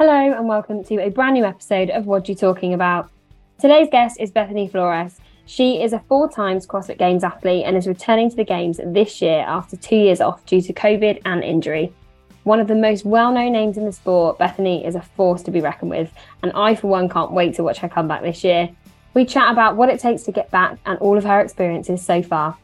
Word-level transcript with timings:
Hello, 0.00 0.12
and 0.12 0.46
welcome 0.46 0.84
to 0.84 1.02
a 1.02 1.10
brand 1.10 1.34
new 1.34 1.44
episode 1.44 1.90
of 1.90 2.06
WOD 2.06 2.28
You 2.28 2.36
Talking 2.36 2.72
About. 2.72 3.10
Today's 3.58 3.88
guest 3.90 4.20
is 4.20 4.30
Bethany 4.30 4.68
Flores. 4.68 5.18
She 5.44 5.82
is 5.82 5.92
a 5.92 5.98
four 5.98 6.30
times 6.30 6.68
CrossFit 6.68 6.98
Games 6.98 7.24
athlete 7.24 7.64
and 7.66 7.76
is 7.76 7.88
returning 7.88 8.30
to 8.30 8.36
the 8.36 8.44
Games 8.44 8.78
this 8.86 9.20
year 9.20 9.40
after 9.40 9.76
two 9.76 9.96
years 9.96 10.20
off 10.20 10.46
due 10.46 10.62
to 10.62 10.72
COVID 10.72 11.22
and 11.24 11.42
injury. 11.42 11.92
One 12.44 12.60
of 12.60 12.68
the 12.68 12.76
most 12.76 13.04
well 13.04 13.32
known 13.32 13.50
names 13.50 13.76
in 13.76 13.86
the 13.86 13.92
sport, 13.92 14.38
Bethany 14.38 14.86
is 14.86 14.94
a 14.94 15.02
force 15.02 15.42
to 15.42 15.50
be 15.50 15.60
reckoned 15.60 15.90
with, 15.90 16.12
and 16.44 16.52
I, 16.54 16.76
for 16.76 16.86
one, 16.86 17.08
can't 17.08 17.32
wait 17.32 17.56
to 17.56 17.64
watch 17.64 17.78
her 17.78 17.88
come 17.88 18.06
back 18.06 18.22
this 18.22 18.44
year. 18.44 18.70
We 19.14 19.24
chat 19.24 19.50
about 19.50 19.74
what 19.74 19.88
it 19.88 19.98
takes 19.98 20.22
to 20.22 20.32
get 20.32 20.48
back 20.52 20.78
and 20.86 20.96
all 21.00 21.18
of 21.18 21.24
her 21.24 21.40
experiences 21.40 22.06
so 22.06 22.22
far. 22.22 22.56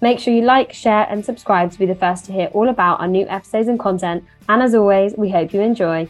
Make 0.00 0.18
sure 0.18 0.34
you 0.34 0.42
like, 0.42 0.72
share, 0.72 1.06
and 1.08 1.24
subscribe 1.24 1.70
to 1.70 1.78
be 1.78 1.86
the 1.86 1.94
first 1.94 2.24
to 2.24 2.32
hear 2.32 2.48
all 2.48 2.68
about 2.68 2.98
our 2.98 3.06
new 3.06 3.28
episodes 3.28 3.68
and 3.68 3.78
content. 3.78 4.24
And 4.48 4.60
as 4.60 4.74
always, 4.74 5.14
we 5.16 5.30
hope 5.30 5.52
you 5.52 5.60
enjoy. 5.60 6.08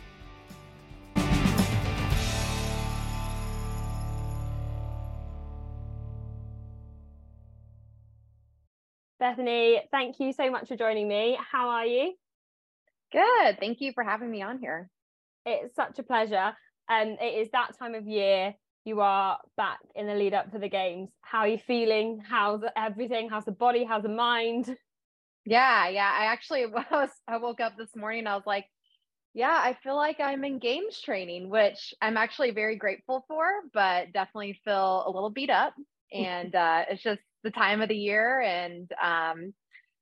Bethany, 9.22 9.80
thank 9.92 10.18
you 10.18 10.32
so 10.32 10.50
much 10.50 10.66
for 10.66 10.74
joining 10.74 11.06
me. 11.06 11.38
How 11.52 11.68
are 11.68 11.86
you? 11.86 12.12
Good. 13.12 13.60
Thank 13.60 13.80
you 13.80 13.92
for 13.92 14.02
having 14.02 14.28
me 14.28 14.42
on 14.42 14.58
here. 14.58 14.90
It's 15.46 15.76
such 15.76 16.00
a 16.00 16.02
pleasure. 16.02 16.56
And 16.88 17.18
it 17.20 17.40
is 17.40 17.48
that 17.52 17.78
time 17.78 17.94
of 17.94 18.08
year. 18.08 18.52
You 18.84 19.00
are 19.00 19.38
back 19.56 19.78
in 19.94 20.08
the 20.08 20.14
lead 20.14 20.34
up 20.34 20.50
to 20.50 20.58
the 20.58 20.68
games. 20.68 21.08
How 21.20 21.38
are 21.38 21.48
you 21.48 21.58
feeling? 21.58 22.20
How's 22.28 22.62
everything? 22.76 23.28
How's 23.30 23.44
the 23.44 23.52
body? 23.52 23.84
How's 23.84 24.02
the 24.02 24.08
mind? 24.08 24.76
Yeah, 25.46 25.88
yeah. 25.88 26.12
I 26.18 26.24
actually 26.24 26.66
was 26.90 27.10
I 27.28 27.36
woke 27.36 27.60
up 27.60 27.76
this 27.78 27.94
morning 27.94 28.26
I 28.26 28.34
was 28.34 28.44
like, 28.44 28.66
yeah, 29.34 29.56
I 29.56 29.78
feel 29.84 29.94
like 29.94 30.18
I'm 30.18 30.42
in 30.44 30.58
games 30.58 31.00
training, 31.00 31.48
which 31.48 31.94
I'm 32.02 32.16
actually 32.16 32.50
very 32.50 32.74
grateful 32.74 33.24
for, 33.28 33.46
but 33.72 34.12
definitely 34.12 34.58
feel 34.64 35.04
a 35.06 35.10
little 35.12 35.30
beat 35.30 35.50
up. 35.50 35.74
And 36.12 36.54
uh, 36.54 36.84
it's 36.90 37.02
just 37.02 37.22
the 37.42 37.50
time 37.50 37.80
of 37.80 37.88
the 37.88 37.96
year. 37.96 38.40
And 38.40 38.90
um, 39.02 39.54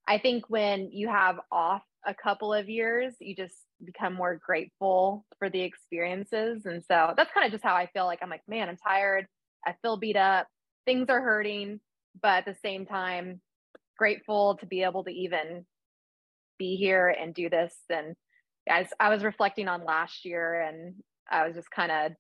I 0.07 0.19
think 0.19 0.45
when 0.49 0.91
you 0.93 1.09
have 1.09 1.39
off 1.51 1.83
a 2.07 2.15
couple 2.15 2.53
of 2.53 2.69
years, 2.69 3.15
you 3.21 3.35
just 3.35 3.55
become 3.85 4.15
more 4.15 4.41
grateful 4.45 5.25
for 5.39 5.49
the 5.49 5.61
experiences. 5.61 6.67
And 6.67 6.83
so 6.85 7.15
that's 7.17 7.33
kind 7.33 7.47
of 7.47 7.53
just 7.53 7.65
how 7.65 7.75
I 7.75 7.87
feel 7.93 8.07
like 8.07 8.21
I'm 8.23 8.31
like, 8.31 8.43
man, 8.49 8.69
I'm 8.69 8.77
tired. 8.77 9.27
I 9.67 9.75
feel 9.83 9.97
beat 9.97 10.17
up. 10.17 10.47
Things 10.87 11.09
are 11.09 11.21
hurting. 11.21 11.81
But 12.23 12.39
at 12.39 12.45
the 12.47 12.57
same 12.63 12.87
time, 12.87 13.41
grateful 13.97 14.57
to 14.57 14.67
be 14.67 14.83
able 14.83 15.05
to 15.05 15.11
even 15.11 15.65
be 16.59 16.77
here 16.77 17.09
and 17.09 17.35
do 17.35 17.49
this. 17.49 17.75
And 17.89 18.15
as 18.69 18.87
I 18.99 19.09
was 19.09 19.25
reflecting 19.25 19.69
on 19.69 19.85
last 19.85 20.25
year 20.25 20.61
and 20.61 20.95
I 21.31 21.47
was 21.47 21.55
just 21.55 21.71
kind 21.71 21.93
of 21.93 22.13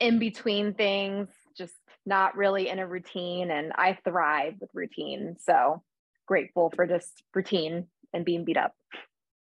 in 0.00 0.18
between 0.18 0.74
things, 0.74 1.28
just 1.56 1.74
not 2.06 2.36
really 2.36 2.68
in 2.68 2.78
a 2.78 2.86
routine. 2.86 3.50
And 3.50 3.72
I 3.74 3.98
thrive 4.04 4.54
with 4.60 4.70
routine. 4.74 5.36
So 5.40 5.82
grateful 6.26 6.72
for 6.74 6.86
just 6.86 7.22
routine 7.34 7.86
and 8.12 8.24
being 8.24 8.44
beat 8.44 8.56
up. 8.56 8.72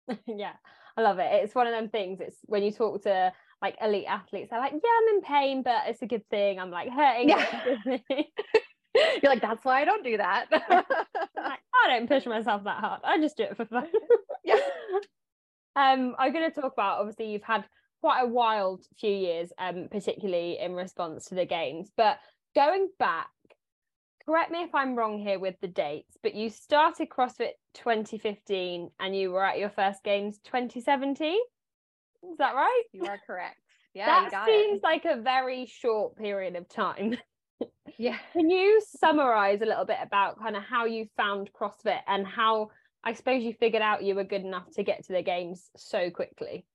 yeah, 0.28 0.54
I 0.98 1.02
love 1.02 1.20
it. 1.20 1.30
It's 1.32 1.56
one 1.56 1.68
of 1.68 1.74
them 1.74 1.90
things. 1.90 2.20
It's 2.22 2.38
when 2.46 2.64
you 2.64 2.72
talk 2.72 3.04
to 3.04 3.34
like 3.62 3.78
elite 3.82 4.06
athletes, 4.08 4.50
they're 4.50 4.60
like, 4.60 4.74
yeah, 4.74 4.80
I'm 4.80 5.16
in 5.16 5.22
pain, 5.22 5.64
but 5.64 5.84
it's 5.88 6.02
a 6.02 6.08
good 6.08 6.28
thing. 6.30 6.60
I'm 6.60 6.72
like 6.72 6.90
hurting. 6.90 7.30
Yeah. 7.30 7.72
You're 9.22 9.32
like, 9.32 9.42
that's 9.42 9.66
why 9.66 9.82
I 9.82 9.86
don't 9.86 10.04
do 10.04 10.18
that. 10.18 10.46
like, 10.52 11.59
I 11.74 11.88
don't 11.88 12.08
push 12.08 12.26
myself 12.26 12.64
that 12.64 12.80
hard. 12.80 13.02
I 13.04 13.20
just 13.20 13.36
do 13.36 13.44
it 13.44 13.58
for 13.58 13.66
fun. 13.66 13.88
yeah. 14.44 14.56
Um, 15.76 16.16
I'm 16.18 16.32
going 16.32 16.50
to 16.50 16.62
talk 16.62 16.72
about 16.72 17.00
obviously 17.00 17.32
you've 17.32 17.44
had 17.44 17.66
quite 18.06 18.22
a 18.22 18.28
wild 18.28 18.86
few 19.00 19.09
years, 19.09 19.52
um, 19.58 19.88
particularly 19.89 20.59
in 20.59 20.73
response 20.73 21.25
to 21.25 21.34
the 21.34 21.44
games. 21.44 21.90
But 21.97 22.19
going 22.53 22.88
back, 23.00 23.31
correct 24.28 24.52
me 24.52 24.59
if 24.59 24.75
I'm 24.75 24.96
wrong 24.96 25.18
here 25.18 25.40
with 25.40 25.56
the 25.59 25.68
dates, 25.68 26.16
but 26.22 26.35
you 26.35 26.52
started 26.52 27.09
CrossFit 27.09 27.53
2015 27.74 28.91
and 29.00 29.18
you 29.18 29.31
were 29.31 29.44
at 29.44 29.57
your 29.57 29.72
first 29.72 30.03
games 30.03 30.38
2017. 30.44 31.34
Is 31.34 32.38
that 32.38 32.53
right? 32.53 32.84
You 32.94 33.07
are 33.07 33.19
correct. 33.25 33.57
Yeah, 33.96 34.28
that 34.30 34.46
seems 34.46 34.80
it. 34.80 34.84
like 34.84 35.06
a 35.06 35.22
very 35.22 35.66
short 35.68 36.18
period 36.18 36.57
of 36.57 36.68
time. 36.68 37.16
yeah. 37.97 38.18
Can 38.34 38.50
you 38.50 38.81
summarize 39.00 39.62
a 39.62 39.66
little 39.66 39.85
bit 39.85 40.00
about 40.03 40.38
kind 40.38 40.57
of 40.57 40.63
how 40.63 40.84
you 40.84 41.07
found 41.16 41.50
CrossFit 41.53 42.01
and 42.06 42.28
how 42.28 42.72
I 43.06 43.13
suppose 43.13 43.41
you 43.41 43.53
figured 43.53 43.81
out 43.81 44.03
you 44.03 44.13
were 44.13 44.25
good 44.25 44.41
enough 44.44 44.69
to 44.72 44.84
get 44.84 45.06
to 45.06 45.13
the 45.13 45.22
games 45.24 45.69
so 45.78 46.12
quickly? 46.12 46.66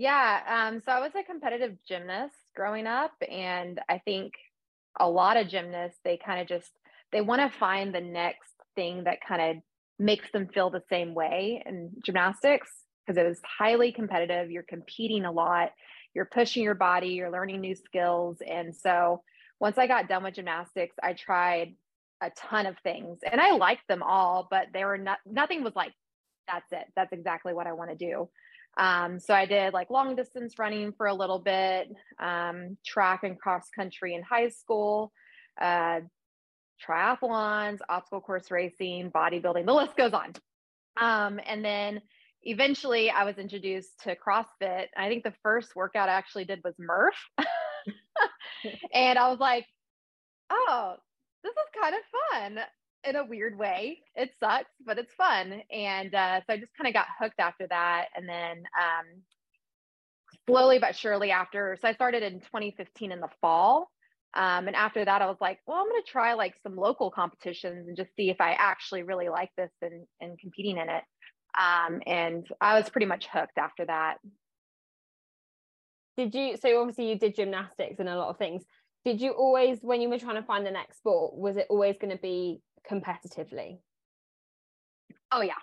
Yeah. 0.00 0.40
Um, 0.70 0.80
so 0.80 0.92
I 0.92 1.00
was 1.00 1.12
a 1.14 1.22
competitive 1.22 1.76
gymnast 1.86 2.34
growing 2.56 2.86
up, 2.86 3.12
and 3.30 3.78
I 3.86 3.98
think 3.98 4.32
a 4.98 5.06
lot 5.06 5.36
of 5.36 5.48
gymnasts, 5.48 6.00
they 6.04 6.16
kind 6.16 6.40
of 6.40 6.48
just 6.48 6.70
they 7.12 7.20
want 7.20 7.42
to 7.42 7.58
find 7.58 7.94
the 7.94 8.00
next 8.00 8.54
thing 8.74 9.04
that 9.04 9.18
kind 9.20 9.58
of 9.58 9.62
makes 9.98 10.32
them 10.32 10.48
feel 10.54 10.70
the 10.70 10.82
same 10.88 11.12
way 11.12 11.62
in 11.66 11.90
gymnastics 12.02 12.70
because 13.04 13.22
it 13.22 13.28
was 13.28 13.42
highly 13.44 13.92
competitive. 13.92 14.50
You're 14.50 14.62
competing 14.62 15.26
a 15.26 15.32
lot, 15.32 15.72
you're 16.14 16.24
pushing 16.24 16.62
your 16.62 16.74
body, 16.74 17.08
you're 17.08 17.30
learning 17.30 17.60
new 17.60 17.74
skills. 17.74 18.38
And 18.40 18.74
so 18.74 19.22
once 19.60 19.76
I 19.76 19.86
got 19.86 20.08
done 20.08 20.24
with 20.24 20.32
gymnastics, 20.32 20.96
I 21.02 21.12
tried 21.12 21.74
a 22.22 22.30
ton 22.30 22.64
of 22.64 22.78
things 22.78 23.18
and 23.30 23.38
I 23.38 23.50
liked 23.50 23.86
them 23.86 24.02
all, 24.02 24.48
but 24.50 24.68
they 24.72 24.86
were 24.86 24.96
not, 24.96 25.18
nothing 25.26 25.62
was 25.62 25.76
like, 25.76 25.92
that's 26.46 26.72
it. 26.72 26.86
That's 26.96 27.12
exactly 27.12 27.52
what 27.52 27.66
I 27.66 27.74
want 27.74 27.90
to 27.90 27.96
do. 27.96 28.30
Um, 28.76 29.18
so 29.18 29.34
I 29.34 29.46
did 29.46 29.72
like 29.72 29.90
long 29.90 30.16
distance 30.16 30.58
running 30.58 30.92
for 30.92 31.06
a 31.06 31.14
little 31.14 31.38
bit, 31.38 31.88
um, 32.18 32.76
track 32.86 33.24
and 33.24 33.38
cross 33.38 33.68
country 33.70 34.14
in 34.14 34.22
high 34.22 34.48
school, 34.48 35.12
uh, 35.60 36.00
triathlons, 36.86 37.78
obstacle 37.88 38.20
course 38.20 38.50
racing, 38.50 39.10
bodybuilding, 39.10 39.66
the 39.66 39.74
list 39.74 39.96
goes 39.96 40.12
on. 40.12 40.32
Um, 41.00 41.40
and 41.46 41.64
then 41.64 42.00
eventually 42.42 43.10
I 43.10 43.24
was 43.24 43.38
introduced 43.38 44.00
to 44.04 44.16
CrossFit. 44.16 44.86
I 44.96 45.08
think 45.08 45.24
the 45.24 45.34
first 45.42 45.76
workout 45.76 46.08
I 46.08 46.12
actually 46.12 46.44
did 46.44 46.60
was 46.64 46.74
Murph. 46.78 47.20
and 48.94 49.18
I 49.18 49.28
was 49.28 49.38
like, 49.38 49.66
oh, 50.50 50.94
this 51.42 51.52
is 51.52 51.80
kind 51.80 51.94
of 51.94 52.00
fun 52.30 52.64
in 53.04 53.16
a 53.16 53.24
weird 53.24 53.58
way. 53.58 54.00
It 54.14 54.30
sucks, 54.38 54.70
but 54.84 54.98
it's 54.98 55.12
fun. 55.14 55.62
And 55.70 56.14
uh, 56.14 56.40
so 56.40 56.54
I 56.54 56.56
just 56.58 56.72
kind 56.76 56.88
of 56.88 56.94
got 56.94 57.06
hooked 57.18 57.40
after 57.40 57.66
that. 57.68 58.06
And 58.14 58.28
then 58.28 58.62
um, 58.78 59.22
slowly 60.48 60.78
but 60.78 60.96
surely 60.96 61.30
after, 61.30 61.76
so 61.80 61.88
I 61.88 61.94
started 61.94 62.22
in 62.22 62.40
2015 62.40 63.12
in 63.12 63.20
the 63.20 63.28
fall. 63.40 63.90
Um, 64.34 64.68
and 64.68 64.76
after 64.76 65.04
that, 65.04 65.22
I 65.22 65.26
was 65.26 65.38
like, 65.40 65.58
well, 65.66 65.78
I'm 65.78 65.88
going 65.88 66.02
to 66.02 66.10
try 66.10 66.34
like 66.34 66.54
some 66.62 66.76
local 66.76 67.10
competitions 67.10 67.88
and 67.88 67.96
just 67.96 68.14
see 68.16 68.30
if 68.30 68.40
I 68.40 68.52
actually 68.52 69.02
really 69.02 69.28
like 69.28 69.50
this 69.56 69.72
and, 69.82 70.06
and 70.20 70.38
competing 70.38 70.76
in 70.76 70.88
it. 70.88 71.02
Um, 71.58 72.00
and 72.06 72.46
I 72.60 72.78
was 72.78 72.88
pretty 72.88 73.06
much 73.06 73.26
hooked 73.26 73.58
after 73.58 73.86
that. 73.86 74.18
Did 76.16 76.34
you, 76.34 76.56
so 76.58 76.80
obviously 76.80 77.08
you 77.08 77.18
did 77.18 77.34
gymnastics 77.34 77.98
and 77.98 78.08
a 78.08 78.16
lot 78.16 78.28
of 78.28 78.38
things. 78.38 78.62
Did 79.04 79.20
you 79.20 79.32
always, 79.32 79.78
when 79.80 80.00
you 80.00 80.08
were 80.08 80.18
trying 80.18 80.36
to 80.36 80.42
find 80.42 80.64
the 80.64 80.70
next 80.70 80.98
sport, 80.98 81.34
was 81.34 81.56
it 81.56 81.66
always 81.70 81.96
going 81.98 82.14
to 82.14 82.22
be 82.22 82.60
competitively? 82.88 83.78
Oh 85.32 85.42
yeah. 85.42 85.54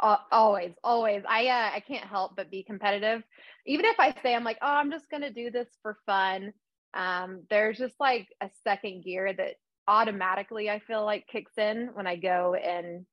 Uh, 0.00 0.16
always, 0.32 0.72
always. 0.82 1.22
I 1.28 1.46
uh, 1.46 1.70
I 1.76 1.80
can't 1.80 2.08
help 2.08 2.36
but 2.36 2.50
be 2.50 2.62
competitive. 2.64 3.22
Even 3.66 3.84
if 3.84 4.00
I 4.00 4.14
say 4.22 4.34
I'm 4.34 4.44
like, 4.44 4.58
oh, 4.60 4.66
I'm 4.66 4.90
just 4.90 5.08
gonna 5.10 5.32
do 5.32 5.50
this 5.50 5.68
for 5.82 5.96
fun. 6.06 6.52
Um, 6.94 7.44
there's 7.48 7.78
just 7.78 7.94
like 8.00 8.28
a 8.40 8.50
second 8.64 9.04
gear 9.04 9.32
that 9.32 9.54
automatically 9.88 10.68
I 10.68 10.80
feel 10.80 11.04
like 11.04 11.26
kicks 11.26 11.56
in 11.56 11.90
when 11.94 12.06
I 12.06 12.16
go 12.16 12.54
and 12.54 13.06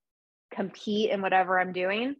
compete 0.53 1.11
in 1.11 1.21
whatever 1.21 1.59
I'm 1.59 1.73
doing. 1.73 2.15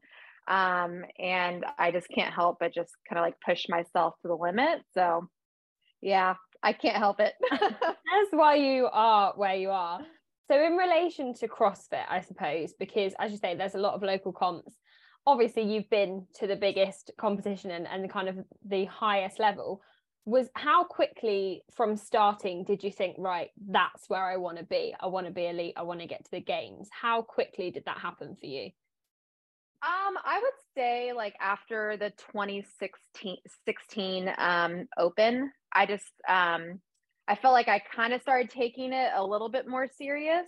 Um, 0.47 1.03
and 1.19 1.65
I 1.77 1.91
just 1.91 2.07
can't 2.09 2.33
help 2.33 2.57
but 2.59 2.73
just 2.73 2.91
kind 3.07 3.19
of 3.19 3.23
like 3.23 3.35
push 3.45 3.67
myself 3.69 4.15
to 4.21 4.27
the 4.27 4.35
limit. 4.35 4.81
So 4.93 5.27
yeah, 6.01 6.35
I 6.63 6.73
can't 6.73 6.97
help 6.97 7.19
it. 7.19 7.33
That's 7.51 8.31
why 8.31 8.55
you 8.55 8.87
are 8.91 9.33
where 9.35 9.55
you 9.55 9.69
are. 9.71 9.99
So, 10.49 10.59
in 10.63 10.77
relation 10.77 11.35
to 11.35 11.47
CrossFit, 11.47 12.05
I 12.09 12.21
suppose, 12.21 12.73
because 12.73 13.13
as 13.19 13.31
you 13.31 13.37
say, 13.37 13.55
there's 13.55 13.75
a 13.75 13.79
lot 13.79 13.93
of 13.93 14.01
local 14.01 14.33
comps. 14.33 14.73
Obviously, 15.27 15.61
you've 15.61 15.89
been 15.91 16.25
to 16.39 16.47
the 16.47 16.55
biggest 16.55 17.11
competition 17.19 17.69
and, 17.69 17.87
and 17.87 18.11
kind 18.11 18.27
of 18.27 18.39
the 18.65 18.85
highest 18.85 19.39
level. 19.39 19.83
Was 20.25 20.47
how 20.55 20.85
quickly 20.85 21.61
from 21.75 21.95
starting 21.95 22.63
did 22.63 22.83
you 22.83 22.91
think, 22.91 23.17
right, 23.19 23.49
that's 23.69 24.09
where 24.09 24.25
I 24.25 24.37
want 24.37 24.57
to 24.57 24.63
be? 24.63 24.95
I 24.99 25.05
want 25.05 25.27
to 25.27 25.31
be 25.31 25.45
elite. 25.45 25.75
I 25.77 25.83
want 25.83 25.99
to 25.99 26.07
get 26.07 26.25
to 26.25 26.31
the 26.31 26.41
games. 26.41 26.89
How 26.91 27.21
quickly 27.21 27.69
did 27.69 27.85
that 27.85 27.99
happen 27.99 28.35
for 28.39 28.47
you? 28.47 28.71
Um, 29.81 30.17
I 30.25 30.39
would 30.41 30.53
say 30.75 31.13
like 31.13 31.35
after 31.39 31.95
the 31.95 32.09
2016 32.33 33.37
16, 33.65 34.33
um, 34.37 34.87
open, 34.97 35.51
I 35.71 35.85
just 35.85 36.11
um 36.27 36.79
I 37.29 37.35
felt 37.35 37.53
like 37.53 37.67
I 37.67 37.77
kind 37.77 38.11
of 38.11 38.21
started 38.21 38.49
taking 38.49 38.91
it 38.91 39.11
a 39.15 39.23
little 39.23 39.49
bit 39.49 39.67
more 39.67 39.87
serious. 39.87 40.47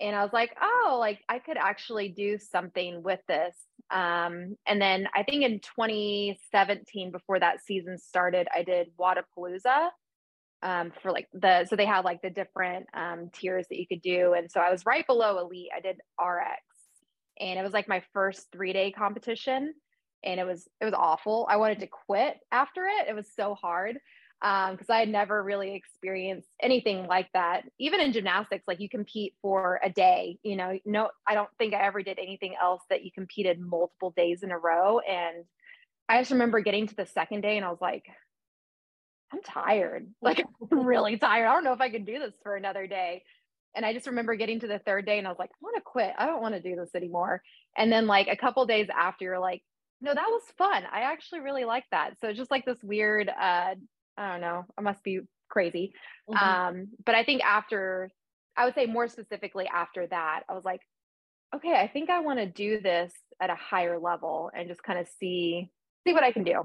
And 0.00 0.14
I 0.14 0.22
was 0.22 0.32
like, 0.32 0.56
oh, 0.62 0.96
like 1.00 1.20
I 1.28 1.40
could 1.40 1.56
actually 1.56 2.08
do 2.08 2.38
something 2.38 3.02
with 3.02 3.20
this. 3.26 3.56
Um, 3.90 4.56
and 4.66 4.80
then 4.80 5.08
I 5.14 5.24
think 5.24 5.42
in 5.42 5.58
2017, 5.58 7.10
before 7.10 7.40
that 7.40 7.64
season 7.64 7.98
started, 7.98 8.46
I 8.54 8.62
did 8.62 8.92
Wodapalooza 8.98 9.88
um, 10.62 10.92
for 11.02 11.10
like 11.10 11.28
the, 11.32 11.66
so 11.66 11.74
they 11.74 11.84
had 11.84 12.04
like 12.04 12.22
the 12.22 12.30
different 12.30 12.86
um, 12.94 13.30
tiers 13.32 13.66
that 13.68 13.78
you 13.78 13.86
could 13.86 14.02
do. 14.02 14.34
And 14.34 14.50
so 14.50 14.60
I 14.60 14.70
was 14.70 14.86
right 14.86 15.06
below 15.06 15.38
elite. 15.38 15.70
I 15.76 15.80
did 15.80 15.96
RX 16.20 16.62
and 17.40 17.58
it 17.58 17.62
was 17.62 17.72
like 17.72 17.88
my 17.88 18.02
first 18.12 18.46
three 18.52 18.72
day 18.72 18.92
competition 18.92 19.74
and 20.22 20.40
it 20.40 20.46
was, 20.46 20.68
it 20.80 20.84
was 20.84 20.94
awful. 20.94 21.46
I 21.50 21.56
wanted 21.56 21.80
to 21.80 21.88
quit 21.88 22.36
after 22.52 22.84
it. 22.86 23.08
It 23.08 23.14
was 23.14 23.28
so 23.34 23.54
hard 23.54 23.98
because 24.40 24.90
um, 24.90 24.96
I 24.96 24.98
had 24.98 25.08
never 25.08 25.42
really 25.42 25.74
experienced 25.74 26.48
anything 26.60 27.06
like 27.06 27.28
that. 27.32 27.62
Even 27.78 28.00
in 28.00 28.12
gymnastics, 28.12 28.64
like 28.66 28.80
you 28.80 28.88
compete 28.88 29.34
for 29.40 29.80
a 29.82 29.88
day, 29.88 30.38
you 30.42 30.56
know, 30.56 30.78
no, 30.84 31.08
I 31.26 31.34
don't 31.34 31.48
think 31.56 31.72
I 31.72 31.86
ever 31.86 32.02
did 32.02 32.18
anything 32.18 32.54
else 32.60 32.82
that 32.90 33.04
you 33.04 33.10
competed 33.10 33.58
multiple 33.58 34.12
days 34.16 34.42
in 34.42 34.50
a 34.50 34.58
row. 34.58 34.98
And 34.98 35.44
I 36.08 36.20
just 36.20 36.32
remember 36.32 36.60
getting 36.60 36.86
to 36.88 36.94
the 36.94 37.06
second 37.06 37.40
day 37.40 37.56
and 37.56 37.64
I 37.64 37.70
was 37.70 37.80
like, 37.80 38.04
I'm 39.32 39.42
tired. 39.42 40.08
Like 40.22 40.44
I'm 40.70 40.86
really 40.86 41.16
tired. 41.16 41.46
I 41.46 41.52
don't 41.54 41.64
know 41.64 41.72
if 41.72 41.80
I 41.80 41.90
can 41.90 42.04
do 42.04 42.18
this 42.18 42.34
for 42.42 42.54
another 42.54 42.86
day. 42.86 43.22
And 43.74 43.84
I 43.84 43.92
just 43.92 44.06
remember 44.06 44.36
getting 44.36 44.60
to 44.60 44.68
the 44.68 44.78
third 44.78 45.06
day 45.06 45.18
and 45.18 45.26
I 45.26 45.30
was 45.30 45.38
like, 45.38 45.50
I 45.50 45.58
want 45.62 45.76
to 45.76 45.82
quit. 45.82 46.12
I 46.16 46.26
don't 46.26 46.42
want 46.42 46.54
to 46.54 46.60
do 46.60 46.76
this 46.76 46.94
anymore. 46.94 47.42
And 47.76 47.90
then 47.90 48.06
like 48.06 48.28
a 48.28 48.36
couple 48.36 48.64
days 48.66 48.88
after, 48.94 49.24
you're 49.24 49.38
like, 49.40 49.62
no, 50.00 50.14
that 50.14 50.28
was 50.28 50.42
fun. 50.58 50.84
I 50.92 51.00
actually 51.00 51.40
really 51.40 51.64
like 51.64 51.84
that. 51.90 52.20
So 52.20 52.32
just 52.32 52.50
like 52.50 52.66
this 52.66 52.82
weird 52.82 53.28
uh 53.28 53.74
I 54.16 54.32
don't 54.32 54.40
know. 54.40 54.64
I 54.76 54.80
must 54.80 55.02
be 55.02 55.20
crazy. 55.48 55.92
Mm-hmm. 56.28 56.44
Um, 56.44 56.88
but 57.04 57.14
I 57.14 57.24
think 57.24 57.42
after, 57.42 58.10
I 58.56 58.64
would 58.64 58.74
say 58.74 58.86
more 58.86 59.08
specifically 59.08 59.68
after 59.72 60.06
that, 60.06 60.42
I 60.48 60.54
was 60.54 60.64
like, 60.64 60.80
okay, 61.54 61.74
I 61.74 61.88
think 61.88 62.10
I 62.10 62.20
want 62.20 62.38
to 62.38 62.46
do 62.46 62.80
this 62.80 63.12
at 63.40 63.50
a 63.50 63.54
higher 63.54 63.98
level 63.98 64.50
and 64.56 64.68
just 64.68 64.82
kind 64.82 64.98
of 64.98 65.06
see 65.20 65.70
see 66.06 66.12
what 66.12 66.24
I 66.24 66.32
can 66.32 66.44
do. 66.44 66.62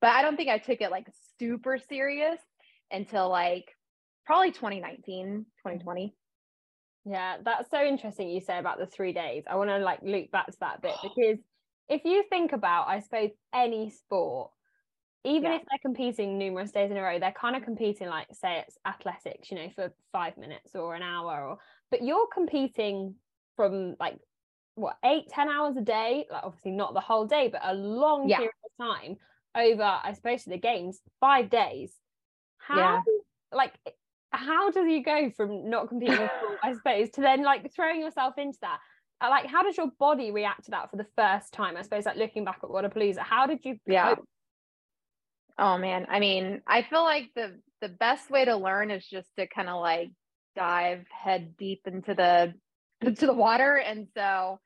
But 0.00 0.10
I 0.10 0.22
don't 0.22 0.36
think 0.36 0.48
I 0.48 0.58
took 0.58 0.80
it 0.80 0.90
like 0.90 1.06
super 1.38 1.78
serious 1.78 2.40
until 2.90 3.28
like 3.28 3.66
probably 4.26 4.50
2019, 4.50 5.46
2020. 5.66 6.14
Yeah, 7.06 7.36
that's 7.44 7.70
so 7.70 7.82
interesting 7.82 8.28
you 8.28 8.40
say 8.40 8.58
about 8.58 8.78
the 8.78 8.86
three 8.86 9.12
days. 9.12 9.44
I 9.48 9.56
want 9.56 9.70
to 9.70 9.78
like 9.78 10.00
loop 10.02 10.30
back 10.30 10.46
to 10.46 10.56
that 10.60 10.82
bit 10.82 10.94
because 11.02 11.38
if 11.88 12.02
you 12.04 12.24
think 12.30 12.52
about, 12.52 12.88
I 12.88 13.00
suppose, 13.00 13.30
any 13.54 13.90
sport, 13.90 14.50
even 15.24 15.50
yeah. 15.50 15.56
if 15.56 15.62
they're 15.68 15.78
competing 15.82 16.38
numerous 16.38 16.70
days 16.70 16.90
in 16.90 16.96
a 16.96 17.02
row 17.02 17.18
they're 17.18 17.32
kind 17.32 17.56
of 17.56 17.62
competing 17.62 18.08
like 18.08 18.26
say 18.32 18.62
it's 18.66 18.78
athletics 18.86 19.50
you 19.50 19.56
know 19.56 19.68
for 19.74 19.92
five 20.12 20.36
minutes 20.38 20.74
or 20.74 20.94
an 20.94 21.02
hour 21.02 21.48
or 21.48 21.58
but 21.90 22.02
you're 22.02 22.26
competing 22.32 23.14
from 23.56 23.96
like 24.00 24.18
what 24.76 24.96
eight 25.04 25.28
ten 25.28 25.48
hours 25.48 25.76
a 25.76 25.82
day 25.82 26.24
like 26.30 26.42
obviously 26.44 26.70
not 26.70 26.94
the 26.94 27.00
whole 27.00 27.26
day 27.26 27.48
but 27.48 27.60
a 27.64 27.74
long 27.74 28.28
yeah. 28.28 28.38
period 28.38 28.52
of 28.64 28.86
time 28.86 29.16
over 29.54 29.82
i 29.82 30.12
suppose 30.14 30.44
to 30.44 30.50
the 30.50 30.58
games 30.58 31.00
five 31.20 31.50
days 31.50 31.92
how 32.58 32.76
yeah. 32.76 33.00
like 33.52 33.74
how 34.32 34.70
do 34.70 34.86
you 34.86 35.02
go 35.02 35.30
from 35.36 35.68
not 35.68 35.88
competing 35.88 36.14
at 36.14 36.30
all 36.42 36.56
i 36.62 36.72
suppose 36.72 37.10
to 37.10 37.20
then 37.20 37.42
like 37.42 37.70
throwing 37.74 38.00
yourself 38.00 38.34
into 38.38 38.58
that 38.62 38.78
uh, 39.20 39.28
like 39.28 39.46
how 39.46 39.62
does 39.62 39.76
your 39.76 39.90
body 39.98 40.30
react 40.30 40.64
to 40.64 40.70
that 40.70 40.90
for 40.90 40.96
the 40.96 41.06
first 41.16 41.52
time 41.52 41.76
i 41.76 41.82
suppose 41.82 42.06
like 42.06 42.16
looking 42.16 42.44
back 42.44 42.60
at 42.62 42.70
what 42.70 42.84
Wodapalooza 42.84 43.18
how 43.18 43.46
did 43.46 43.58
you 43.64 43.76
yeah 43.86 44.14
cope? 44.14 44.24
Oh 45.60 45.76
man, 45.76 46.06
I 46.08 46.20
mean, 46.20 46.62
I 46.66 46.82
feel 46.82 47.02
like 47.02 47.30
the 47.36 47.60
the 47.82 47.90
best 47.90 48.30
way 48.30 48.46
to 48.46 48.56
learn 48.56 48.90
is 48.90 49.06
just 49.06 49.28
to 49.38 49.46
kind 49.46 49.68
of 49.68 49.80
like 49.80 50.10
dive 50.56 51.04
head 51.10 51.56
deep 51.58 51.82
into 51.86 52.14
the 52.14 52.54
into 53.06 53.26
the 53.26 53.34
water 53.34 53.76
and 53.76 54.08
so 54.16 54.58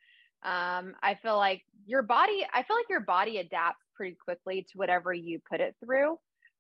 um 0.45 0.95
I 1.03 1.17
feel 1.23 1.37
like 1.37 1.63
your 1.87 2.03
body 2.03 2.47
I 2.53 2.63
feel 2.63 2.77
like 2.77 2.89
your 2.89 3.01
body 3.01 3.39
adapts 3.39 3.85
pretty 3.97 4.17
quickly 4.25 4.63
to 4.63 4.79
whatever 4.79 5.13
you 5.13 5.41
put 5.51 5.61
it 5.61 5.75
through. 5.85 6.19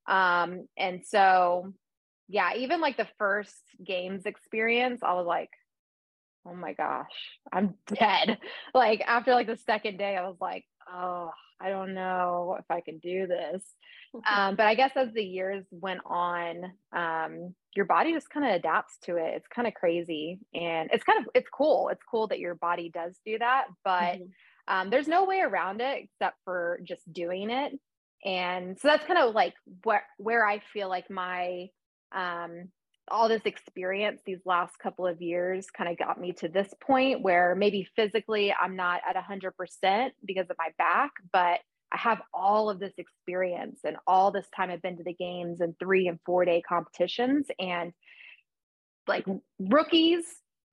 Um 0.08 0.66
and 0.76 1.02
so 1.06 1.72
yeah, 2.28 2.54
even 2.56 2.80
like 2.80 2.96
the 2.96 3.08
first 3.18 3.62
games 3.84 4.26
experience, 4.26 5.02
I 5.02 5.14
was 5.14 5.26
like, 5.26 5.50
oh 6.46 6.54
my 6.54 6.72
gosh, 6.72 7.38
I'm 7.52 7.74
dead. 7.86 8.38
Like 8.74 9.02
after 9.06 9.32
like 9.34 9.46
the 9.46 9.56
second 9.56 9.98
day, 9.98 10.16
I 10.16 10.26
was 10.26 10.38
like, 10.40 10.64
oh, 10.92 11.30
I 11.60 11.70
don't 11.70 11.94
know 11.94 12.56
if 12.58 12.64
I 12.70 12.80
can 12.80 12.98
do 12.98 13.26
this. 13.26 13.62
um, 14.32 14.56
but 14.56 14.66
I 14.66 14.74
guess 14.74 14.92
as 14.96 15.12
the 15.12 15.24
years 15.24 15.64
went 15.70 16.00
on, 16.06 16.72
um, 16.92 17.54
your 17.74 17.86
body 17.86 18.12
just 18.12 18.30
kind 18.30 18.46
of 18.46 18.52
adapts 18.52 18.98
to 19.04 19.16
it. 19.16 19.34
It's 19.36 19.48
kind 19.48 19.66
of 19.66 19.74
crazy, 19.74 20.38
and 20.54 20.90
it's 20.92 21.04
kind 21.04 21.20
of 21.20 21.30
it's 21.34 21.48
cool. 21.52 21.88
It's 21.88 22.02
cool 22.08 22.28
that 22.28 22.38
your 22.38 22.54
body 22.54 22.90
does 22.90 23.16
do 23.26 23.38
that, 23.38 23.64
but 23.84 24.14
mm-hmm. 24.14 24.24
um, 24.74 24.90
there's 24.90 25.08
no 25.08 25.24
way 25.24 25.40
around 25.40 25.80
it 25.80 26.04
except 26.04 26.36
for 26.44 26.80
just 26.84 27.12
doing 27.12 27.50
it. 27.50 27.72
And 28.24 28.78
so 28.78 28.88
that's 28.88 29.04
kind 29.06 29.18
of 29.18 29.34
like 29.34 29.54
where 29.82 30.04
where 30.18 30.46
I 30.46 30.60
feel 30.72 30.88
like 30.88 31.10
my 31.10 31.68
um, 32.14 32.68
all 33.10 33.28
this 33.28 33.42
experience 33.44 34.20
these 34.24 34.40
last 34.44 34.78
couple 34.78 35.06
of 35.06 35.20
years 35.20 35.66
kind 35.70 35.90
of 35.90 35.98
got 35.98 36.18
me 36.20 36.32
to 36.32 36.48
this 36.48 36.72
point 36.80 37.22
where 37.22 37.54
maybe 37.54 37.86
physically 37.96 38.52
I'm 38.52 38.76
not 38.76 39.02
at 39.08 39.16
100% 39.16 40.10
because 40.24 40.46
of 40.48 40.56
my 40.58 40.70
back, 40.78 41.10
but 41.32 41.60
I 41.92 41.98
have 41.98 42.22
all 42.32 42.70
of 42.70 42.80
this 42.80 42.94
experience 42.98 43.80
and 43.84 43.96
all 44.06 44.30
this 44.30 44.46
time 44.56 44.70
I've 44.70 44.82
been 44.82 44.96
to 44.96 45.04
the 45.04 45.14
games 45.14 45.60
and 45.60 45.78
three 45.78 46.08
and 46.08 46.18
four 46.26 46.44
day 46.44 46.62
competitions 46.66 47.46
and 47.58 47.92
like 49.06 49.26
rookies 49.58 50.24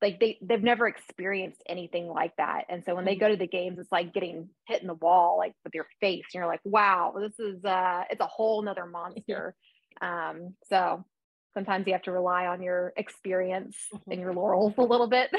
like 0.02 0.20
they 0.20 0.40
they've 0.42 0.64
never 0.64 0.88
experienced 0.88 1.62
anything 1.68 2.08
like 2.08 2.36
that. 2.38 2.64
And 2.70 2.84
so 2.84 2.96
when 2.96 3.06
they 3.06 3.12
mm-hmm. 3.12 3.20
go 3.20 3.30
to 3.30 3.38
the 3.38 3.48
games 3.48 3.78
it's 3.78 3.92
like 3.92 4.14
getting 4.14 4.50
hit 4.68 4.82
in 4.82 4.88
the 4.88 4.96
wall 4.96 5.38
like 5.38 5.54
with 5.64 5.76
your 5.76 5.86
face 6.00 6.24
and 6.34 6.40
you're 6.40 6.48
like 6.48 6.62
wow 6.64 7.14
this 7.20 7.40
is 7.40 7.64
uh 7.64 8.04
it's 8.10 8.22
a 8.22 8.28
whole 8.28 8.62
nother 8.64 8.86
monster. 8.88 9.54
Um 10.02 10.56
so 10.70 11.06
sometimes 11.54 11.86
you 11.88 11.94
have 11.94 12.02
to 12.04 12.12
rely 12.12 12.48
on 12.48 12.62
your 12.62 12.94
experience 12.98 13.78
mm-hmm. 13.94 14.12
and 14.12 14.22
your 14.22 14.34
laurels 14.34 14.74
a 14.78 14.84
little 14.84 15.08
bit 15.08 15.30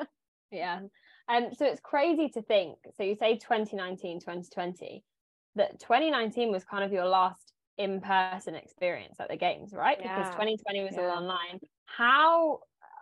yeah 0.50 0.80
um 1.28 1.48
so 1.56 1.66
it's 1.66 1.80
crazy 1.80 2.28
to 2.28 2.42
think 2.42 2.76
so 2.96 3.02
you 3.02 3.16
say 3.16 3.34
2019 3.34 4.20
2020 4.20 5.04
that 5.56 5.78
2019 5.80 6.50
was 6.50 6.64
kind 6.64 6.84
of 6.84 6.92
your 6.92 7.06
last 7.06 7.52
in-person 7.76 8.54
experience 8.54 9.16
at 9.20 9.28
the 9.28 9.36
games 9.36 9.72
right 9.72 9.98
yeah. 10.00 10.16
because 10.16 10.32
2020 10.32 10.84
was 10.84 10.94
yeah. 10.94 11.02
all 11.02 11.18
online 11.18 11.60
how 11.86 12.58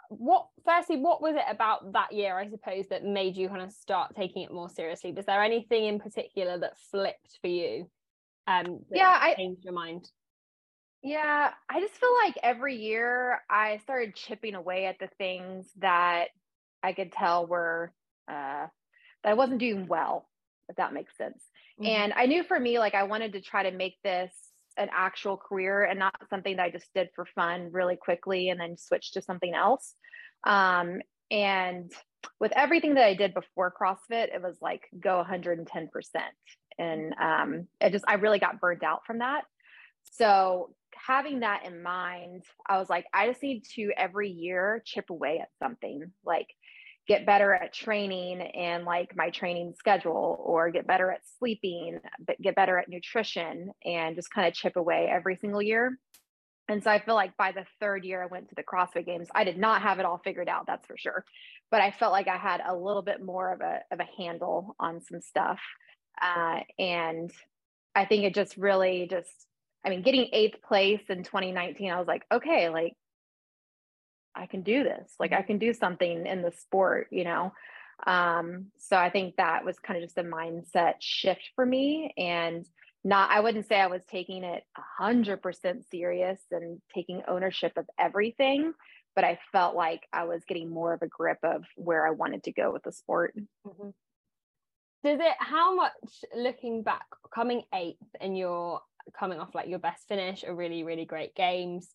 what 0.09 0.47
firstly 0.65 0.97
what 0.97 1.21
was 1.21 1.35
it 1.35 1.43
about 1.51 1.93
that 1.93 2.13
year 2.13 2.39
i 2.39 2.49
suppose 2.49 2.87
that 2.89 3.05
made 3.05 3.37
you 3.37 3.49
kind 3.49 3.63
of 3.63 3.73
start 3.73 4.15
taking 4.15 4.43
it 4.43 4.53
more 4.53 4.69
seriously 4.69 5.13
was 5.13 5.27
there 5.27 5.43
anything 5.43 5.87
in 5.87 5.99
particular 5.99 6.59
that 6.59 6.79
flipped 6.91 7.39
for 7.41 7.49
you 7.49 7.89
um 8.47 8.81
yeah 8.93 9.19
i 9.21 9.35
changed 9.35 9.65
your 9.65 9.73
mind 9.73 10.09
yeah 11.03 11.51
i 11.69 11.81
just 11.81 11.95
feel 11.95 12.15
like 12.25 12.37
every 12.43 12.77
year 12.77 13.41
i 13.51 13.79
started 13.79 14.15
chipping 14.15 14.55
away 14.55 14.87
at 14.87 14.99
the 14.99 15.09
things 15.19 15.71
that 15.79 16.27
i 16.83 16.93
could 16.93 17.13
tell 17.13 17.47
were 17.47 17.93
uh 18.29 18.67
that 19.23 19.31
i 19.31 19.35
wasn't 19.35 19.59
doing 19.59 19.87
well 19.87 20.29
if 20.69 20.77
that 20.77 20.93
makes 20.93 21.17
sense 21.17 21.43
Mm-hmm. 21.81 21.91
And 21.91 22.13
I 22.15 22.27
knew 22.27 22.43
for 22.43 22.59
me, 22.59 22.79
like 22.79 22.95
I 22.95 23.05
wanted 23.05 23.33
to 23.35 23.41
try 23.41 23.69
to 23.69 23.77
make 23.77 23.97
this 24.03 24.33
an 24.79 24.89
actual 24.93 25.37
career 25.37 25.85
and 25.85 25.99
not 25.99 26.15
something 26.29 26.57
that 26.57 26.63
I 26.63 26.71
just 26.71 26.93
did 26.95 27.09
for 27.15 27.27
fun 27.35 27.71
really 27.73 27.97
quickly 27.97 28.51
and 28.51 28.61
then 28.61 28.77
switch 28.77 29.13
to 29.13 29.23
something 29.23 29.55
else. 29.55 29.95
Um, 30.45 31.01
and 31.31 31.93
with 32.41 32.53
everything 32.53 32.95
that 32.95 33.05
I 33.05 33.15
did 33.15 33.35
before 33.35 33.75
CrossFit, 33.79 34.35
it 34.35 34.43
was 34.43 34.57
like 34.61 34.89
go 34.99 35.25
110%. 35.29 35.89
And 36.79 37.15
um, 37.21 37.69
it 37.81 37.93
just, 37.93 38.05
I 38.07 38.15
really 38.15 38.39
got 38.39 38.61
burnt 38.61 38.83
out 38.83 39.07
from 39.07 39.19
that. 39.19 39.45
So 40.13 40.75
having 41.07 41.41
that 41.41 41.65
in 41.65 41.83
mind, 41.83 42.45
I 42.69 42.79
was 42.79 42.91
like, 42.91 43.07
I 43.13 43.29
just 43.29 43.43
need 43.43 43.65
to 43.75 43.91
every 43.97 44.31
year 44.31 44.83
chip 44.85 45.11
away 45.11 45.39
at 45.39 45.49
something. 45.59 46.13
Like 46.25 46.49
get 47.07 47.27
better 47.27 47.53
at 47.55 47.73
training 47.73 48.41
and 48.41 48.85
like 48.85 49.17
my 49.17 49.31
training 49.31 49.75
schedule 49.79 50.41
or 50.45 50.71
get 50.71 50.87
better 50.87 51.11
at 51.11 51.21
sleeping 51.39 52.01
but 52.27 52.41
get 52.41 52.57
better 52.57 52.79
at 52.79 52.89
nutrition 52.89 53.71
and 53.85 54.17
just 54.17 54.31
kind 54.31 54.49
of 54.49 54.55
chip 54.55 54.77
away 54.77 55.09
every 55.11 55.37
single 55.37 55.63
year 55.63 55.99
and 56.69 56.83
so 56.83 56.91
i 56.91 56.99
feel 56.99 57.15
like 57.15 57.37
by 57.37 57.53
the 57.53 57.65
third 57.81 58.05
year 58.05 58.23
i 58.23 58.27
went 58.27 58.49
to 58.49 58.55
the 58.57 58.63
crossfit 58.63 59.07
games 59.07 59.29
i 59.35 59.45
did 59.45 59.57
not 59.57 59.83
have 59.83 59.99
it 59.99 60.05
all 60.05 60.21
figured 60.25 60.49
out 60.49 60.67
that's 60.67 60.87
for 60.87 60.97
sure 60.97 61.25
but 61.71 61.81
i 61.81 61.91
felt 61.93 62.13
like 62.13 62.29
i 62.29 62.37
had 62.37 62.61
a 62.67 62.75
little 62.75 63.03
bit 63.03 63.23
more 63.23 63.53
of 63.53 63.61
a, 63.61 63.79
of 63.93 64.01
a 64.01 64.23
handle 64.23 64.75
on 64.81 65.01
some 65.01 65.21
stuff 65.21 65.61
uh, 66.21 66.61
and 66.79 67.31
i 67.95 68.05
think 68.05 68.25
it 68.25 68.35
just 68.35 68.57
really 68.57 69.07
just 69.09 69.47
i 69.87 69.91
mean 69.91 70.03
getting 70.03 70.29
eighth 70.33 70.61
place 70.63 71.03
in 71.09 71.23
2019 71.23 71.91
i 71.91 71.99
was 71.99 72.09
like 72.09 72.25
okay 72.33 72.69
like 72.69 72.95
I 74.37 74.47
can 74.47 74.63
do 74.63 74.85
this. 74.85 75.15
Like 75.19 75.33
I 75.33 75.37
mm-hmm. 75.37 75.47
can 75.47 75.59
do 75.59 75.73
something 75.73 76.27
in 76.27 76.43
the 76.43 76.53
sport, 76.53 77.09
you 77.11 77.25
know. 77.25 77.53
Um, 78.07 78.67
so 78.79 78.97
I 78.97 79.09
think 79.09 79.37
that 79.37 79.65
was 79.65 79.79
kind 79.79 79.97
of 79.97 80.05
just 80.05 80.19
a 80.19 80.23
mindset 80.23 80.95
shift 81.01 81.51
for 81.55 81.65
me 81.65 82.13
and 82.19 82.67
not 83.05 83.31
I 83.31 83.41
wouldn't 83.41 83.67
say 83.69 83.81
I 83.81 83.87
was 83.87 84.03
taking 84.11 84.45
it 84.45 84.65
a 84.77 85.03
hundred 85.03 85.41
percent 85.41 85.85
serious 85.91 86.41
and 86.51 86.81
taking 86.95 87.23
ownership 87.27 87.73
of 87.77 87.87
everything, 87.99 88.75
but 89.15 89.25
I 89.25 89.39
felt 89.53 89.77
like 89.77 90.03
I 90.13 90.25
was 90.25 90.43
getting 90.47 90.69
more 90.69 90.93
of 90.93 91.03
a 91.03 91.07
grip 91.07 91.39
of 91.43 91.65
where 91.77 92.07
I 92.07 92.11
wanted 92.11 92.43
to 92.45 92.53
go 92.53 92.71
with 92.73 92.83
the 92.83 92.93
sport. 92.93 93.35
Mm-hmm. 93.67 93.91
Does 95.05 95.21
it, 95.21 95.37
how 95.39 95.75
much 95.75 95.93
looking 96.35 96.83
back, 96.83 97.07
coming 97.33 97.63
eighth 97.73 98.03
in 98.21 98.35
you're 98.35 98.81
coming 99.13 99.39
off 99.39 99.55
like 99.55 99.69
your 99.69 99.79
best 99.79 100.09
finish, 100.09 100.45
a 100.47 100.55
really, 100.55 100.83
really 100.83 101.05
great 101.05 101.35
games, 101.35 101.95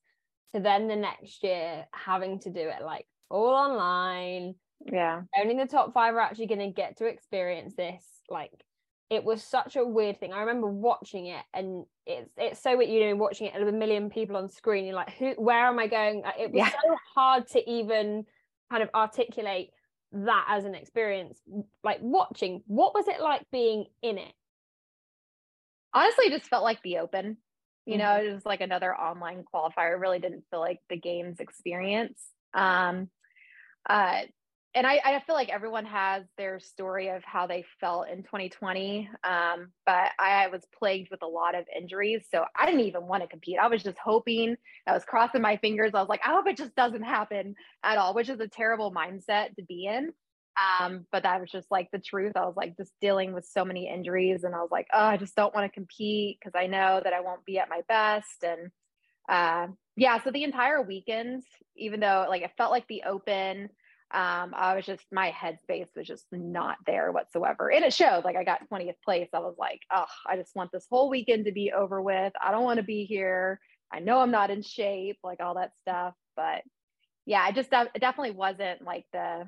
to 0.54 0.60
then 0.60 0.88
the 0.88 0.96
next 0.96 1.44
year 1.44 1.86
having 1.94 2.40
to 2.40 2.50
do 2.50 2.60
it 2.60 2.84
like 2.84 3.06
all 3.30 3.54
online. 3.54 4.56
Yeah. 4.92 5.22
Only 5.40 5.58
the 5.58 5.68
top 5.68 5.94
five 5.94 6.16
are 6.16 6.20
actually 6.20 6.48
going 6.48 6.60
to 6.60 6.70
get 6.70 6.98
to 6.98 7.06
experience 7.06 7.76
this. 7.76 8.04
Like 8.30 8.52
it 9.10 9.24
was 9.24 9.44
such 9.44 9.76
a 9.76 9.86
weird 9.86 10.20
thing. 10.20 10.34
I 10.34 10.40
remember 10.40 10.68
watching 10.68 11.28
it 11.28 11.44
and 11.54 11.86
it's 12.06 12.30
it's 12.38 12.62
so 12.62 12.78
weird, 12.78 12.90
you 12.90 13.10
know, 13.10 13.16
watching 13.16 13.48
it 13.48 13.60
with 13.60 13.68
a 13.68 13.78
million 13.78 14.10
people 14.10 14.38
on 14.38 14.50
screen. 14.50 14.86
You're 14.86 14.96
like, 14.96 15.12
who 15.18 15.34
where 15.38 15.66
am 15.66 15.80
I 15.80 15.88
going? 15.88 16.24
It 16.40 16.52
was 16.52 16.60
yeah. 16.60 16.70
so 16.70 16.96
hard 17.14 17.48
to 17.50 17.70
even 17.70 18.26
kind 18.70 18.82
of 18.82 18.90
articulate 18.96 19.72
that 20.14 20.46
as 20.50 20.66
an 20.66 20.76
experience. 20.76 21.40
Like 21.84 22.00
watching, 22.02 22.64
what 22.68 22.94
was 22.94 23.08
it 23.08 23.22
like 23.22 23.46
being 23.52 23.86
in 24.02 24.18
it? 24.18 24.34
Honestly, 25.94 26.26
it 26.26 26.38
just 26.38 26.50
felt 26.50 26.64
like 26.64 26.82
the 26.84 27.00
open. 27.00 27.38
You 27.86 27.98
mm-hmm. 27.98 28.02
know, 28.02 28.30
it 28.30 28.34
was 28.34 28.46
like 28.46 28.62
another 28.62 28.96
online 28.96 29.44
qualifier. 29.54 29.94
It 29.94 30.00
really 30.00 30.20
didn't 30.20 30.46
feel 30.52 30.60
like 30.60 30.80
the 30.90 30.98
games 30.98 31.40
experience. 31.40 32.22
Um 32.54 33.10
uh 33.90 34.22
and 34.74 34.88
I, 34.88 35.02
I 35.04 35.22
feel 35.26 35.36
like 35.36 35.50
everyone 35.50 35.86
has 35.86 36.24
their 36.38 36.60
story 36.60 37.10
of 37.10 37.24
how 37.26 37.46
they 37.46 37.66
felt 37.82 38.08
in 38.08 38.24
2020. 38.24 39.10
Um, 39.24 39.72
but 39.86 40.12
I 40.18 40.48
was 40.48 40.62
plagued 40.78 41.12
with 41.12 41.22
a 41.24 41.28
lot 41.28 41.56
of 41.56 41.66
injuries. 41.76 42.24
So 42.32 42.46
I 42.58 42.66
didn't 42.66 42.82
even 42.82 43.06
want 43.06 43.22
to 43.22 43.28
compete. 43.28 43.58
I 43.62 43.68
was 43.68 43.84
just 43.84 43.98
hoping, 44.02 44.56
I 44.88 44.94
was 44.94 45.04
crossing 45.04 45.42
my 45.42 45.58
fingers. 45.58 45.92
I 45.94 46.00
was 46.00 46.08
like, 46.08 46.22
I 46.26 46.30
hope 46.30 46.48
it 46.48 46.56
just 46.56 46.76
doesn't 46.76 47.04
happen 47.04 47.56
at 47.84 47.98
all, 47.98 48.14
which 48.14 48.30
is 48.30 48.40
a 48.40 48.48
terrible 48.48 48.94
mindset 48.94 49.56
to 49.58 49.64
be 49.64 49.88
in. 49.88 50.14
Um, 50.60 51.06
but 51.12 51.24
that 51.24 51.40
was 51.40 51.50
just 51.50 51.72
like 51.72 51.90
the 51.92 52.00
truth. 52.00 52.34
I 52.36 52.46
was 52.46 52.56
like 52.58 52.78
just 52.78 52.92
dealing 53.00 53.34
with 53.34 53.46
so 53.46 53.64
many 53.64 53.88
injuries. 53.88 54.44
And 54.44 54.54
I 54.54 54.60
was 54.60 54.72
like, 54.72 54.88
oh, 54.94 55.04
I 55.04 55.18
just 55.18 55.36
don't 55.36 55.54
want 55.56 55.66
to 55.66 55.74
compete 55.74 56.38
because 56.40 56.54
I 56.56 56.68
know 56.68 57.00
that 57.04 57.14
I 57.14 57.22
won't 57.22 57.46
be 57.46 57.58
at 57.58 57.70
my 57.70 57.82
best. 57.88 58.44
And 58.44 58.70
uh, 59.30 59.68
yeah, 59.96 60.22
so 60.22 60.32
the 60.32 60.44
entire 60.44 60.82
weekend, 60.82 61.44
even 61.78 62.00
though 62.00 62.26
like 62.30 62.42
it 62.42 62.52
felt 62.58 62.72
like 62.72 62.88
the 62.88 63.04
open, 63.08 63.70
um, 64.14 64.54
I 64.54 64.76
was 64.76 64.86
just 64.86 65.06
my 65.12 65.32
headspace 65.32 65.88
was 65.96 66.06
just 66.06 66.26
not 66.32 66.78
there 66.86 67.12
whatsoever. 67.14 67.72
And 67.72 67.86
it 67.86 67.94
showed 67.94 68.24
like 68.26 68.36
I 68.36 68.44
got 68.44 68.70
20th 68.70 68.96
place. 69.06 69.30
I 69.34 69.40
was 69.40 69.56
like, 69.58 69.80
oh, 69.92 70.06
I 70.28 70.36
just 70.36 70.56
want 70.56 70.72
this 70.74 70.86
whole 70.90 71.10
weekend 71.10 71.46
to 71.46 71.54
be 71.54 71.72
over 71.72 72.02
with. 72.02 72.34
I 72.42 72.52
don't 72.52 72.66
want 72.66 72.78
to 72.78 72.84
be 72.84 73.06
here. 73.06 73.60
I 73.92 74.00
know 74.00 74.20
I'm 74.20 74.32
not 74.32 74.52
in 74.52 74.64
shape, 74.64 75.18
like 75.24 75.40
all 75.40 75.56
that 75.56 75.72
stuff. 75.80 76.14
But 76.36 76.64
yeah, 77.26 77.42
I 77.42 77.54
just 77.54 77.70
it 77.72 78.02
definitely 78.02 78.32
wasn't 78.32 78.84
like 78.84 79.06
the 79.14 79.48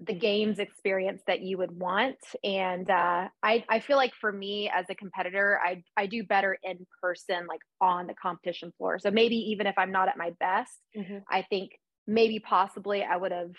the 0.00 0.14
games 0.14 0.58
experience 0.58 1.22
that 1.26 1.40
you 1.40 1.58
would 1.58 1.72
want. 1.72 2.18
And 2.44 2.88
uh, 2.88 3.28
I 3.42 3.64
I 3.68 3.80
feel 3.80 3.96
like 3.96 4.14
for 4.20 4.32
me 4.32 4.70
as 4.72 4.86
a 4.88 4.94
competitor, 4.94 5.58
I 5.64 5.82
I 5.96 6.06
do 6.06 6.24
better 6.24 6.56
in 6.62 6.86
person, 7.02 7.46
like 7.46 7.60
on 7.80 8.06
the 8.06 8.14
competition 8.14 8.72
floor. 8.78 8.98
So 8.98 9.10
maybe 9.10 9.36
even 9.36 9.66
if 9.66 9.74
I'm 9.76 9.92
not 9.92 10.08
at 10.08 10.16
my 10.16 10.30
best, 10.38 10.78
mm-hmm. 10.96 11.18
I 11.28 11.42
think 11.42 11.72
maybe 12.06 12.38
possibly 12.38 13.02
I 13.02 13.16
would 13.16 13.32
have 13.32 13.52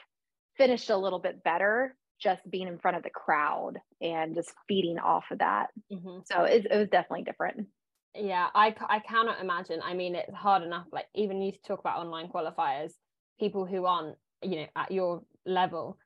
finished 0.58 0.90
a 0.90 0.98
little 0.98 1.20
bit 1.20 1.44
better 1.44 1.96
just 2.22 2.42
being 2.50 2.68
in 2.68 2.80
front 2.80 2.98
of 2.98 3.04
the 3.04 3.10
crowd 3.10 3.80
and 4.02 4.36
just 4.36 4.54
feeding 4.68 5.00
off 5.00 5.24
of 5.32 5.40
that. 5.40 5.68
Mm-hmm. 5.92 6.20
So 6.26 6.44
it, 6.44 6.68
it 6.70 6.78
was 6.78 6.90
definitely 6.90 7.24
different. 7.24 7.68
Yeah, 8.16 8.48
I, 8.54 8.76
I 8.90 9.00
cannot 9.00 9.40
imagine. 9.40 9.80
I 9.84 9.94
mean, 9.94 10.16
it's 10.16 10.34
hard 10.34 10.64
enough. 10.64 10.88
Like 10.92 11.06
even 11.16 11.42
you 11.42 11.54
talk 11.66 11.80
about 11.80 12.00
online 12.00 12.28
qualifiers, 12.28 12.92
people 13.40 13.66
who 13.66 13.86
aren't, 13.86 14.18
you 14.42 14.58
know, 14.58 14.68
at 14.76 14.92
your 14.92 15.22
level, 15.46 15.98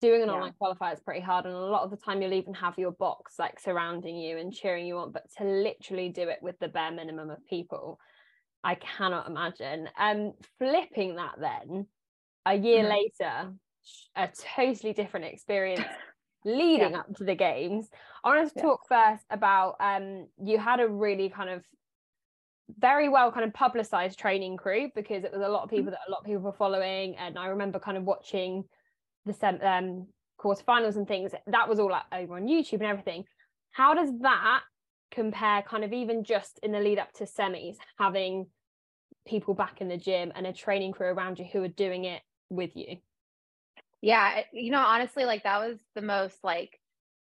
doing 0.00 0.22
an 0.22 0.28
yeah. 0.28 0.34
online 0.34 0.54
qualifier 0.60 0.94
is 0.94 1.00
pretty 1.00 1.20
hard. 1.20 1.44
And 1.44 1.54
a 1.54 1.58
lot 1.58 1.82
of 1.82 1.90
the 1.90 1.96
time 1.96 2.22
you'll 2.22 2.32
even 2.32 2.54
have 2.54 2.78
your 2.78 2.92
box 2.92 3.38
like 3.38 3.60
surrounding 3.60 4.16
you 4.16 4.38
and 4.38 4.52
cheering 4.52 4.86
you 4.86 4.98
on. 4.98 5.12
But 5.12 5.30
to 5.38 5.44
literally 5.44 6.08
do 6.08 6.22
it 6.22 6.38
with 6.42 6.58
the 6.58 6.68
bare 6.68 6.90
minimum 6.90 7.30
of 7.30 7.44
people, 7.46 7.98
I 8.64 8.76
cannot 8.76 9.28
imagine. 9.28 9.88
Um, 9.98 10.32
flipping 10.58 11.16
that 11.16 11.34
then, 11.38 11.86
a 12.46 12.54
year 12.54 12.84
mm-hmm. 12.84 12.90
later, 12.90 13.52
a 14.16 14.28
totally 14.56 14.92
different 14.92 15.26
experience 15.26 15.84
leading 16.44 16.92
yeah. 16.92 17.00
up 17.00 17.14
to 17.16 17.24
the 17.24 17.34
games. 17.34 17.88
I 18.24 18.28
want 18.28 18.52
to 18.52 18.60
talk 18.60 18.80
first 18.88 19.24
about 19.30 19.76
um, 19.80 20.26
you 20.42 20.58
had 20.58 20.80
a 20.80 20.88
really 20.88 21.28
kind 21.28 21.50
of 21.50 21.62
very 22.78 23.08
well 23.08 23.32
kind 23.32 23.44
of 23.44 23.52
publicized 23.52 24.18
training 24.18 24.56
crew 24.56 24.90
because 24.94 25.24
it 25.24 25.32
was 25.32 25.42
a 25.42 25.48
lot 25.48 25.62
of 25.62 25.68
mm-hmm. 25.68 25.76
people 25.76 25.90
that 25.90 26.00
a 26.06 26.10
lot 26.10 26.20
of 26.20 26.26
people 26.26 26.42
were 26.42 26.52
following, 26.52 27.16
and 27.16 27.38
I 27.38 27.48
remember 27.48 27.78
kind 27.78 27.96
of 27.96 28.04
watching 28.04 28.64
the 29.26 29.68
um, 29.68 30.06
quarterfinals 30.40 30.96
and 30.96 31.06
things. 31.06 31.32
That 31.46 31.68
was 31.68 31.78
all 31.78 31.92
over 32.12 32.36
on 32.36 32.46
YouTube 32.46 32.74
and 32.74 32.84
everything. 32.84 33.24
How 33.72 33.94
does 33.94 34.10
that 34.20 34.62
compare 35.10 35.62
kind 35.62 35.84
of 35.84 35.92
even 35.92 36.24
just 36.24 36.58
in 36.62 36.72
the 36.72 36.80
lead 36.80 36.98
up 36.98 37.12
to 37.12 37.24
semis 37.24 37.76
having 37.98 38.46
people 39.26 39.54
back 39.54 39.80
in 39.80 39.88
the 39.88 39.96
gym 39.96 40.32
and 40.34 40.46
a 40.46 40.52
training 40.52 40.92
crew 40.92 41.08
around 41.08 41.38
you 41.38 41.44
who 41.52 41.62
are 41.62 41.68
doing 41.68 42.04
it 42.04 42.22
with 42.48 42.70
you 42.74 42.96
yeah 44.00 44.40
you 44.52 44.70
know 44.70 44.80
honestly 44.80 45.24
like 45.24 45.42
that 45.42 45.58
was 45.58 45.78
the 45.94 46.02
most 46.02 46.36
like 46.42 46.78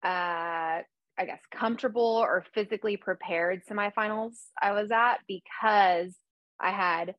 uh 0.03 0.79
i 1.17 1.25
guess 1.25 1.41
comfortable 1.51 2.01
or 2.23 2.45
physically 2.53 2.95
prepared 2.95 3.61
semifinals 3.69 4.33
i 4.61 4.71
was 4.71 4.91
at 4.91 5.17
because 5.27 6.15
i 6.59 6.71
had 6.71 7.15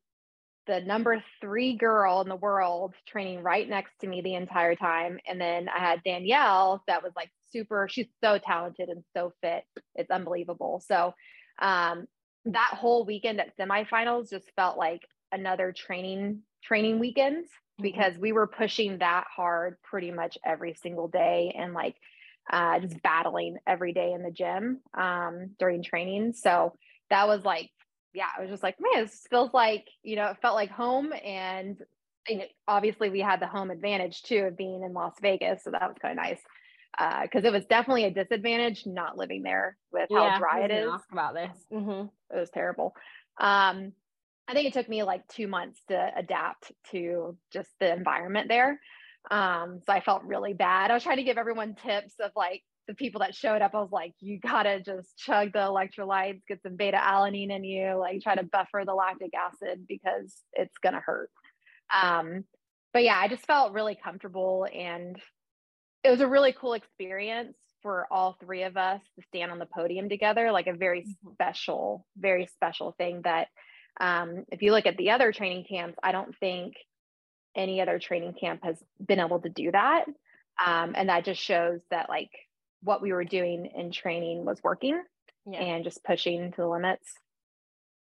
the 0.70 0.80
number 0.80 1.20
three 1.40 1.74
girl 1.74 2.20
in 2.20 2.28
the 2.28 2.36
world 2.36 2.94
training 3.04 3.42
right 3.42 3.68
next 3.68 3.90
to 4.00 4.06
me 4.06 4.20
the 4.20 4.36
entire 4.36 4.76
time. 4.76 5.18
And 5.26 5.40
then 5.40 5.68
I 5.68 5.80
had 5.80 6.04
Danielle 6.04 6.84
that 6.86 7.02
was 7.02 7.12
like 7.16 7.28
super, 7.50 7.88
she's 7.90 8.06
so 8.22 8.38
talented 8.38 8.88
and 8.88 9.02
so 9.16 9.32
fit. 9.42 9.64
It's 9.96 10.12
unbelievable. 10.12 10.80
So 10.86 11.12
um, 11.58 12.06
that 12.44 12.70
whole 12.74 13.04
weekend 13.04 13.40
at 13.40 13.56
semifinals 13.56 14.30
just 14.30 14.48
felt 14.54 14.78
like 14.78 15.02
another 15.32 15.72
training 15.72 16.42
training 16.62 17.00
weekend 17.00 17.46
mm-hmm. 17.46 17.82
because 17.82 18.16
we 18.16 18.30
were 18.30 18.46
pushing 18.46 18.98
that 18.98 19.24
hard 19.34 19.76
pretty 19.82 20.12
much 20.12 20.38
every 20.44 20.74
single 20.74 21.08
day 21.08 21.52
and 21.58 21.74
like 21.74 21.96
uh, 22.48 22.78
just 22.78 23.02
battling 23.02 23.56
every 23.66 23.92
day 23.92 24.12
in 24.12 24.22
the 24.22 24.30
gym 24.30 24.78
um, 24.94 25.50
during 25.58 25.82
training. 25.82 26.32
So 26.32 26.74
that 27.10 27.26
was 27.26 27.44
like 27.44 27.70
yeah, 28.12 28.26
I 28.36 28.40
was 28.40 28.50
just 28.50 28.62
like, 28.62 28.76
man, 28.80 29.04
this 29.04 29.26
feels 29.30 29.52
like, 29.52 29.88
you 30.02 30.16
know, 30.16 30.26
it 30.26 30.38
felt 30.42 30.54
like 30.54 30.70
home. 30.70 31.12
And, 31.24 31.78
and 32.28 32.42
obviously 32.66 33.10
we 33.10 33.20
had 33.20 33.40
the 33.40 33.46
home 33.46 33.70
advantage 33.70 34.22
too 34.22 34.44
of 34.44 34.56
being 34.56 34.82
in 34.82 34.92
Las 34.92 35.14
Vegas. 35.20 35.62
So 35.64 35.70
that 35.70 35.82
was 35.82 35.96
kind 36.00 36.18
of 36.18 36.24
nice. 36.24 36.40
Uh, 36.98 37.26
cause 37.32 37.44
it 37.44 37.52
was 37.52 37.64
definitely 37.66 38.04
a 38.04 38.10
disadvantage 38.10 38.84
not 38.84 39.16
living 39.16 39.42
there 39.42 39.76
with 39.92 40.08
how 40.12 40.38
dry 40.38 40.64
it 40.64 40.72
is. 40.72 40.90
about 41.12 41.34
this. 41.34 41.56
Mm-hmm. 41.72 42.06
It 42.34 42.38
was 42.38 42.50
terrible. 42.50 42.94
Um, 43.40 43.92
I 44.48 44.54
think 44.54 44.66
it 44.66 44.72
took 44.72 44.88
me 44.88 45.04
like 45.04 45.26
two 45.28 45.46
months 45.46 45.80
to 45.88 46.10
adapt 46.16 46.72
to 46.90 47.36
just 47.52 47.70
the 47.78 47.92
environment 47.92 48.48
there. 48.48 48.80
Um, 49.30 49.80
so 49.86 49.92
I 49.92 50.00
felt 50.00 50.24
really 50.24 50.52
bad. 50.52 50.90
I 50.90 50.94
was 50.94 51.04
trying 51.04 51.18
to 51.18 51.22
give 51.22 51.38
everyone 51.38 51.76
tips 51.76 52.14
of 52.18 52.32
like, 52.34 52.62
the 52.88 52.94
people 52.94 53.20
that 53.20 53.34
showed 53.34 53.62
up, 53.62 53.74
I 53.74 53.80
was 53.80 53.92
like, 53.92 54.14
you 54.20 54.38
gotta 54.40 54.80
just 54.80 55.16
chug 55.16 55.52
the 55.52 55.60
electrolytes, 55.60 56.42
get 56.48 56.62
some 56.62 56.76
beta 56.76 56.96
alanine 56.96 57.54
in 57.54 57.64
you, 57.64 57.96
like 57.98 58.20
try 58.22 58.34
to 58.34 58.42
buffer 58.44 58.82
the 58.84 58.94
lactic 58.94 59.32
acid 59.34 59.86
because 59.88 60.34
it's 60.52 60.78
gonna 60.82 61.00
hurt. 61.04 61.30
Um, 61.94 62.44
but 62.92 63.04
yeah, 63.04 63.18
I 63.18 63.28
just 63.28 63.46
felt 63.46 63.72
really 63.72 63.96
comfortable 64.02 64.66
and 64.72 65.16
it 66.02 66.10
was 66.10 66.20
a 66.20 66.26
really 66.26 66.54
cool 66.58 66.72
experience 66.72 67.56
for 67.82 68.06
all 68.10 68.36
three 68.40 68.62
of 68.64 68.76
us 68.76 69.00
to 69.16 69.26
stand 69.26 69.50
on 69.50 69.58
the 69.58 69.66
podium 69.66 70.08
together, 70.08 70.52
like 70.52 70.66
a 70.66 70.72
very 70.74 71.02
mm-hmm. 71.02 71.32
special, 71.32 72.06
very 72.16 72.46
special 72.46 72.94
thing 72.98 73.22
that 73.24 73.48
um, 74.00 74.44
if 74.50 74.62
you 74.62 74.72
look 74.72 74.86
at 74.86 74.96
the 74.96 75.10
other 75.10 75.32
training 75.32 75.64
camps, 75.68 75.98
I 76.02 76.12
don't 76.12 76.36
think 76.38 76.74
any 77.56 77.80
other 77.80 77.98
training 77.98 78.34
camp 78.40 78.60
has 78.64 78.82
been 79.04 79.20
able 79.20 79.40
to 79.40 79.48
do 79.48 79.72
that. 79.72 80.04
Um, 80.64 80.94
and 80.94 81.08
that 81.08 81.24
just 81.24 81.40
shows 81.40 81.80
that 81.90 82.08
like 82.08 82.30
what 82.82 83.02
we 83.02 83.12
were 83.12 83.24
doing 83.24 83.66
in 83.74 83.90
training 83.90 84.44
was 84.44 84.62
working 84.62 85.02
yeah. 85.46 85.60
and 85.60 85.84
just 85.84 86.02
pushing 86.04 86.50
to 86.52 86.56
the 86.56 86.68
limits. 86.68 87.12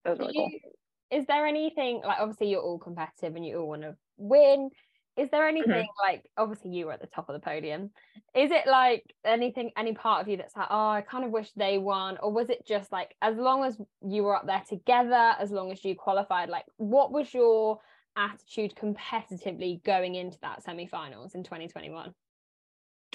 It 0.05 0.09
was 0.09 0.19
really 0.19 0.33
you, 0.35 0.59
cool. 0.61 1.19
Is 1.19 1.25
there 1.27 1.45
anything 1.45 2.01
like 2.05 2.19
obviously 2.19 2.49
you're 2.49 2.61
all 2.61 2.79
competitive 2.79 3.35
and 3.35 3.45
you 3.45 3.59
all 3.59 3.67
want 3.67 3.81
to 3.81 3.95
win? 4.17 4.69
Is 5.17 5.29
there 5.29 5.47
anything 5.47 5.71
mm-hmm. 5.71 6.11
like 6.11 6.23
obviously 6.37 6.71
you 6.71 6.85
were 6.85 6.93
at 6.93 7.01
the 7.01 7.07
top 7.07 7.27
of 7.27 7.33
the 7.33 7.41
podium? 7.41 7.91
Is 8.33 8.49
it 8.49 8.65
like 8.65 9.03
anything, 9.25 9.71
any 9.75 9.93
part 9.93 10.21
of 10.21 10.29
you 10.29 10.37
that's 10.37 10.55
like, 10.55 10.67
oh, 10.69 10.89
I 10.89 11.01
kind 11.01 11.25
of 11.25 11.31
wish 11.31 11.51
they 11.55 11.77
won? 11.77 12.17
Or 12.23 12.31
was 12.31 12.49
it 12.49 12.65
just 12.65 12.91
like 12.91 13.13
as 13.21 13.35
long 13.35 13.65
as 13.65 13.77
you 14.01 14.23
were 14.23 14.35
up 14.35 14.47
there 14.47 14.63
together, 14.67 15.33
as 15.37 15.51
long 15.51 15.71
as 15.71 15.83
you 15.83 15.95
qualified, 15.95 16.49
like 16.49 16.65
what 16.77 17.11
was 17.11 17.33
your 17.33 17.79
attitude 18.15 18.73
competitively 18.75 19.83
going 19.83 20.15
into 20.15 20.37
that 20.41 20.63
semi-finals 20.63 21.35
in 21.35 21.43
2021? 21.43 22.13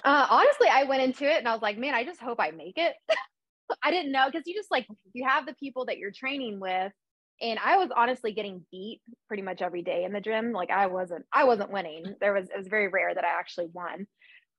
Uh, 0.05 0.27
honestly, 0.31 0.69
I 0.71 0.85
went 0.85 1.03
into 1.03 1.25
it 1.25 1.39
and 1.39 1.49
I 1.49 1.53
was 1.53 1.63
like, 1.63 1.79
man, 1.79 1.95
I 1.95 2.05
just 2.05 2.21
hope 2.21 2.39
I 2.41 2.51
make 2.51 2.77
it. 2.77 2.95
I 3.83 3.91
didn't 3.91 4.13
know 4.13 4.27
because 4.27 4.47
you 4.47 4.55
just 4.55 4.71
like 4.71 4.87
you 5.13 5.27
have 5.27 5.47
the 5.47 5.55
people 5.55 5.87
that 5.87 5.99
you're 5.99 6.13
training 6.13 6.61
with, 6.61 6.93
and 7.41 7.59
I 7.59 7.79
was 7.79 7.91
honestly 7.95 8.33
getting 8.33 8.65
beat 8.71 9.01
pretty 9.27 9.43
much 9.43 9.61
every 9.61 9.83
day 9.83 10.05
in 10.05 10.13
the 10.13 10.21
gym. 10.21 10.53
Like 10.53 10.71
I 10.71 10.87
wasn't, 10.87 11.25
I 11.33 11.45
wasn't 11.45 11.73
winning. 11.73 12.15
There 12.21 12.33
was 12.33 12.49
it 12.49 12.57
was 12.57 12.69
very 12.69 12.89
rare 12.89 13.13
that 13.13 13.25
I 13.25 13.39
actually 13.39 13.69
won. 13.73 14.07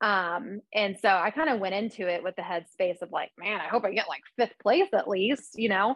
Um, 0.02 0.62
and 0.74 0.98
so 1.00 1.10
I 1.10 1.32
kind 1.32 1.50
of 1.50 1.60
went 1.60 1.74
into 1.74 2.08
it 2.08 2.24
with 2.24 2.36
the 2.36 2.44
headspace 2.44 3.02
of 3.02 3.12
like, 3.12 3.32
man, 3.38 3.60
I 3.60 3.68
hope 3.68 3.84
I 3.86 3.94
get 3.94 4.08
like 4.08 4.22
fifth 4.38 4.58
place 4.62 4.90
at 4.94 5.08
least, 5.08 5.54
you 5.56 5.70
know? 5.70 5.96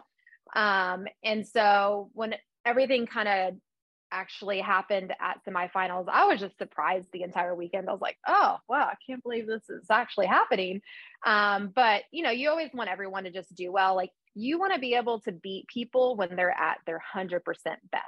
Um, 0.56 1.06
and 1.22 1.46
so 1.46 2.10
when 2.12 2.34
everything 2.64 3.06
kind 3.06 3.28
of 3.28 3.54
actually 4.12 4.60
happened 4.60 5.12
at 5.20 5.40
semifinals, 5.44 6.06
I 6.08 6.26
was 6.26 6.38
just 6.38 6.58
surprised 6.58 7.08
the 7.12 7.22
entire 7.22 7.54
weekend. 7.54 7.88
I 7.88 7.92
was 7.92 8.00
like, 8.00 8.18
oh, 8.26 8.58
wow, 8.68 8.88
I 8.90 8.94
can't 9.06 9.22
believe 9.22 9.46
this 9.46 9.68
is 9.68 9.86
actually 9.90 10.26
happening. 10.26 10.82
Um, 11.26 11.72
but 11.74 12.02
you 12.12 12.22
know, 12.22 12.30
you 12.30 12.50
always 12.50 12.70
want 12.72 12.90
everyone 12.90 13.24
to 13.24 13.30
just 13.30 13.54
do 13.54 13.72
well. 13.72 13.96
Like 13.96 14.10
you 14.34 14.58
want 14.58 14.74
to 14.74 14.80
be 14.80 14.94
able 14.94 15.20
to 15.20 15.32
beat 15.32 15.66
people 15.66 16.16
when 16.16 16.36
they're 16.36 16.56
at 16.56 16.78
their 16.86 17.02
100% 17.14 17.40
best, 17.90 18.04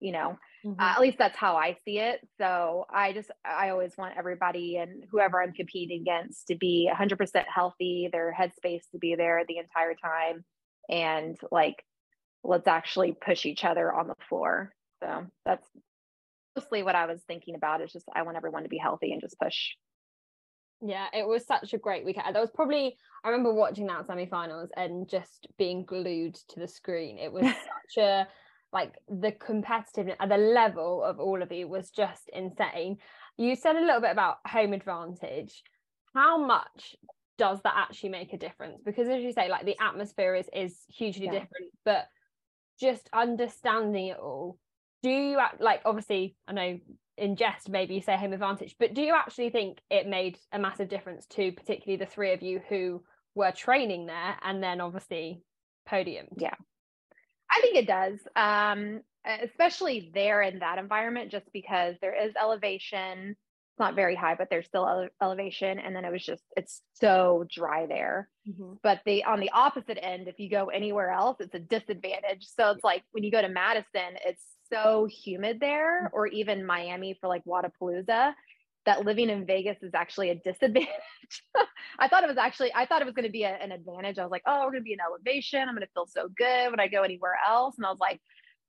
you 0.00 0.12
know, 0.12 0.38
mm-hmm. 0.64 0.80
uh, 0.80 0.92
at 0.92 1.00
least 1.00 1.18
that's 1.18 1.38
how 1.38 1.56
I 1.56 1.76
see 1.84 1.98
it. 1.98 2.20
So 2.38 2.86
I 2.90 3.12
just, 3.12 3.30
I 3.44 3.70
always 3.70 3.96
want 3.96 4.16
everybody 4.16 4.76
and 4.76 5.04
whoever 5.10 5.42
I'm 5.42 5.52
competing 5.52 6.00
against 6.02 6.48
to 6.48 6.56
be 6.56 6.90
100% 6.92 7.44
healthy, 7.52 8.08
their 8.10 8.34
headspace 8.38 8.82
to 8.92 8.98
be 8.98 9.14
there 9.14 9.44
the 9.46 9.58
entire 9.58 9.94
time. 9.94 10.44
And 10.88 11.38
like, 11.50 11.82
let's 12.42 12.68
actually 12.68 13.12
push 13.12 13.46
each 13.46 13.64
other 13.64 13.92
on 13.92 14.06
the 14.06 14.16
floor. 14.28 14.72
So 15.04 15.26
that's 15.44 15.66
mostly 16.56 16.82
what 16.82 16.94
I 16.94 17.06
was 17.06 17.22
thinking 17.26 17.54
about 17.54 17.82
is 17.82 17.92
just 17.92 18.06
I 18.14 18.22
want 18.22 18.36
everyone 18.36 18.62
to 18.62 18.68
be 18.68 18.78
healthy 18.78 19.12
and 19.12 19.20
just 19.20 19.38
push 19.38 19.72
yeah, 20.86 21.06
it 21.14 21.26
was 21.26 21.46
such 21.46 21.72
a 21.72 21.78
great 21.78 22.04
weekend. 22.04 22.34
That 22.34 22.40
was 22.40 22.50
probably 22.50 22.96
I 23.24 23.30
remember 23.30 23.54
watching 23.54 23.86
that 23.86 24.06
semi-finals 24.06 24.70
and 24.76 25.08
just 25.08 25.46
being 25.56 25.84
glued 25.84 26.34
to 26.50 26.60
the 26.60 26.68
screen. 26.68 27.18
It 27.18 27.32
was 27.32 27.44
such 27.96 28.02
a 28.02 28.28
like 28.72 28.94
the 29.08 29.32
competitiveness 29.32 30.16
at 30.20 30.30
uh, 30.30 30.36
the 30.36 30.36
level 30.36 31.02
of 31.02 31.20
all 31.20 31.42
of 31.42 31.50
you 31.52 31.68
was 31.68 31.90
just 31.90 32.28
insane. 32.32 32.98
You 33.38 33.56
said 33.56 33.76
a 33.76 33.80
little 33.80 34.00
bit 34.00 34.10
about 34.10 34.38
home 34.46 34.72
advantage. 34.72 35.62
How 36.12 36.38
much 36.38 36.96
does 37.38 37.62
that 37.62 37.74
actually 37.76 38.10
make 38.10 38.32
a 38.32 38.38
difference? 38.38 38.82
Because 38.84 39.08
as 39.08 39.22
you 39.22 39.32
say, 39.32 39.48
like 39.48 39.64
the 39.64 39.76
atmosphere 39.80 40.34
is 40.34 40.50
is 40.52 40.76
hugely 40.88 41.26
yeah. 41.26 41.32
different, 41.32 41.70
but 41.84 42.08
just 42.78 43.08
understanding 43.12 44.08
it 44.08 44.18
all. 44.18 44.58
Do 45.04 45.10
you 45.10 45.38
like 45.60 45.82
obviously 45.84 46.34
I 46.48 46.52
know 46.52 46.78
in 47.18 47.36
jest 47.36 47.68
maybe 47.68 47.94
you 47.94 48.00
say 48.00 48.16
home 48.16 48.32
advantage 48.32 48.74
but 48.78 48.94
do 48.94 49.02
you 49.02 49.14
actually 49.14 49.50
think 49.50 49.78
it 49.90 50.08
made 50.08 50.38
a 50.50 50.58
massive 50.58 50.88
difference 50.88 51.26
to 51.26 51.52
particularly 51.52 52.02
the 52.02 52.10
three 52.10 52.32
of 52.32 52.42
you 52.42 52.60
who 52.68 53.02
were 53.34 53.52
training 53.52 54.06
there 54.06 54.36
and 54.42 54.62
then 54.62 54.80
obviously 54.80 55.42
podium 55.86 56.26
yeah. 56.38 56.54
I 57.50 57.60
think 57.60 57.76
it 57.76 57.86
does 57.86 58.18
um 58.34 59.02
especially 59.26 60.10
there 60.14 60.40
in 60.40 60.60
that 60.60 60.78
environment 60.78 61.30
just 61.30 61.46
because 61.52 61.96
there 62.00 62.14
is 62.26 62.32
elevation. 62.40 63.30
It's 63.30 63.78
not 63.78 63.94
very 63.94 64.14
high 64.14 64.36
but 64.36 64.48
there's 64.48 64.66
still 64.66 64.88
ele- 64.88 65.08
elevation 65.22 65.78
and 65.78 65.94
then 65.94 66.06
it 66.06 66.12
was 66.12 66.24
just 66.24 66.42
it's 66.56 66.80
so 66.94 67.44
dry 67.48 67.86
there. 67.86 68.30
Mm-hmm. 68.48 68.74
but 68.82 69.00
the 69.04 69.24
on 69.24 69.38
the 69.38 69.50
opposite 69.50 70.02
end 70.02 70.28
if 70.28 70.38
you 70.38 70.48
go 70.50 70.66
anywhere 70.66 71.10
else 71.10 71.36
it's 71.40 71.54
a 71.54 71.60
disadvantage. 71.60 72.46
So 72.56 72.70
it's 72.70 72.82
like 72.82 73.04
when 73.12 73.22
you 73.22 73.30
go 73.30 73.42
to 73.42 73.48
madison 73.48 74.16
it's 74.24 74.42
so 74.70 75.06
humid 75.10 75.60
there, 75.60 76.10
or 76.12 76.26
even 76.26 76.66
Miami 76.66 77.16
for 77.20 77.28
like 77.28 77.44
Wodapalooza, 77.44 78.34
that 78.86 79.04
living 79.04 79.30
in 79.30 79.46
Vegas 79.46 79.82
is 79.82 79.94
actually 79.94 80.30
a 80.30 80.34
disadvantage. 80.44 80.88
I 81.98 82.08
thought 82.08 82.24
it 82.24 82.28
was 82.28 82.38
actually, 82.38 82.72
I 82.74 82.86
thought 82.86 83.02
it 83.02 83.06
was 83.06 83.14
going 83.14 83.26
to 83.26 83.32
be 83.32 83.44
a, 83.44 83.50
an 83.50 83.72
advantage. 83.72 84.18
I 84.18 84.22
was 84.22 84.30
like, 84.30 84.42
oh, 84.46 84.64
we're 84.64 84.72
going 84.72 84.82
to 84.82 84.84
be 84.84 84.92
in 84.92 84.98
elevation. 85.00 85.60
I'm 85.60 85.74
going 85.74 85.86
to 85.86 85.92
feel 85.94 86.06
so 86.06 86.28
good 86.28 86.70
when 86.70 86.80
I 86.80 86.88
go 86.88 87.02
anywhere 87.02 87.36
else. 87.46 87.76
And 87.76 87.86
I 87.86 87.90
was 87.90 88.00
like, 88.00 88.20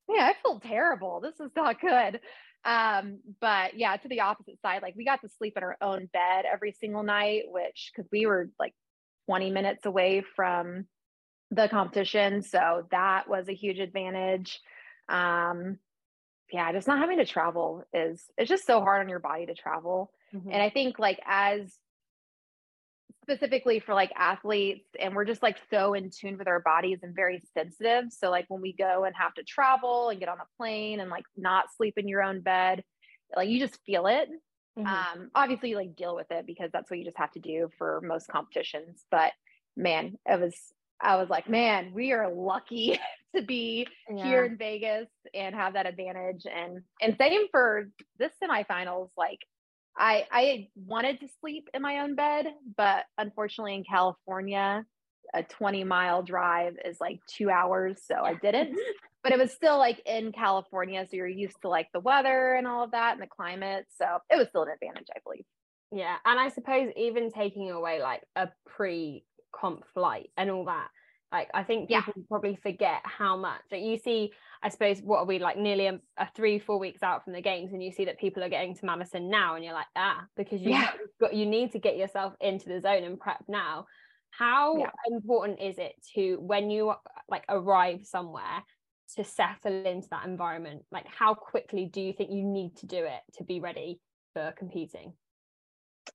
yeah, 0.08 0.32
I 0.32 0.36
feel 0.42 0.60
terrible. 0.60 1.20
This 1.20 1.40
is 1.40 1.52
not 1.56 1.82
good. 1.82 2.20
Um, 2.64 3.20
but 3.42 3.78
yeah, 3.78 3.96
to 3.96 4.08
the 4.08 4.22
opposite 4.22 4.60
side, 4.62 4.82
like 4.82 4.96
we 4.96 5.06
got 5.06 5.22
to 5.22 5.30
sleep 5.38 5.54
in 5.56 5.64
our 5.64 5.78
own 5.82 6.08
bed 6.12 6.46
every 6.52 6.72
single 6.72 7.04
night, 7.04 7.44
which 7.48 7.92
because 7.96 8.10
we 8.12 8.26
were 8.26 8.50
like 8.60 8.74
20 9.28 9.52
minutes 9.52 9.86
away 9.86 10.24
from 10.36 10.86
the 11.52 11.68
competition. 11.70 12.42
So 12.42 12.88
that 12.92 13.30
was 13.30 13.48
a 13.48 13.54
huge 13.54 13.80
advantage. 13.80 14.60
Um, 15.10 15.80
yeah, 16.52 16.72
just 16.72 16.88
not 16.88 17.00
having 17.00 17.18
to 17.18 17.26
travel 17.26 17.84
is 17.94 18.24
it's 18.38 18.50
just 18.50 18.66
so 18.66 18.82
hard 18.82 19.02
on 19.02 19.10
your 19.10 19.20
body 19.20 19.46
to 19.48 19.54
travel. 19.54 20.12
Mm-hmm. 20.34 20.52
And 20.52 20.62
I 20.62 20.70
think 20.70 21.00
like 21.00 21.20
as 21.26 21.76
specifically 23.24 23.80
for 23.80 23.96
like 23.96 24.12
athletes 24.16 24.86
and 25.00 25.16
we're 25.16 25.26
just 25.26 25.42
like 25.42 25.58
so 25.72 25.96
in 25.96 26.12
tune 26.12 26.38
with 26.38 26.48
our 26.48 26.60
bodies 26.60 27.00
and 27.02 27.16
very 27.16 27.42
sensitive. 27.56 28.06
So 28.12 28.30
like 28.30 28.46
when 28.50 28.62
we 28.62 28.74
go 28.74 29.04
and 29.04 29.16
have 29.16 29.34
to 29.36 29.44
travel 29.44 30.10
and 30.10 30.20
get 30.20 30.30
on 30.30 30.38
a 30.38 30.58
plane 30.58 31.00
and 31.00 31.10
like 31.10 31.26
not 31.36 31.66
sleep 31.76 31.96
in 31.98 32.08
your 32.08 32.22
own 32.22 32.42
bed, 32.42 32.84
like 33.36 33.50
you 33.50 33.60
just 33.60 33.80
feel 33.84 34.06
it. 34.06 34.30
Mm-hmm. 34.78 34.88
Um 34.88 35.32
obviously 35.34 35.72
you 35.72 35.78
like 35.78 35.96
deal 35.96 36.16
with 36.16 36.28
it 36.30 36.46
because 36.46 36.70
that's 36.72 36.90
what 36.92 37.00
you 37.00 37.06
just 37.06 37.18
have 37.18 37.32
to 37.32 37.40
do 37.40 37.70
for 37.80 38.02
most 38.02 38.28
competitions. 38.28 39.04
But 39.10 39.32
man, 39.76 40.18
it 40.28 40.40
was 40.40 40.56
I 41.02 41.18
was 41.18 41.30
like, 41.30 41.50
man, 41.50 41.92
we 41.94 42.12
are 42.12 42.32
lucky 42.32 43.00
to 43.36 43.42
be 43.42 43.88
yeah. 44.10 44.24
here 44.24 44.46
in 44.46 44.58
Vegas 44.58 45.08
and 45.34 45.56
have 45.56 45.74
that 45.74 45.86
advantage. 45.86 46.46
And 46.46 46.82
and 47.02 47.16
same 47.20 47.48
for 47.52 47.90
this 48.20 48.32
semifinals. 48.44 49.10
Like 49.18 49.40
I 49.98 50.26
I 50.32 50.68
wanted 50.76 51.20
to 51.22 51.28
sleep 51.42 51.70
in 51.74 51.82
my 51.82 52.00
own 52.00 52.16
bed, 52.16 52.48
but 52.78 53.06
unfortunately 53.18 53.76
in 53.76 53.84
California, 53.84 54.86
a 55.34 55.44
20 55.44 55.84
mile 55.84 56.24
drive 56.24 56.76
is 56.84 56.98
like 57.00 57.20
two 57.28 57.50
hours. 57.50 58.02
So 58.06 58.16
I 58.16 58.36
didn't. 58.36 58.78
but 59.24 59.34
it 59.34 59.40
was 59.40 59.52
still 59.52 59.78
like 59.78 60.02
in 60.06 60.32
California. 60.32 61.06
So 61.10 61.18
you're 61.18 61.28
used 61.28 61.62
to 61.64 61.70
like 61.70 61.88
the 61.94 62.00
weather 62.00 62.54
and 62.54 62.68
all 62.68 62.84
of 62.84 62.92
that 62.92 63.14
and 63.14 63.22
the 63.22 63.28
climate. 63.28 63.86
So 63.98 64.06
it 64.30 64.38
was 64.38 64.48
still 64.50 64.64
an 64.64 64.70
advantage, 64.70 65.08
I 65.16 65.20
believe. 65.24 65.46
Yeah. 65.92 66.16
And 66.26 66.40
I 66.40 66.50
suppose 66.50 66.92
even 66.96 67.32
taking 67.32 67.72
away 67.72 68.02
like 68.02 68.22
a 68.36 68.50
pre 68.66 69.24
comp 69.54 69.84
flight 69.94 70.30
and 70.38 70.52
all 70.52 70.66
that, 70.66 70.90
like 71.32 71.50
I 71.54 71.64
think 71.64 71.90
people 71.90 72.14
yeah. 72.16 72.24
probably 72.30 72.58
forget 72.62 73.02
how 73.04 73.36
much. 73.36 73.62
Like 73.72 73.82
you 73.82 73.98
see, 73.98 74.32
I 74.64 74.70
suppose 74.70 75.02
what 75.02 75.20
are 75.20 75.26
we 75.26 75.40
like 75.40 75.58
nearly 75.58 75.88
a, 75.88 76.00
a, 76.18 76.30
three 76.36 76.60
four 76.60 76.80
weeks 76.80 77.04
out 77.04 77.24
from 77.24 77.34
the 77.34 77.42
games, 77.42 77.74
and 77.74 77.84
you 77.84 77.92
see 77.92 78.06
that 78.06 78.20
people 78.20 78.44
are 78.44 78.50
getting 78.50 78.76
to 78.76 78.86
Madison 78.86 79.30
now, 79.30 79.56
and 79.56 79.64
you're 79.64 79.74
like 79.74 79.88
ah 79.96 80.24
because 80.38 80.62
you 80.62 80.72
yeah. 80.72 80.92
got 81.20 81.34
you 81.34 81.46
need 81.46 81.72
to 81.72 81.80
get 81.80 81.98
yourself 81.98 82.34
into 82.40 82.70
the 82.70 82.80
zone 82.80 83.04
and 83.04 83.20
prep 83.20 83.44
now. 83.48 83.86
How 84.30 84.78
yeah. 84.78 84.90
important 85.08 85.62
is 85.62 85.78
it 85.78 85.94
to 86.16 86.38
when 86.42 86.70
you 86.70 86.94
like 87.30 87.44
arrive 87.50 88.02
somewhere 88.04 88.64
to 89.16 89.24
settle 89.24 89.86
into 89.86 90.08
that 90.12 90.26
environment? 90.26 90.84
Like 90.92 91.08
how 91.08 91.34
quickly 91.34 91.90
do 91.92 92.02
you 92.02 92.14
think 92.14 92.32
you 92.32 92.44
need 92.44 92.78
to 92.78 92.86
do 92.86 93.04
it 93.04 93.22
to 93.38 93.44
be 93.44 93.60
ready 93.60 94.00
for 94.34 94.54
competing? 94.58 95.14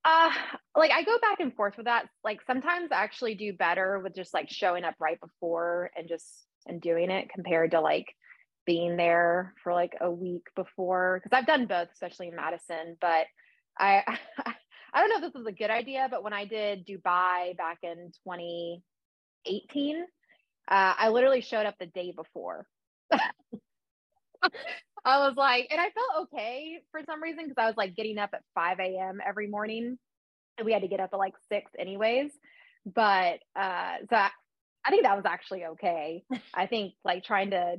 Uh, 0.04 0.30
like 0.76 0.90
I 0.92 1.02
go 1.02 1.18
back 1.20 1.40
and 1.40 1.54
forth 1.54 1.76
with 1.76 1.86
that. 1.86 2.06
Like 2.24 2.40
sometimes 2.46 2.90
I 2.92 3.02
actually 3.02 3.34
do 3.34 3.52
better 3.52 3.98
with 3.98 4.14
just 4.14 4.32
like 4.32 4.48
showing 4.50 4.84
up 4.84 4.94
right 5.00 5.20
before 5.20 5.90
and 5.96 6.08
just 6.08 6.46
and 6.66 6.80
doing 6.80 7.10
it 7.10 7.30
compared 7.34 7.72
to 7.72 7.80
like 7.80 8.06
being 8.66 8.96
there 8.96 9.54
for 9.62 9.72
like 9.72 9.94
a 10.00 10.10
week 10.10 10.46
before 10.54 11.20
because 11.22 11.36
I've 11.36 11.46
done 11.46 11.66
both, 11.66 11.88
especially 11.92 12.28
in 12.28 12.36
Madison. 12.36 12.96
But 13.00 13.26
I 13.78 14.02
I 14.92 15.00
don't 15.00 15.10
know 15.10 15.26
if 15.26 15.32
this 15.32 15.40
is 15.40 15.46
a 15.46 15.52
good 15.52 15.70
idea, 15.70 16.08
but 16.10 16.22
when 16.22 16.32
I 16.32 16.44
did 16.44 16.86
Dubai 16.86 17.56
back 17.56 17.78
in 17.82 18.10
2018, 18.26 20.02
uh, 20.02 20.04
I 20.68 21.08
literally 21.10 21.40
showed 21.40 21.66
up 21.66 21.76
the 21.78 21.86
day 21.86 22.12
before. 22.12 22.66
I 25.04 25.26
was 25.26 25.36
like, 25.36 25.68
and 25.70 25.80
I 25.80 25.90
felt 25.90 26.24
okay 26.24 26.78
for 26.90 27.00
some 27.06 27.22
reason 27.22 27.44
because 27.44 27.60
I 27.62 27.66
was 27.66 27.76
like 27.76 27.96
getting 27.96 28.18
up 28.18 28.30
at 28.32 28.42
5 28.54 28.78
a.m. 28.80 29.18
every 29.26 29.46
morning 29.48 29.98
and 30.58 30.66
we 30.66 30.72
had 30.72 30.82
to 30.82 30.88
get 30.88 31.00
up 31.00 31.10
at 31.12 31.18
like 31.18 31.34
six 31.50 31.70
anyways. 31.78 32.30
But 32.86 33.40
uh, 33.56 33.96
so 34.08 34.16
I, 34.16 34.30
I 34.84 34.90
think 34.90 35.04
that 35.04 35.16
was 35.16 35.26
actually 35.26 35.64
okay. 35.66 36.22
I 36.54 36.66
think 36.66 36.94
like 37.04 37.24
trying 37.24 37.50
to 37.50 37.76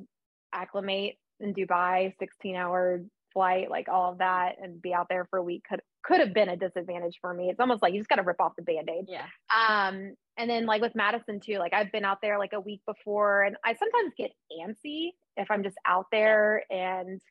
acclimate 0.54 1.18
in 1.40 1.54
Dubai, 1.54 2.14
16 2.20 2.56
hour 2.56 3.02
flight, 3.34 3.70
like 3.70 3.88
all 3.88 4.12
of 4.12 4.20
that, 4.20 4.56
and 4.62 4.82
be 4.82 4.94
out 4.94 5.08
there 5.10 5.26
for 5.30 5.40
a 5.40 5.44
week 5.44 5.64
could 5.68 5.82
could 6.04 6.20
have 6.20 6.34
been 6.34 6.50
a 6.50 6.58
disadvantage 6.58 7.18
for 7.22 7.34
me. 7.34 7.50
It's 7.50 7.60
almost 7.60 7.82
like 7.82 7.94
you 7.94 8.00
just 8.00 8.10
got 8.10 8.16
to 8.16 8.24
rip 8.24 8.42
off 8.42 8.56
the 8.56 8.64
band-aid. 8.64 9.06
Yeah. 9.08 9.26
Um, 9.56 10.16
and 10.38 10.50
then 10.50 10.66
like 10.66 10.82
with 10.82 10.96
Madison 10.96 11.40
too, 11.40 11.58
like 11.58 11.74
I've 11.74 11.92
been 11.92 12.06
out 12.06 12.20
there 12.22 12.40
like 12.40 12.54
a 12.54 12.60
week 12.60 12.82
before 12.86 13.44
and 13.44 13.56
I 13.64 13.76
sometimes 13.76 14.14
get 14.18 14.32
antsy 14.52 15.12
if 15.38 15.52
I'm 15.52 15.64
just 15.64 15.78
out 15.86 16.08
there 16.12 16.64
and 16.70 17.22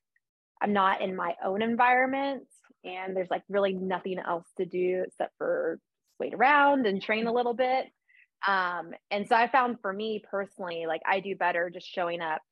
I'm 0.63 0.73
not 0.73 1.01
in 1.01 1.17
my 1.17 1.35
own 1.45 1.63
environment 1.63 2.45
and 2.85 3.17
there's 3.17 3.31
like 3.31 3.43
really 3.49 3.73
nothing 3.73 4.19
else 4.19 4.47
to 4.59 4.67
do 4.67 5.05
except 5.07 5.37
for 5.39 5.79
wait 6.19 6.35
around 6.35 6.87
and 6.87 7.03
train 7.03 7.27
a 7.27 7.33
little 7.33 7.55
bit. 7.55 7.87
Um, 8.47 8.93
and 9.11 9.27
so 9.29 9.35
I 9.35 9.49
found 9.49 9.81
for 9.81 9.93
me 9.93 10.23
personally, 10.31 10.85
like 10.87 11.03
I 11.07 11.21
do 11.21 11.35
better 11.35 11.71
just 11.71 11.87
showing 11.87 12.21
up 12.21 12.43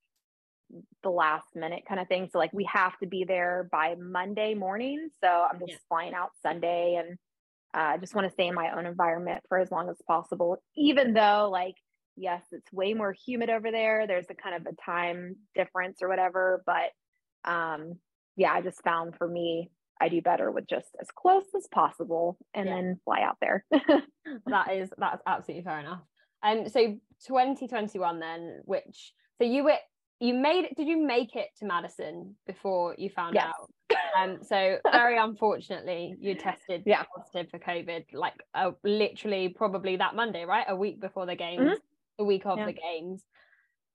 the 1.03 1.11
last 1.11 1.55
minute 1.55 1.85
kind 1.89 2.01
of 2.01 2.09
thing. 2.09 2.29
So 2.31 2.39
like 2.39 2.53
we 2.53 2.65
have 2.65 2.99
to 2.99 3.07
be 3.07 3.25
there 3.25 3.69
by 3.71 3.95
Monday 3.99 4.55
morning. 4.55 5.09
So 5.23 5.29
I'm 5.29 5.59
just 5.59 5.73
yeah. 5.73 5.79
flying 5.89 6.15
out 6.15 6.31
Sunday 6.43 7.01
and 7.03 7.19
I 7.75 7.95
uh, 7.95 7.99
just 7.99 8.15
want 8.15 8.27
to 8.27 8.33
stay 8.33 8.47
in 8.49 8.55
my 8.55 8.77
own 8.77 8.87
environment 8.87 9.43
for 9.49 9.59
as 9.59 9.71
long 9.71 9.91
as 9.91 9.97
possible, 10.07 10.63
even 10.77 11.13
though 11.13 11.49
like 11.53 11.75
yes, 12.17 12.43
it's 12.51 12.73
way 12.73 12.95
more 12.95 13.15
humid 13.27 13.49
over 13.51 13.71
there. 13.71 14.07
There's 14.07 14.27
a 14.31 14.35
kind 14.35 14.57
of 14.57 14.67
a 14.67 14.77
time 14.85 15.37
difference 15.55 15.99
or 16.03 16.09
whatever, 16.09 16.63
but 16.67 17.51
um 17.51 17.95
yeah, 18.37 18.53
I 18.53 18.61
just 18.61 18.83
found 18.83 19.17
for 19.17 19.29
me 19.29 19.71
I 20.01 20.09
do 20.09 20.23
better 20.23 20.51
with 20.51 20.69
just 20.69 20.89
as 21.01 21.09
close 21.11 21.45
as 21.57 21.67
possible 21.73 22.39
and 22.55 22.69
yeah. 22.69 22.75
then 22.75 23.01
fly 23.05 23.23
out 23.23 23.37
there. 23.41 23.65
that 24.47 24.73
is 24.73 24.91
that's 24.97 25.23
absolutely 25.27 25.65
fair 25.65 25.81
enough. 25.81 26.01
And 26.43 26.61
um, 26.61 26.69
so 26.69 26.81
2021 27.27 28.21
then, 28.21 28.61
which 28.65 29.13
so 29.39 29.45
you 29.45 29.65
were 29.65 29.79
you 30.21 30.35
made 30.35 30.65
it 30.65 30.77
did 30.77 30.89
you 30.89 31.05
make 31.05 31.37
it 31.37 31.49
to 31.59 31.67
Madison 31.67 32.35
before 32.47 32.95
you 32.99 33.09
found 33.11 33.35
yes. 33.35 33.47
out? 33.47 33.71
Um 34.21 34.39
so 34.43 34.79
very 34.93 35.19
unfortunately 35.19 36.15
you 36.21 36.35
tested 36.35 36.83
yeah. 36.87 37.05
positive 37.15 37.51
for 37.51 37.59
COVID 37.59 38.05
like 38.13 38.35
uh, 38.55 38.73
literally 38.85 39.49
probably 39.49 39.97
that 39.97 40.15
Monday, 40.15 40.45
right? 40.45 40.67
A 40.69 40.77
week 40.77 41.01
before 41.01 41.27
the 41.27 41.37
games, 41.37 41.63
mm-hmm. 41.63 41.75
the 42.19 42.25
week 42.25 42.47
of 42.47 42.59
yeah. 42.59 42.67
the 42.67 42.73
games. 42.73 43.23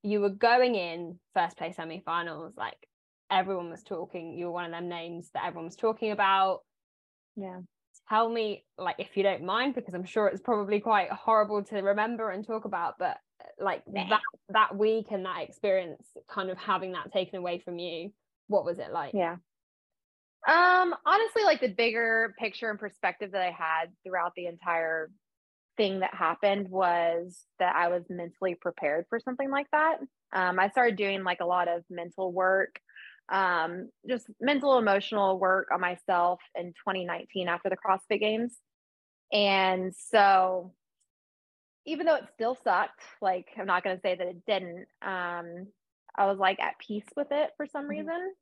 You 0.06 0.20
were 0.20 0.30
going 0.30 0.76
in 0.76 1.18
first 1.34 1.58
place 1.58 1.78
semi-finals, 1.78 2.56
like 2.58 2.88
everyone 3.32 3.70
was 3.70 3.84
talking, 3.84 4.34
you 4.34 4.46
were 4.46 4.52
one 4.52 4.66
of 4.66 4.72
them 4.72 4.90
names 4.90 5.30
that 5.34 5.46
everyone 5.46 5.66
was 5.66 5.76
talking 5.76 6.12
about. 6.12 6.60
Yeah. 7.36 7.60
Tell 8.10 8.30
me, 8.30 8.66
like, 8.78 8.96
if 9.00 9.16
you 9.16 9.24
don't 9.24 9.44
mind, 9.44 9.76
because 9.76 9.94
I'm 9.94 10.04
sure 10.04 10.28
it's 10.28 10.42
probably 10.42 10.80
quite 10.80 11.10
horrible 11.10 11.64
to 11.64 11.78
remember 11.78 12.32
and 12.32 12.46
talk 12.46 12.66
about, 12.66 12.96
but 13.00 13.18
like 13.60 13.84
that 13.94 14.22
that 14.50 14.78
week 14.78 15.08
and 15.12 15.26
that 15.26 15.42
experience 15.42 16.04
kind 16.30 16.50
of 16.50 16.58
having 16.58 16.94
that 16.94 17.12
taken 17.12 17.40
away 17.40 17.60
from 17.60 17.80
you 17.80 18.12
what 18.48 18.66
was 18.66 18.80
it 18.80 18.92
like? 18.92 19.14
Yeah. 19.14 19.38
Um 20.48 20.94
honestly 21.06 21.44
like 21.44 21.62
the 21.62 21.70
bigger 21.70 22.36
picture 22.38 22.70
and 22.70 22.80
perspective 22.80 23.32
that 23.32 23.42
i 23.42 23.52
had 23.52 23.86
throughout 24.04 24.34
the 24.36 24.48
entire 24.48 25.10
thing 25.78 26.02
that 26.02 26.14
happened 26.14 26.70
was 26.70 27.46
that 27.60 27.76
i 27.76 27.88
was 27.88 28.04
mentally 28.10 28.56
prepared 28.56 29.06
for 29.10 29.20
something 29.20 29.50
like 29.50 29.68
that. 29.72 30.00
Um 30.34 30.60
i 30.60 30.70
started 30.70 30.98
doing 30.98 31.24
like 31.24 31.40
a 31.40 31.46
lot 31.46 31.68
of 31.68 31.84
mental 31.90 32.32
work 32.32 32.80
um 33.32 33.90
just 34.08 34.26
mental 34.42 34.78
emotional 34.78 35.40
work 35.40 35.70
on 35.74 35.80
myself 35.80 36.42
in 36.56 36.74
2019 36.86 37.48
after 37.48 37.70
the 37.70 37.78
crossfit 37.78 38.20
games. 38.20 38.58
And 39.32 39.94
so 39.96 40.74
even 41.86 42.06
though 42.06 42.16
it 42.16 42.28
still 42.34 42.58
sucked, 42.64 43.02
like 43.22 43.48
I'm 43.58 43.66
not 43.66 43.84
going 43.84 43.96
to 43.96 44.02
say 44.02 44.16
that 44.16 44.28
it 44.28 44.46
didn't. 44.46 44.86
Um, 45.02 45.68
I 46.16 46.26
was 46.26 46.38
like 46.38 46.60
at 46.60 46.80
peace 46.80 47.06
with 47.16 47.28
it 47.32 47.52
for 47.58 47.66
some 47.66 47.84
mm-hmm. 47.84 47.90
reason, 47.90 48.34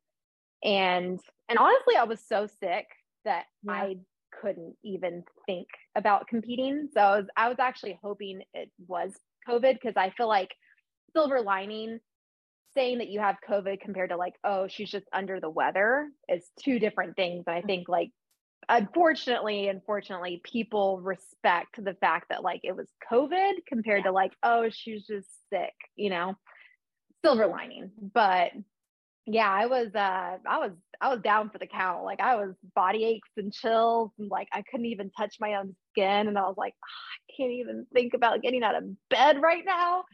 and 0.63 1.19
and 1.49 1.57
honestly, 1.57 1.95
I 1.97 2.03
was 2.03 2.19
so 2.27 2.47
sick 2.59 2.87
that 3.25 3.45
yeah. 3.63 3.71
I 3.71 3.95
couldn't 4.41 4.75
even 4.83 5.23
think 5.45 5.67
about 5.95 6.27
competing. 6.27 6.89
So 6.93 7.01
I 7.01 7.17
was 7.17 7.25
I 7.37 7.49
was 7.49 7.59
actually 7.59 7.99
hoping 8.01 8.41
it 8.53 8.71
was 8.87 9.13
COVID 9.47 9.73
because 9.73 9.97
I 9.97 10.11
feel 10.11 10.27
like 10.27 10.51
silver 11.13 11.41
lining 11.41 11.99
saying 12.73 12.99
that 12.99 13.09
you 13.09 13.19
have 13.19 13.35
COVID 13.47 13.81
compared 13.81 14.11
to 14.11 14.17
like, 14.17 14.35
oh, 14.43 14.67
she's 14.67 14.89
just 14.89 15.05
under 15.11 15.39
the 15.39 15.49
weather 15.49 16.07
is 16.29 16.49
two 16.63 16.79
different 16.79 17.15
things. 17.15 17.43
And 17.47 17.55
I 17.55 17.59
mm-hmm. 17.59 17.67
think 17.67 17.89
like 17.89 18.11
unfortunately, 18.71 19.67
unfortunately, 19.67 20.41
people 20.43 20.99
respect 21.01 21.83
the 21.83 21.93
fact 21.95 22.29
that 22.29 22.41
like 22.41 22.61
it 22.63 22.75
was 22.75 22.87
COVID 23.11 23.65
compared 23.67 23.99
yeah. 23.99 24.05
to 24.05 24.11
like, 24.11 24.31
oh, 24.41 24.69
she 24.69 24.93
was 24.93 25.05
just 25.05 25.27
sick, 25.51 25.73
you 25.95 26.09
know, 26.09 26.35
silver 27.23 27.47
lining. 27.47 27.91
But 28.13 28.51
yeah, 29.27 29.51
I 29.51 29.67
was 29.67 29.93
uh 29.93 30.37
I 30.47 30.57
was 30.57 30.71
I 30.99 31.13
was 31.13 31.21
down 31.21 31.49
for 31.49 31.57
the 31.57 31.67
count. 31.67 32.03
Like 32.05 32.21
I 32.21 32.35
was 32.35 32.55
body 32.73 33.03
aches 33.03 33.29
and 33.37 33.53
chills 33.53 34.11
and 34.17 34.31
like 34.31 34.47
I 34.53 34.63
couldn't 34.63 34.87
even 34.87 35.11
touch 35.11 35.35
my 35.39 35.55
own 35.55 35.75
skin. 35.91 36.27
And 36.27 36.37
I 36.37 36.43
was 36.43 36.57
like, 36.57 36.73
oh, 36.73 36.87
I 36.87 37.33
can't 37.37 37.51
even 37.51 37.85
think 37.93 38.13
about 38.13 38.41
getting 38.41 38.63
out 38.63 38.75
of 38.75 38.83
bed 39.09 39.41
right 39.41 39.63
now. 39.65 40.05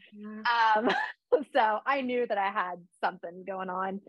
Um 0.76 0.90
so 1.54 1.78
I 1.86 2.00
knew 2.00 2.26
that 2.26 2.38
I 2.38 2.50
had 2.50 2.76
something 3.02 3.44
going 3.46 3.70
on. 3.70 4.00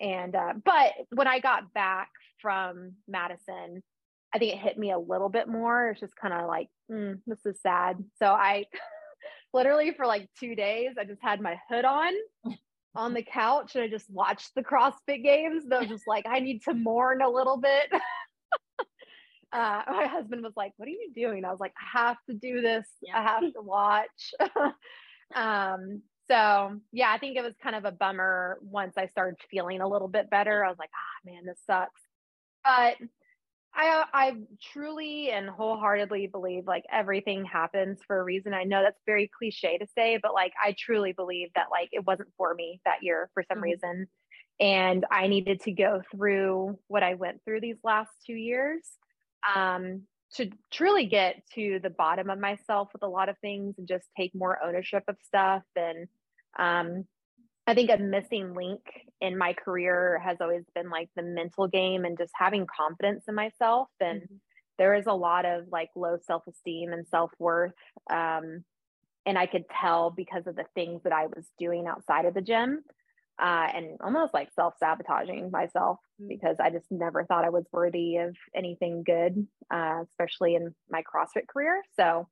And 0.00 0.34
uh, 0.34 0.54
but 0.64 0.92
when 1.10 1.28
I 1.28 1.38
got 1.38 1.72
back 1.72 2.08
from 2.40 2.94
Madison, 3.06 3.82
I 4.34 4.38
think 4.38 4.54
it 4.54 4.58
hit 4.58 4.78
me 4.78 4.90
a 4.92 4.98
little 4.98 5.28
bit 5.28 5.48
more. 5.48 5.90
It's 5.90 6.00
just 6.00 6.16
kind 6.16 6.32
of 6.32 6.46
like, 6.48 6.68
mm, 6.90 7.20
this 7.26 7.44
is 7.44 7.60
sad. 7.60 8.02
So 8.18 8.26
I 8.26 8.64
literally 9.52 9.92
for 9.92 10.06
like 10.06 10.28
two 10.40 10.54
days, 10.54 10.92
I 10.98 11.04
just 11.04 11.22
had 11.22 11.40
my 11.40 11.58
hood 11.68 11.84
on 11.84 12.12
on 12.94 13.14
the 13.14 13.22
couch 13.22 13.74
and 13.74 13.84
I 13.84 13.88
just 13.88 14.10
watched 14.10 14.54
the 14.54 14.62
CrossFit 14.62 15.22
games. 15.22 15.64
I 15.70 15.80
was 15.80 15.88
just 15.88 16.06
like, 16.06 16.26
I 16.28 16.40
need 16.40 16.62
to 16.62 16.74
mourn 16.74 17.22
a 17.22 17.28
little 17.28 17.56
bit. 17.56 17.92
uh, 19.52 19.82
my 19.86 20.06
husband 20.06 20.42
was 20.42 20.52
like, 20.56 20.72
What 20.76 20.88
are 20.88 20.92
you 20.92 21.10
doing? 21.14 21.44
I 21.44 21.50
was 21.50 21.60
like, 21.60 21.74
I 21.78 22.06
have 22.06 22.16
to 22.28 22.34
do 22.34 22.60
this. 22.60 22.86
Yeah. 23.02 23.18
I 23.18 23.22
have 23.22 23.52
to 23.52 23.62
watch. 23.62 24.34
um, 25.34 26.02
so 26.28 26.78
yeah, 26.92 27.10
I 27.12 27.18
think 27.18 27.36
it 27.36 27.42
was 27.42 27.54
kind 27.62 27.76
of 27.76 27.84
a 27.84 27.92
bummer 27.92 28.58
once 28.62 28.94
I 28.96 29.06
started 29.06 29.38
feeling 29.50 29.80
a 29.80 29.88
little 29.88 30.08
bit 30.08 30.30
better. 30.30 30.64
I 30.64 30.68
was 30.68 30.78
like, 30.78 30.90
ah, 30.94 31.30
man, 31.30 31.44
this 31.44 31.60
sucks. 31.66 32.00
But 32.64 32.96
I 33.74 34.04
I 34.12 34.36
truly 34.72 35.30
and 35.30 35.48
wholeheartedly 35.48 36.26
believe 36.26 36.66
like 36.66 36.84
everything 36.92 37.44
happens 37.44 38.00
for 38.06 38.18
a 38.18 38.24
reason. 38.24 38.54
I 38.54 38.64
know 38.64 38.82
that's 38.82 39.00
very 39.06 39.30
cliche 39.36 39.78
to 39.78 39.86
say, 39.96 40.18
but 40.22 40.34
like 40.34 40.52
I 40.62 40.74
truly 40.78 41.12
believe 41.12 41.48
that 41.54 41.68
like 41.70 41.88
it 41.92 42.06
wasn't 42.06 42.28
for 42.36 42.54
me 42.54 42.80
that 42.84 43.02
year 43.02 43.30
for 43.34 43.42
some 43.48 43.58
mm-hmm. 43.58 43.64
reason. 43.64 44.06
And 44.60 45.06
I 45.10 45.26
needed 45.26 45.62
to 45.62 45.72
go 45.72 46.02
through 46.10 46.78
what 46.88 47.02
I 47.02 47.14
went 47.14 47.42
through 47.44 47.62
these 47.62 47.78
last 47.82 48.10
two 48.26 48.34
years 48.34 48.82
um, 49.56 50.02
to 50.34 50.50
truly 50.70 51.06
get 51.06 51.42
to 51.54 51.80
the 51.82 51.90
bottom 51.90 52.30
of 52.30 52.38
myself 52.38 52.88
with 52.92 53.02
a 53.02 53.08
lot 53.08 53.28
of 53.28 53.38
things 53.38 53.74
and 53.78 53.88
just 53.88 54.04
take 54.16 54.34
more 54.34 54.62
ownership 54.62 55.02
of 55.08 55.16
stuff 55.26 55.62
and 55.74 56.06
um, 56.58 57.04
I 57.66 57.74
think 57.74 57.90
a 57.90 57.96
missing 57.96 58.54
link 58.54 58.80
in 59.22 59.38
my 59.38 59.52
career 59.52 60.20
has 60.22 60.38
always 60.40 60.64
been 60.74 60.90
like 60.90 61.08
the 61.14 61.22
mental 61.22 61.68
game 61.68 62.04
and 62.04 62.18
just 62.18 62.32
having 62.34 62.66
confidence 62.66 63.24
in 63.28 63.36
myself. 63.36 63.88
And 64.00 64.22
mm-hmm. 64.22 64.34
there 64.78 64.94
is 64.94 65.06
a 65.06 65.14
lot 65.14 65.46
of 65.46 65.68
like 65.70 65.90
low 65.94 66.18
self 66.26 66.42
esteem 66.48 66.92
and 66.92 67.06
self 67.06 67.30
worth. 67.38 67.72
Um, 68.10 68.64
and 69.24 69.38
I 69.38 69.46
could 69.46 69.64
tell 69.80 70.10
because 70.10 70.48
of 70.48 70.56
the 70.56 70.66
things 70.74 71.04
that 71.04 71.12
I 71.12 71.26
was 71.26 71.46
doing 71.56 71.86
outside 71.86 72.24
of 72.24 72.34
the 72.34 72.42
gym 72.42 72.82
uh, 73.40 73.68
and 73.72 73.96
almost 74.00 74.34
like 74.34 74.50
self 74.54 74.74
sabotaging 74.80 75.52
myself 75.52 75.98
mm-hmm. 76.20 76.28
because 76.28 76.56
I 76.58 76.70
just 76.70 76.90
never 76.90 77.24
thought 77.24 77.44
I 77.44 77.50
was 77.50 77.64
worthy 77.72 78.16
of 78.16 78.36
anything 78.54 79.04
good, 79.04 79.46
uh, 79.72 80.02
especially 80.10 80.56
in 80.56 80.74
my 80.90 81.02
CrossFit 81.02 81.46
career. 81.46 81.80
So, 81.96 82.28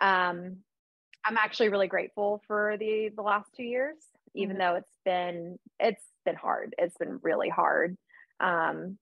um, 0.00 0.56
I'm 1.26 1.38
actually 1.38 1.70
really 1.70 1.86
grateful 1.86 2.42
for 2.48 2.76
the 2.78 3.10
the 3.14 3.22
last 3.22 3.50
two 3.56 3.62
years, 3.62 3.96
even 4.34 4.56
mm-hmm. 4.56 4.60
though 4.60 4.74
it's 4.76 4.98
been 5.04 5.58
it's 5.78 6.04
been 6.24 6.36
hard. 6.36 6.74
It's 6.78 6.96
been 6.96 7.18
really 7.22 7.48
hard. 7.48 7.96
Um, 8.40 8.98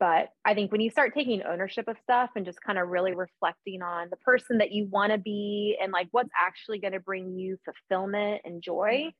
but 0.00 0.28
I 0.44 0.54
think 0.54 0.70
when 0.70 0.80
you 0.80 0.90
start 0.90 1.12
taking 1.12 1.42
ownership 1.42 1.88
of 1.88 1.96
stuff 2.02 2.30
and 2.36 2.46
just 2.46 2.62
kind 2.62 2.78
of 2.78 2.88
really 2.88 3.14
reflecting 3.14 3.82
on 3.82 4.08
the 4.10 4.16
person 4.16 4.58
that 4.58 4.70
you 4.70 4.86
want 4.86 5.10
to 5.10 5.18
be 5.18 5.76
and 5.82 5.92
like 5.92 6.06
what's 6.12 6.30
actually 6.40 6.78
going 6.78 6.92
to 6.92 7.00
bring 7.00 7.36
you 7.36 7.58
fulfillment 7.64 8.42
and 8.44 8.62
joy, 8.62 9.10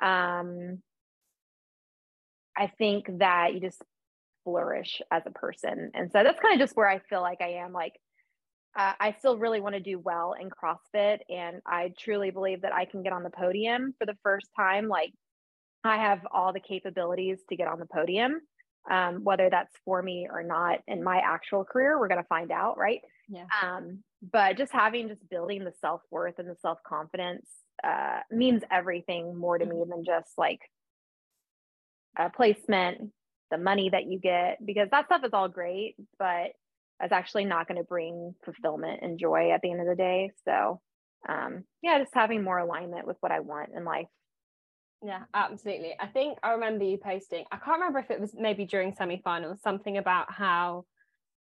um, 0.00 0.80
I 2.56 2.68
think 2.78 3.06
that 3.18 3.54
you 3.54 3.60
just 3.60 3.82
flourish 4.44 5.02
as 5.10 5.22
a 5.26 5.30
person. 5.30 5.90
And 5.94 6.10
so 6.12 6.22
that's 6.22 6.40
kind 6.40 6.54
of 6.54 6.60
just 6.60 6.76
where 6.76 6.88
I 6.88 7.00
feel 7.00 7.20
like 7.20 7.40
I 7.40 7.64
am. 7.64 7.72
Like 7.72 7.94
uh, 8.76 8.92
I 8.98 9.14
still 9.18 9.36
really 9.36 9.60
want 9.60 9.74
to 9.74 9.80
do 9.80 9.98
well 9.98 10.34
in 10.40 10.48
CrossFit. 10.48 11.18
And 11.28 11.60
I 11.66 11.92
truly 11.98 12.30
believe 12.30 12.62
that 12.62 12.72
I 12.72 12.84
can 12.84 13.02
get 13.02 13.12
on 13.12 13.22
the 13.22 13.30
podium 13.30 13.94
for 13.98 14.06
the 14.06 14.16
first 14.22 14.46
time. 14.56 14.88
Like, 14.88 15.12
I 15.84 15.96
have 15.96 16.20
all 16.30 16.52
the 16.52 16.60
capabilities 16.60 17.38
to 17.48 17.56
get 17.56 17.68
on 17.68 17.78
the 17.78 17.86
podium. 17.86 18.40
Um, 18.90 19.22
whether 19.22 19.48
that's 19.48 19.72
for 19.84 20.02
me 20.02 20.26
or 20.28 20.42
not 20.42 20.80
in 20.88 21.04
my 21.04 21.18
actual 21.18 21.64
career, 21.64 22.00
we're 22.00 22.08
going 22.08 22.20
to 22.20 22.26
find 22.26 22.50
out, 22.50 22.78
right? 22.78 23.00
Yeah. 23.28 23.44
Um, 23.62 24.02
but 24.32 24.58
just 24.58 24.72
having, 24.72 25.08
just 25.08 25.28
building 25.28 25.64
the 25.64 25.72
self 25.80 26.00
worth 26.10 26.38
and 26.38 26.48
the 26.48 26.56
self 26.60 26.78
confidence 26.84 27.48
uh, 27.84 28.20
means 28.30 28.62
everything 28.72 29.36
more 29.36 29.58
to 29.58 29.64
mm-hmm. 29.64 29.78
me 29.78 29.84
than 29.88 30.04
just 30.04 30.30
like 30.36 30.60
a 32.18 32.28
placement, 32.28 33.12
the 33.52 33.58
money 33.58 33.90
that 33.90 34.06
you 34.06 34.18
get, 34.18 34.64
because 34.64 34.88
that 34.90 35.06
stuff 35.06 35.22
is 35.24 35.32
all 35.32 35.48
great. 35.48 35.94
But 36.18 36.52
that's 37.02 37.12
actually 37.12 37.44
not 37.44 37.66
going 37.66 37.78
to 37.78 37.84
bring 37.84 38.34
fulfillment 38.44 39.00
and 39.02 39.18
joy 39.18 39.50
at 39.50 39.60
the 39.60 39.72
end 39.72 39.80
of 39.80 39.88
the 39.88 39.96
day. 39.96 40.30
So, 40.44 40.80
um, 41.28 41.64
yeah, 41.82 41.98
just 41.98 42.14
having 42.14 42.44
more 42.44 42.58
alignment 42.58 43.08
with 43.08 43.16
what 43.18 43.32
I 43.32 43.40
want 43.40 43.70
in 43.76 43.84
life. 43.84 44.06
Yeah, 45.04 45.24
absolutely. 45.34 45.94
I 45.98 46.06
think 46.06 46.38
I 46.44 46.52
remember 46.52 46.84
you 46.84 46.96
posting, 46.96 47.44
I 47.50 47.56
can't 47.56 47.80
remember 47.80 47.98
if 47.98 48.12
it 48.12 48.20
was 48.20 48.34
maybe 48.38 48.64
during 48.64 48.94
semi-finals, 48.94 49.58
something 49.64 49.98
about 49.98 50.32
how 50.32 50.84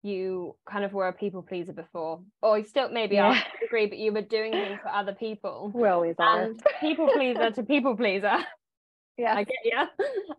you 0.03 0.57
kind 0.69 0.85
of 0.85 0.93
were 0.93 1.07
a 1.07 1.13
people 1.13 1.41
pleaser 1.41 1.73
before, 1.73 2.21
or 2.43 2.59
you 2.59 2.65
still 2.65 2.91
maybe 2.91 3.15
yeah. 3.15 3.29
I 3.29 3.65
agree, 3.65 3.87
but 3.87 3.99
you 3.99 4.13
were 4.13 4.23
doing 4.23 4.51
things 4.51 4.81
for 4.83 4.89
other 4.89 5.15
people. 5.15 5.71
We 5.75 5.87
always 5.87 6.17
are. 6.19 6.49
people 6.81 7.09
pleaser 7.13 7.53
to 7.53 7.63
people 7.63 7.97
pleaser. 7.97 8.39
Yeah. 9.17 9.37
I 9.37 9.45
get 9.45 9.59
you. 9.65 9.79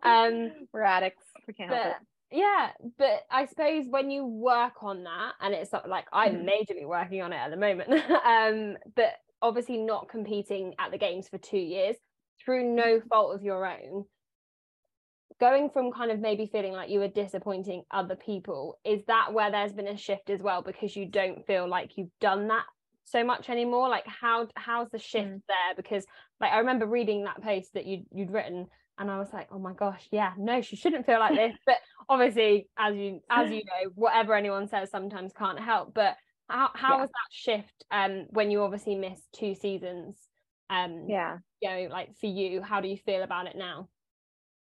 Um, 0.02 0.52
we're 0.70 0.82
addicts. 0.82 1.24
We 1.48 1.54
can't 1.54 1.70
help 1.70 1.86
it 1.86 2.06
yeah 2.30 2.70
but 2.98 3.22
i 3.30 3.46
suppose 3.46 3.84
when 3.88 4.10
you 4.10 4.24
work 4.24 4.82
on 4.82 5.04
that 5.04 5.32
and 5.40 5.54
it's 5.54 5.72
like 5.86 6.06
i'm 6.12 6.38
mm. 6.38 6.48
majorly 6.48 6.86
working 6.86 7.22
on 7.22 7.32
it 7.32 7.36
at 7.36 7.50
the 7.50 7.56
moment 7.56 7.88
um 8.26 8.76
but 8.96 9.12
obviously 9.42 9.76
not 9.76 10.08
competing 10.08 10.74
at 10.78 10.90
the 10.90 10.98
games 10.98 11.28
for 11.28 11.38
two 11.38 11.58
years 11.58 11.96
through 12.44 12.74
no 12.74 12.98
mm. 12.98 13.08
fault 13.08 13.34
of 13.34 13.42
your 13.42 13.66
own 13.66 14.04
going 15.38 15.68
from 15.70 15.92
kind 15.92 16.10
of 16.10 16.18
maybe 16.18 16.48
feeling 16.50 16.72
like 16.72 16.88
you 16.88 16.98
were 16.98 17.08
disappointing 17.08 17.82
other 17.90 18.16
people 18.16 18.78
is 18.84 19.02
that 19.06 19.32
where 19.32 19.50
there's 19.50 19.72
been 19.72 19.88
a 19.88 19.96
shift 19.96 20.30
as 20.30 20.40
well 20.40 20.62
because 20.62 20.96
you 20.96 21.06
don't 21.06 21.46
feel 21.46 21.68
like 21.68 21.96
you've 21.96 22.10
done 22.20 22.48
that 22.48 22.64
so 23.04 23.22
much 23.22 23.48
anymore 23.50 23.88
like 23.88 24.06
how 24.06 24.48
how's 24.56 24.90
the 24.90 24.98
shift 24.98 25.28
mm. 25.28 25.42
there 25.46 25.76
because 25.76 26.04
like 26.40 26.52
i 26.52 26.58
remember 26.58 26.86
reading 26.86 27.24
that 27.24 27.40
post 27.40 27.72
that 27.74 27.86
you 27.86 28.02
you'd 28.12 28.32
written 28.32 28.66
and 28.98 29.10
i 29.10 29.18
was 29.18 29.28
like 29.32 29.48
oh 29.50 29.58
my 29.58 29.72
gosh 29.72 30.06
yeah 30.10 30.32
no 30.38 30.60
she 30.60 30.76
shouldn't 30.76 31.06
feel 31.06 31.18
like 31.18 31.34
this 31.34 31.56
but 31.66 31.76
obviously 32.08 32.68
as 32.78 32.94
you 32.94 33.20
as 33.30 33.50
you 33.50 33.56
know 33.64 33.90
whatever 33.94 34.34
anyone 34.34 34.68
says 34.68 34.90
sometimes 34.90 35.32
can't 35.36 35.60
help 35.60 35.94
but 35.94 36.16
how, 36.48 36.70
how 36.74 36.94
yeah. 36.94 37.00
was 37.00 37.10
that 37.10 37.30
shift 37.30 37.84
um 37.90 38.26
when 38.30 38.50
you 38.50 38.62
obviously 38.62 38.94
missed 38.94 39.26
two 39.32 39.54
seasons 39.54 40.16
um 40.70 41.06
yeah 41.08 41.38
you 41.60 41.68
know 41.68 41.88
like 41.90 42.16
for 42.20 42.26
you 42.26 42.62
how 42.62 42.80
do 42.80 42.88
you 42.88 42.96
feel 42.96 43.22
about 43.22 43.46
it 43.46 43.56
now 43.56 43.88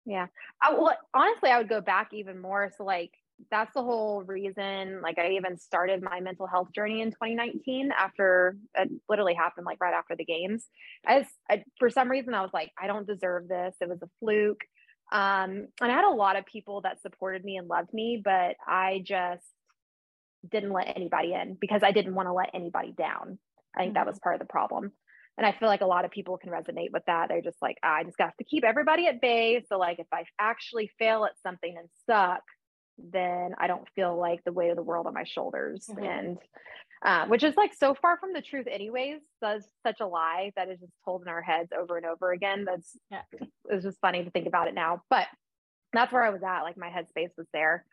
yeah. 0.06 0.28
I, 0.62 0.74
well, 0.74 0.98
honestly, 1.14 1.50
I 1.50 1.58
would 1.58 1.70
go 1.70 1.82
back 1.82 2.14
even 2.14 2.40
more. 2.40 2.72
So, 2.76 2.84
like, 2.84 3.12
that's 3.50 3.74
the 3.74 3.84
whole 3.84 4.24
reason. 4.24 5.02
Like, 5.02 5.18
I 5.18 5.32
even 5.32 5.58
started 5.58 6.04
my 6.04 6.20
mental 6.20 6.48
health 6.48 6.70
journey 6.74 7.02
in 7.02 7.12
2019 7.12 7.92
after 7.98 8.58
it 8.76 8.90
literally 9.10 9.34
happened, 9.34 9.66
like, 9.66 9.82
right 9.82 9.94
after 9.94 10.16
the 10.16 10.26
games. 10.26 10.66
As 11.06 11.26
I, 11.50 11.64
for 11.80 11.90
some 11.90 12.10
reason, 12.10 12.34
I 12.34 12.42
was 12.42 12.52
like, 12.54 12.72
I 12.82 12.88
don't 12.88 13.08
deserve 13.08 13.48
this. 13.48 13.76
It 13.82 13.90
was 13.90 14.02
a 14.02 14.10
fluke. 14.20 14.62
Um, 15.12 15.68
and 15.82 15.92
I 15.92 15.96
had 15.96 16.06
a 16.06 16.16
lot 16.16 16.38
of 16.38 16.46
people 16.46 16.82
that 16.82 17.02
supported 17.02 17.44
me 17.44 17.58
and 17.58 17.68
loved 17.68 17.94
me, 17.94 18.22
but 18.24 18.56
I 18.66 19.04
just 19.06 19.44
didn't 20.50 20.72
let 20.72 20.96
anybody 20.96 21.34
in 21.34 21.58
because 21.60 21.84
I 21.84 21.92
didn't 21.92 22.16
want 22.16 22.28
to 22.28 22.34
let 22.34 22.52
anybody 22.54 22.94
down. 22.98 23.38
I 23.76 23.82
think 23.82 23.90
mm-hmm. 23.90 23.96
that 23.96 24.08
was 24.08 24.20
part 24.20 24.36
of 24.36 24.40
the 24.40 24.52
problem. 24.52 24.92
And 25.38 25.46
I 25.46 25.58
feel 25.58 25.70
like 25.70 25.82
a 25.82 25.88
lot 25.88 26.06
of 26.06 26.12
people 26.12 26.38
can 26.38 26.52
resonate 26.52 26.92
with 26.92 27.04
that. 27.08 27.30
They're 27.30 27.42
just 27.42 27.62
like, 27.62 27.78
I 27.82 28.04
just 28.04 28.18
got 28.18 28.34
to 28.38 28.44
keep 28.44 28.64
everybody 28.64 29.08
at 29.08 29.22
bay. 29.22 29.64
So, 29.68 29.78
like, 29.78 30.00
if 30.00 30.08
I 30.14 30.26
actually 30.40 30.92
fail 31.00 31.26
at 31.26 31.32
something 31.42 31.74
and 31.78 31.88
suck, 32.06 32.42
then 33.12 33.56
I 33.58 33.68
don't 33.68 33.88
feel 33.96 34.18
like 34.18 34.44
the 34.44 34.52
weight 34.52 34.70
of 34.70 34.76
the 34.76 34.84
world 34.84 35.08
on 35.08 35.14
my 35.14 35.24
shoulders. 35.24 35.88
Mm-hmm. 35.90 36.04
And 36.04 36.38
uh, 37.04 37.26
which 37.26 37.44
is 37.44 37.56
like 37.56 37.74
so 37.74 37.96
far 37.96 38.18
from 38.20 38.32
the 38.34 38.42
truth, 38.42 38.68
anyways. 38.70 39.22
That's 39.42 39.66
such 39.86 40.02
a 40.02 40.06
lie 40.06 40.52
that 40.56 40.70
is 40.70 40.80
just 40.80 40.94
told 41.04 41.24
in 41.24 41.28
our 41.28 41.42
heads 41.42 41.70
over 41.78 41.98
and 41.98 42.06
over 42.06 42.32
again. 42.32 42.66
That's 42.66 42.96
yeah. 43.10 43.22
it's 43.70 43.84
just 43.84 44.00
funny 44.02 44.24
to 44.24 44.30
think 44.30 44.48
about 44.48 44.68
it 44.68 44.76
now. 44.76 45.02
But 45.10 45.28
that's 45.94 46.14
where 46.14 46.24
I 46.24 46.30
was 46.30 46.44
at. 46.44 46.62
Like 46.62 46.78
my 46.78 46.90
headspace 46.90 47.32
was 47.38 47.48
there. 47.54 47.86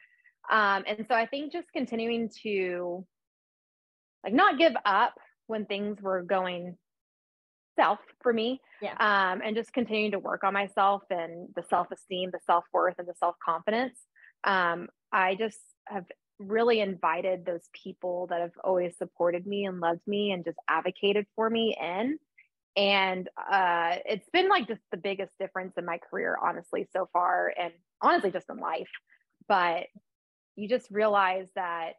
Um, 0.50 0.84
and 0.86 1.06
so 1.08 1.14
I 1.14 1.26
think 1.26 1.52
just 1.52 1.72
continuing 1.72 2.30
to 2.42 3.06
like 4.24 4.34
not 4.34 4.58
give 4.58 4.74
up 4.84 5.14
when 5.46 5.64
things 5.64 6.00
were 6.02 6.22
going 6.22 6.76
self 7.78 7.98
for 8.22 8.32
me. 8.32 8.60
Yeah. 8.82 8.92
Um, 8.92 9.40
and 9.44 9.56
just 9.56 9.72
continuing 9.72 10.12
to 10.12 10.18
work 10.18 10.44
on 10.44 10.52
myself 10.52 11.02
and 11.10 11.48
the 11.56 11.64
self 11.70 11.90
esteem, 11.90 12.30
the 12.32 12.40
self 12.46 12.64
worth, 12.72 12.94
and 12.98 13.08
the 13.08 13.14
self 13.18 13.36
confidence. 13.44 13.98
Um, 14.44 14.88
I 15.12 15.34
just 15.34 15.58
have 15.86 16.04
really 16.38 16.80
invited 16.80 17.44
those 17.44 17.68
people 17.72 18.28
that 18.28 18.40
have 18.40 18.52
always 18.62 18.96
supported 18.96 19.46
me 19.46 19.64
and 19.64 19.80
loved 19.80 20.06
me 20.06 20.32
and 20.32 20.44
just 20.44 20.58
advocated 20.68 21.26
for 21.34 21.48
me 21.50 21.76
in. 21.80 22.18
And 22.76 23.28
uh, 23.36 23.96
it's 24.04 24.28
been 24.32 24.48
like 24.48 24.68
just 24.68 24.82
the 24.92 24.96
biggest 24.96 25.32
difference 25.40 25.74
in 25.76 25.84
my 25.84 25.98
career, 25.98 26.36
honestly, 26.40 26.86
so 26.92 27.08
far, 27.12 27.52
and 27.60 27.72
honestly, 28.00 28.30
just 28.30 28.48
in 28.48 28.58
life. 28.58 28.88
But 29.48 29.86
you 30.54 30.68
just 30.68 30.90
realize 30.90 31.48
that 31.56 31.94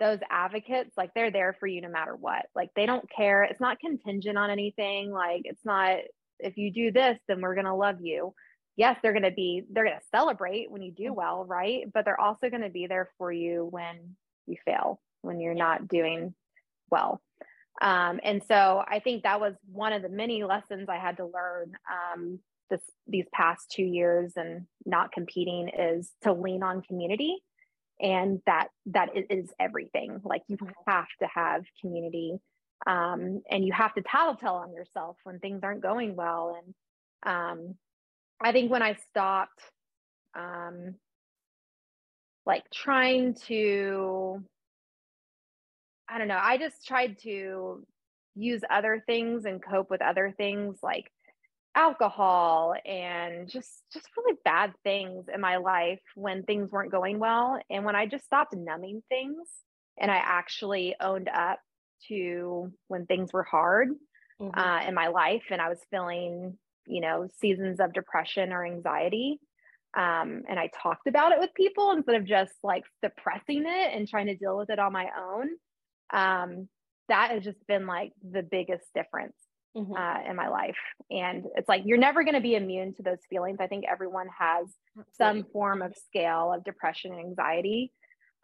those 0.00 0.18
advocates 0.30 0.90
like 0.96 1.12
they're 1.14 1.30
there 1.30 1.56
for 1.58 1.66
you 1.66 1.80
no 1.80 1.88
matter 1.88 2.16
what 2.16 2.46
like 2.54 2.70
they 2.74 2.84
don't 2.84 3.08
care 3.08 3.44
it's 3.44 3.60
not 3.60 3.78
contingent 3.78 4.36
on 4.36 4.50
anything 4.50 5.10
like 5.12 5.42
it's 5.44 5.64
not 5.64 5.98
if 6.40 6.56
you 6.56 6.72
do 6.72 6.90
this 6.90 7.16
then 7.28 7.40
we're 7.40 7.54
going 7.54 7.64
to 7.64 7.74
love 7.74 8.00
you 8.00 8.34
yes 8.76 8.98
they're 9.02 9.12
going 9.12 9.22
to 9.22 9.30
be 9.30 9.62
they're 9.70 9.84
going 9.84 9.96
to 9.96 10.06
celebrate 10.10 10.70
when 10.70 10.82
you 10.82 10.92
do 10.92 11.12
well 11.12 11.44
right? 11.44 11.90
But 11.92 12.04
they're 12.04 12.20
also 12.20 12.50
going 12.50 12.62
to 12.62 12.70
be 12.70 12.86
there 12.86 13.10
for 13.18 13.32
you 13.32 13.66
when 13.70 14.16
you 14.46 14.56
fail 14.64 15.00
when 15.22 15.40
you're 15.40 15.54
not 15.54 15.88
doing 15.88 16.34
well. 16.90 17.22
Um, 17.82 18.20
and 18.22 18.40
so 18.46 18.84
i 18.86 19.00
think 19.00 19.24
that 19.24 19.40
was 19.40 19.54
one 19.70 19.92
of 19.92 20.02
the 20.02 20.08
many 20.08 20.44
lessons 20.44 20.88
i 20.88 20.96
had 20.96 21.16
to 21.16 21.24
learn 21.26 21.72
um, 21.90 22.38
this 22.70 22.80
these 23.06 23.26
past 23.32 23.70
two 23.70 23.82
years 23.82 24.32
and 24.36 24.66
not 24.86 25.12
competing 25.12 25.68
is 25.68 26.10
to 26.22 26.32
lean 26.32 26.62
on 26.62 26.82
community. 26.82 27.36
And 28.00 28.40
that 28.46 28.68
that 28.86 29.10
is 29.30 29.50
everything. 29.60 30.20
Like 30.24 30.42
you 30.48 30.56
mm-hmm. 30.56 30.90
have 30.90 31.06
to 31.20 31.28
have 31.32 31.64
community 31.80 32.38
um, 32.86 33.42
and 33.50 33.64
you 33.64 33.72
have 33.72 33.94
to 33.94 34.02
tattletale 34.02 34.54
on 34.54 34.72
yourself 34.72 35.16
when 35.24 35.38
things 35.38 35.60
aren't 35.62 35.82
going 35.82 36.16
well. 36.16 36.58
And 36.60 36.74
um, 37.32 37.74
i 38.40 38.52
think 38.52 38.70
when 38.70 38.82
i 38.82 38.94
stopped 39.10 39.60
um, 40.36 40.96
like 42.46 42.64
trying 42.72 43.34
to 43.46 44.42
i 46.08 46.18
don't 46.18 46.28
know 46.28 46.40
i 46.40 46.58
just 46.58 46.86
tried 46.86 47.18
to 47.20 47.84
use 48.34 48.62
other 48.70 49.02
things 49.06 49.44
and 49.44 49.62
cope 49.62 49.90
with 49.90 50.02
other 50.02 50.34
things 50.36 50.78
like 50.82 51.10
alcohol 51.76 52.74
and 52.84 53.48
just 53.48 53.82
just 53.92 54.08
really 54.16 54.38
bad 54.44 54.72
things 54.84 55.26
in 55.32 55.40
my 55.40 55.56
life 55.56 56.00
when 56.14 56.42
things 56.44 56.70
weren't 56.70 56.92
going 56.92 57.18
well 57.18 57.58
and 57.68 57.84
when 57.84 57.96
i 57.96 58.06
just 58.06 58.24
stopped 58.24 58.54
numbing 58.54 59.02
things 59.08 59.48
and 59.98 60.10
i 60.10 60.16
actually 60.16 60.94
owned 61.00 61.28
up 61.28 61.58
to 62.08 62.72
when 62.88 63.06
things 63.06 63.32
were 63.32 63.42
hard 63.42 63.88
mm-hmm. 64.40 64.58
uh, 64.58 64.86
in 64.86 64.94
my 64.94 65.08
life 65.08 65.42
and 65.50 65.60
i 65.60 65.68
was 65.68 65.80
feeling 65.90 66.56
you 66.86 67.00
know 67.00 67.28
seasons 67.40 67.80
of 67.80 67.92
depression 67.92 68.52
or 68.52 68.64
anxiety 68.64 69.38
um, 69.96 70.42
and 70.48 70.58
i 70.58 70.68
talked 70.82 71.06
about 71.06 71.32
it 71.32 71.38
with 71.40 71.50
people 71.54 71.92
instead 71.92 72.16
of 72.16 72.24
just 72.24 72.52
like 72.62 72.84
suppressing 73.04 73.64
it 73.66 73.94
and 73.94 74.08
trying 74.08 74.26
to 74.26 74.36
deal 74.36 74.56
with 74.56 74.70
it 74.70 74.78
on 74.78 74.92
my 74.92 75.08
own 75.18 75.48
um, 76.12 76.68
that 77.08 77.30
has 77.30 77.44
just 77.44 77.64
been 77.66 77.86
like 77.86 78.12
the 78.22 78.42
biggest 78.42 78.84
difference 78.94 79.34
mm-hmm. 79.76 79.92
uh, 79.92 80.28
in 80.28 80.36
my 80.36 80.48
life. 80.48 80.76
And 81.10 81.44
it's 81.56 81.68
like 81.68 81.82
you're 81.84 81.98
never 81.98 82.24
going 82.24 82.34
to 82.34 82.40
be 82.40 82.54
immune 82.54 82.94
to 82.94 83.02
those 83.02 83.18
feelings. 83.28 83.58
I 83.60 83.66
think 83.66 83.84
everyone 83.90 84.28
has 84.38 84.68
Absolutely. 84.98 85.42
some 85.42 85.52
form 85.52 85.82
of 85.82 85.94
scale 86.06 86.52
of 86.52 86.64
depression 86.64 87.12
and 87.12 87.20
anxiety. 87.20 87.92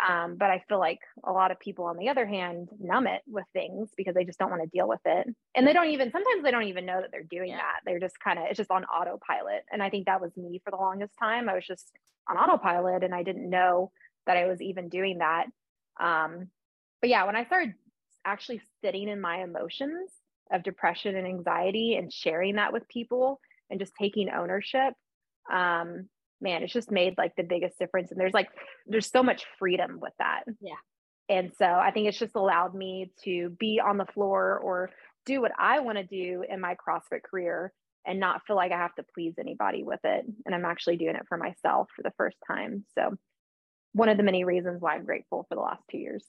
Um, 0.09 0.37
but 0.37 0.51
I 0.51 0.65
feel 0.69 0.79
like 0.79 1.01
a 1.25 1.33
lot 1.33 1.51
of 1.51 1.61
people, 1.61 1.85
on 1.85 1.97
the 1.97 2.09
other 2.09 2.25
hand, 2.25 2.69
numb 2.79 3.07
it 3.07 3.23
with 3.27 3.45
things 3.53 3.91
because 3.97 4.15
they 4.15 4.25
just 4.25 4.39
don't 4.39 4.51
want 4.51 4.63
to 4.63 4.69
deal 4.69 4.89
with 4.89 5.01
it. 5.05 5.27
And 5.55 5.67
they 5.67 5.73
don't 5.73 5.91
even, 5.91 6.11
sometimes 6.11 6.43
they 6.43 6.51
don't 6.51 6.69
even 6.69 6.87
know 6.87 7.01
that 7.01 7.11
they're 7.13 7.23
doing 7.23 7.51
yeah. 7.51 7.59
that. 7.59 7.81
They're 7.85 8.01
just 8.01 8.19
kind 8.19 8.39
of, 8.39 8.47
it's 8.49 8.57
just 8.57 8.71
on 8.71 8.85
autopilot. 8.85 9.65
And 9.71 9.83
I 9.83 9.91
think 9.91 10.07
that 10.07 10.21
was 10.21 10.37
me 10.37 10.61
for 10.65 10.71
the 10.71 10.77
longest 10.77 11.13
time. 11.19 11.49
I 11.49 11.55
was 11.55 11.67
just 11.67 11.91
on 12.29 12.37
autopilot 12.37 13.03
and 13.05 13.15
I 13.15 13.23
didn't 13.23 13.51
know 13.51 13.91
that 14.27 14.37
I 14.37 14.47
was 14.47 14.63
even 14.63 14.89
doing 14.89 15.19
that. 15.19 15.47
Um, 16.01 16.49
but 17.01 17.11
yeah, 17.11 17.27
when 17.27 17.37
I 17.37 17.45
started 17.45 17.75
actually 18.25 18.61
sitting 18.83 19.09
in 19.09 19.21
my 19.21 19.43
emotions 19.43 20.11
of 20.53 20.63
depression 20.63 21.17
and 21.17 21.27
anxiety 21.27 21.97
and 21.97 22.13
sharing 22.13 22.57
that 22.57 22.73
with 22.73 22.89
people 22.89 23.41
and 23.71 23.79
just 23.79 23.95
taking 23.99 24.31
ownership 24.31 24.95
um 25.51 26.09
man 26.41 26.63
it's 26.63 26.73
just 26.73 26.91
made 26.91 27.15
like 27.19 27.35
the 27.37 27.43
biggest 27.43 27.79
difference 27.79 28.11
and 28.11 28.21
there's 28.21 28.35
like 28.35 28.49
there's 28.87 29.11
so 29.11 29.23
much 29.23 29.45
freedom 29.59 29.99
with 30.01 30.13
that. 30.19 30.45
Yeah. 30.61 30.75
And 31.29 31.53
so 31.57 31.67
i 31.67 31.91
think 31.91 32.09
it's 32.09 32.19
just 32.19 32.35
allowed 32.35 32.75
me 32.75 33.13
to 33.25 33.51
be 33.59 33.81
on 33.81 33.99
the 33.99 34.07
floor 34.07 34.59
or 34.59 34.91
do 35.27 35.41
what 35.41 35.53
i 35.59 35.81
want 35.81 35.99
to 35.99 36.05
do 36.05 36.45
in 36.49 36.61
my 36.61 36.75
crossfit 36.75 37.23
career 37.23 37.73
and 38.07 38.19
not 38.19 38.43
feel 38.47 38.57
like 38.57 38.73
i 38.73 38.77
have 38.77 38.95
to 38.97 39.05
please 39.15 39.35
anybody 39.39 39.85
with 39.85 40.01
it 40.05 40.25
and 40.45 40.55
i'm 40.55 40.65
actually 40.65 40.97
doing 40.97 41.15
it 41.15 41.27
for 41.29 41.37
myself 41.37 41.89
for 41.95 42.03
the 42.03 42.13
first 42.17 42.37
time. 42.47 42.85
So 42.99 43.17
one 43.93 44.09
of 44.09 44.17
the 44.17 44.23
many 44.23 44.45
reasons 44.45 44.81
why 44.81 44.95
i'm 44.95 45.05
grateful 45.05 45.47
for 45.49 45.55
the 45.55 45.61
last 45.61 45.83
two 45.91 45.99
years. 45.99 46.25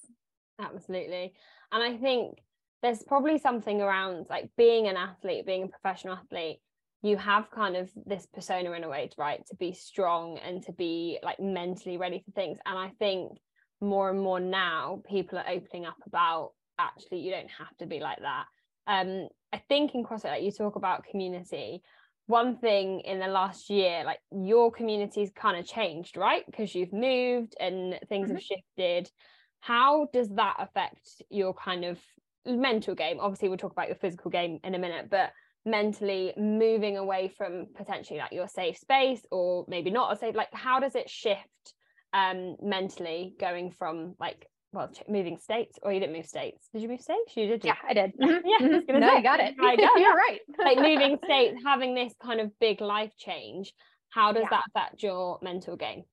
Absolutely. 0.59 1.33
And 1.71 1.81
i 1.81 1.97
think 1.97 2.39
there's 2.81 3.03
probably 3.03 3.37
something 3.37 3.81
around 3.81 4.25
like 4.29 4.49
being 4.57 4.87
an 4.87 4.97
athlete, 4.97 5.45
being 5.45 5.63
a 5.63 5.67
professional 5.67 6.15
athlete, 6.15 6.59
you 7.01 7.17
have 7.17 7.49
kind 7.51 7.75
of 7.75 7.89
this 8.05 8.27
persona 8.27 8.71
in 8.71 8.83
a 8.83 8.89
way, 8.89 9.09
right? 9.17 9.45
To 9.47 9.55
be 9.55 9.73
strong 9.73 10.37
and 10.37 10.63
to 10.63 10.71
be 10.71 11.17
like 11.23 11.39
mentally 11.39 11.97
ready 11.97 12.21
for 12.23 12.31
things. 12.31 12.59
And 12.65 12.77
I 12.77 12.91
think 12.99 13.39
more 13.79 14.09
and 14.11 14.19
more 14.19 14.39
now 14.39 15.01
people 15.09 15.39
are 15.39 15.49
opening 15.49 15.85
up 15.85 15.97
about 16.05 16.51
actually 16.77 17.19
you 17.19 17.31
don't 17.31 17.49
have 17.57 17.75
to 17.79 17.87
be 17.87 17.99
like 17.99 18.19
that. 18.19 18.45
Um, 18.85 19.27
I 19.51 19.61
think 19.67 19.95
in 19.95 20.03
CrossFit, 20.03 20.25
like 20.25 20.43
you 20.43 20.51
talk 20.51 20.75
about 20.75 21.05
community. 21.05 21.81
One 22.27 22.57
thing 22.57 23.01
in 23.01 23.19
the 23.19 23.27
last 23.27 23.69
year, 23.69 24.03
like 24.05 24.19
your 24.31 24.71
community's 24.71 25.31
kind 25.31 25.57
of 25.57 25.65
changed, 25.65 26.17
right? 26.17 26.45
Because 26.45 26.75
you've 26.75 26.93
moved 26.93 27.55
and 27.59 27.99
things 28.09 28.27
mm-hmm. 28.27 28.35
have 28.35 28.43
shifted. 28.43 29.11
How 29.59 30.07
does 30.13 30.29
that 30.35 30.55
affect 30.59 31.23
your 31.29 31.53
kind 31.53 31.83
of 31.83 31.99
mental 32.45 32.95
game 32.95 33.19
obviously 33.19 33.47
we'll 33.49 33.57
talk 33.57 33.71
about 33.71 33.87
your 33.87 33.95
physical 33.97 34.31
game 34.31 34.59
in 34.63 34.73
a 34.73 34.79
minute 34.79 35.09
but 35.09 35.31
mentally 35.65 36.33
moving 36.37 36.97
away 36.97 37.31
from 37.37 37.67
potentially 37.75 38.19
like 38.19 38.31
your 38.31 38.47
safe 38.47 38.77
space 38.77 39.21
or 39.31 39.65
maybe 39.67 39.91
not 39.91 40.11
a 40.11 40.15
safe 40.15 40.35
like 40.35 40.51
how 40.53 40.79
does 40.79 40.95
it 40.95 41.09
shift 41.09 41.73
um 42.13 42.55
mentally 42.61 43.35
going 43.39 43.71
from 43.71 44.15
like 44.19 44.47
well 44.73 44.89
moving 45.07 45.37
states 45.37 45.77
or 45.83 45.93
you 45.93 45.99
didn't 45.99 46.15
move 46.15 46.25
states 46.25 46.67
did 46.73 46.81
you 46.81 46.87
move 46.87 47.01
states 47.01 47.35
you 47.35 47.45
did 47.45 47.63
you? 47.63 47.69
yeah 47.69 47.75
i 47.87 47.93
did 47.93 48.11
yeah 48.19 48.27
mm-hmm. 48.59 48.99
no, 48.99 49.07
say, 49.07 49.15
I 49.17 49.21
got 49.21 49.39
it 49.39 49.53
I 49.61 49.75
got, 49.75 49.91
you're 49.99 50.15
right 50.15 50.39
like 50.57 50.77
moving 50.77 51.19
states 51.25 51.57
having 51.63 51.93
this 51.93 52.13
kind 52.23 52.39
of 52.39 52.51
big 52.59 52.81
life 52.81 53.11
change 53.17 53.71
How 54.11 54.33
does 54.33 54.43
yeah. 54.43 54.49
that 54.51 54.63
affect 54.67 55.03
your 55.03 55.39
mental 55.41 55.75
game? 55.75 56.03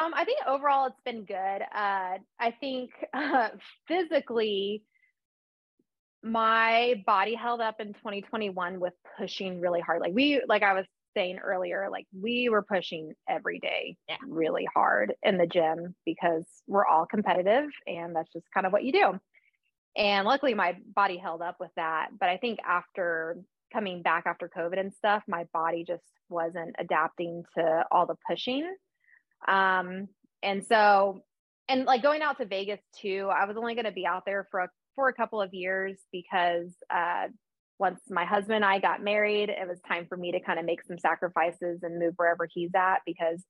Um, 0.00 0.12
I 0.14 0.24
think 0.24 0.40
overall 0.46 0.86
it's 0.86 1.00
been 1.04 1.24
good. 1.24 1.62
Uh, 1.72 2.18
I 2.40 2.50
think 2.60 2.90
uh, 3.14 3.50
physically, 3.86 4.82
my 6.24 7.02
body 7.06 7.34
held 7.34 7.60
up 7.60 7.80
in 7.80 7.88
2021 7.88 8.80
with 8.80 8.94
pushing 9.18 9.60
really 9.60 9.80
hard. 9.80 10.00
Like 10.00 10.14
we, 10.14 10.40
like 10.48 10.62
I 10.62 10.72
was 10.72 10.86
saying 11.14 11.38
earlier, 11.38 11.88
like 11.90 12.06
we 12.18 12.48
were 12.48 12.62
pushing 12.62 13.12
every 13.28 13.58
day 13.58 13.96
yeah. 14.08 14.16
really 14.26 14.66
hard 14.74 15.14
in 15.22 15.36
the 15.36 15.46
gym 15.46 15.94
because 16.06 16.44
we're 16.66 16.86
all 16.86 17.04
competitive 17.04 17.68
and 17.86 18.16
that's 18.16 18.32
just 18.32 18.46
kind 18.54 18.66
of 18.66 18.72
what 18.72 18.84
you 18.84 18.92
do. 18.92 19.20
And 19.96 20.26
luckily 20.26 20.54
my 20.54 20.76
body 20.94 21.18
held 21.18 21.42
up 21.42 21.56
with 21.60 21.70
that. 21.76 22.08
But 22.18 22.30
I 22.30 22.38
think 22.38 22.58
after 22.66 23.36
coming 23.72 24.02
back 24.02 24.24
after 24.26 24.48
COVID 24.48 24.80
and 24.80 24.94
stuff, 24.94 25.22
my 25.28 25.44
body 25.52 25.84
just 25.86 26.02
wasn't 26.30 26.74
adapting 26.78 27.44
to 27.56 27.84
all 27.92 28.06
the 28.06 28.16
pushing. 28.26 28.74
Um, 29.46 30.08
and 30.42 30.64
so, 30.64 31.20
and 31.68 31.84
like 31.84 32.02
going 32.02 32.22
out 32.22 32.38
to 32.38 32.46
Vegas 32.46 32.80
too, 33.00 33.30
I 33.32 33.44
was 33.44 33.56
only 33.56 33.74
going 33.74 33.84
to 33.84 33.92
be 33.92 34.06
out 34.06 34.24
there 34.24 34.46
for 34.50 34.60
a, 34.60 34.68
for 34.94 35.08
a 35.08 35.14
couple 35.14 35.40
of 35.40 35.52
years 35.52 35.98
because 36.12 36.72
uh, 36.94 37.28
once 37.78 38.00
my 38.08 38.24
husband 38.24 38.56
and 38.56 38.64
I 38.64 38.78
got 38.78 39.02
married, 39.02 39.48
it 39.48 39.68
was 39.68 39.80
time 39.86 40.06
for 40.08 40.16
me 40.16 40.32
to 40.32 40.40
kind 40.40 40.58
of 40.58 40.64
make 40.64 40.82
some 40.84 40.98
sacrifices 40.98 41.80
and 41.82 41.98
move 41.98 42.14
wherever 42.16 42.48
he's 42.52 42.70
at 42.74 43.00
because 43.04 43.42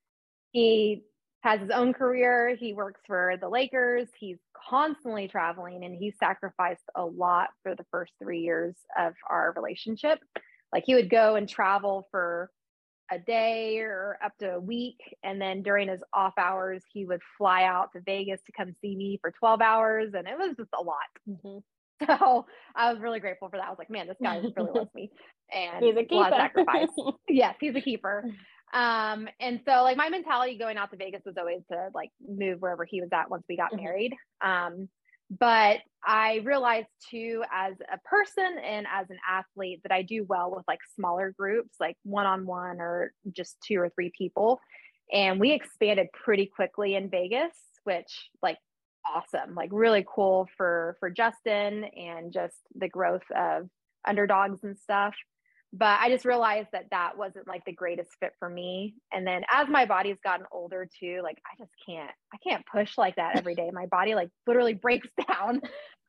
he 0.52 1.02
has 1.42 1.60
his 1.60 1.70
own 1.70 1.92
career. 1.92 2.56
He 2.58 2.72
works 2.72 3.00
for 3.06 3.34
the 3.38 3.48
Lakers. 3.48 4.08
He's 4.18 4.38
constantly 4.68 5.28
traveling 5.28 5.84
and 5.84 5.94
he 5.94 6.10
sacrificed 6.18 6.84
a 6.96 7.04
lot 7.04 7.50
for 7.62 7.74
the 7.74 7.84
first 7.90 8.12
three 8.22 8.40
years 8.40 8.74
of 8.98 9.12
our 9.28 9.52
relationship. 9.54 10.18
Like 10.72 10.84
he 10.86 10.94
would 10.94 11.10
go 11.10 11.36
and 11.36 11.48
travel 11.48 12.08
for 12.10 12.50
a 13.10 13.18
day 13.18 13.78
or 13.78 14.18
up 14.24 14.32
to 14.38 14.54
a 14.54 14.60
week. 14.60 14.98
And 15.22 15.40
then 15.40 15.62
during 15.62 15.88
his 15.88 16.02
off 16.12 16.34
hours, 16.38 16.82
he 16.92 17.04
would 17.04 17.20
fly 17.38 17.64
out 17.64 17.92
to 17.92 18.00
Vegas 18.00 18.40
to 18.46 18.52
come 18.52 18.74
see 18.80 18.96
me 18.96 19.18
for 19.20 19.32
12 19.38 19.60
hours. 19.60 20.12
And 20.16 20.26
it 20.26 20.38
was 20.38 20.54
just 20.56 20.70
a 20.78 20.82
lot. 20.82 20.96
Mm-hmm. 21.28 21.58
So 22.06 22.44
I 22.74 22.92
was 22.92 23.00
really 23.00 23.20
grateful 23.20 23.48
for 23.48 23.56
that. 23.56 23.66
I 23.66 23.70
was 23.70 23.78
like, 23.78 23.88
man, 23.88 24.08
this 24.08 24.16
guy 24.22 24.36
really 24.36 24.70
loves 24.74 24.90
me. 24.94 25.10
And 25.52 25.82
he's 25.82 25.96
a 25.96 26.04
keeper. 26.04 26.28
sacrifice. 26.28 26.88
yes, 27.28 27.54
he's 27.60 27.76
a 27.76 27.80
keeper. 27.80 28.24
Um, 28.74 29.28
and 29.38 29.60
so 29.64 29.84
like 29.84 29.96
my 29.96 30.08
mentality 30.08 30.58
going 30.58 30.76
out 30.76 30.90
to 30.90 30.96
Vegas 30.96 31.22
was 31.24 31.36
always 31.38 31.60
to 31.70 31.90
like 31.94 32.10
move 32.20 32.60
wherever 32.60 32.84
he 32.84 33.00
was 33.00 33.10
at 33.12 33.30
once 33.30 33.44
we 33.48 33.56
got 33.56 33.72
mm-hmm. 33.72 33.84
married. 33.84 34.12
Um, 34.44 34.88
but 35.30 35.78
I 36.06 36.40
realized 36.44 36.88
too, 37.10 37.42
as 37.52 37.74
a 37.92 37.98
person 38.06 38.58
and 38.62 38.86
as 38.92 39.08
an 39.10 39.18
athlete, 39.28 39.80
that 39.82 39.92
I 39.92 40.02
do 40.02 40.24
well 40.28 40.52
with 40.54 40.64
like 40.68 40.80
smaller 40.94 41.34
groups, 41.36 41.76
like 41.80 41.96
one 42.02 42.26
on 42.26 42.46
one 42.46 42.80
or 42.80 43.12
just 43.32 43.56
two 43.66 43.78
or 43.78 43.88
three 43.88 44.12
people. 44.16 44.60
And 45.12 45.40
we 45.40 45.52
expanded 45.52 46.08
pretty 46.12 46.46
quickly 46.46 46.94
in 46.94 47.08
Vegas, 47.10 47.54
which 47.84 48.30
like 48.42 48.58
awesome, 49.06 49.54
like 49.54 49.70
really 49.72 50.04
cool 50.06 50.48
for 50.56 50.96
for 51.00 51.10
Justin 51.10 51.84
and 51.84 52.32
just 52.32 52.56
the 52.74 52.88
growth 52.88 53.24
of 53.34 53.68
underdogs 54.06 54.62
and 54.62 54.78
stuff 54.78 55.14
but 55.76 55.98
I 56.00 56.08
just 56.08 56.24
realized 56.24 56.68
that 56.72 56.86
that 56.92 57.18
wasn't 57.18 57.48
like 57.48 57.64
the 57.64 57.72
greatest 57.72 58.10
fit 58.20 58.32
for 58.38 58.48
me. 58.48 58.94
And 59.12 59.26
then 59.26 59.42
as 59.50 59.68
my 59.68 59.86
body's 59.86 60.18
gotten 60.22 60.46
older 60.52 60.88
too, 61.00 61.20
like 61.24 61.38
I 61.44 61.56
just 61.58 61.72
can't, 61.84 62.12
I 62.32 62.36
can't 62.48 62.64
push 62.64 62.96
like 62.96 63.16
that 63.16 63.36
every 63.36 63.56
day. 63.56 63.70
My 63.72 63.86
body 63.86 64.14
like 64.14 64.28
literally 64.46 64.74
breaks 64.74 65.08
down. 65.28 65.60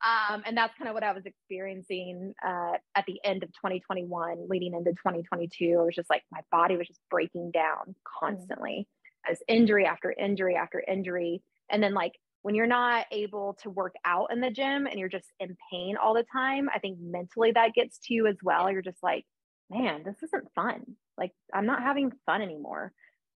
Um, 0.04 0.42
and 0.46 0.56
that's 0.56 0.76
kind 0.78 0.88
of 0.88 0.94
what 0.94 1.02
I 1.02 1.12
was 1.12 1.26
experiencing 1.26 2.32
uh, 2.46 2.74
at 2.94 3.04
the 3.08 3.18
end 3.24 3.42
of 3.42 3.48
2021, 3.54 4.48
leading 4.48 4.72
into 4.72 4.92
2022. 4.92 5.64
It 5.64 5.84
was 5.84 5.94
just 5.96 6.10
like 6.10 6.22
my 6.30 6.42
body 6.52 6.76
was 6.76 6.86
just 6.86 7.00
breaking 7.10 7.50
down 7.50 7.96
constantly 8.20 8.86
mm. 8.86 9.32
as 9.32 9.42
injury 9.48 9.84
after 9.84 10.12
injury 10.12 10.54
after 10.54 10.80
injury. 10.86 11.42
And 11.70 11.82
then 11.82 11.92
like 11.92 12.12
when 12.42 12.54
you're 12.54 12.66
not 12.68 13.06
able 13.10 13.58
to 13.62 13.70
work 13.70 13.96
out 14.04 14.30
in 14.30 14.40
the 14.40 14.50
gym 14.50 14.86
and 14.86 15.00
you're 15.00 15.08
just 15.08 15.32
in 15.40 15.56
pain 15.72 15.96
all 15.96 16.14
the 16.14 16.24
time, 16.32 16.68
I 16.72 16.78
think 16.78 16.98
mentally 17.00 17.50
that 17.50 17.74
gets 17.74 17.98
to 18.04 18.14
you 18.14 18.28
as 18.28 18.36
well. 18.40 18.70
You're 18.70 18.82
just 18.82 19.02
like, 19.02 19.24
man, 19.70 20.02
this 20.04 20.16
isn't 20.22 20.52
fun. 20.54 20.96
Like, 21.18 21.32
I'm 21.52 21.66
not 21.66 21.82
having 21.82 22.12
fun 22.24 22.42
anymore. 22.42 22.92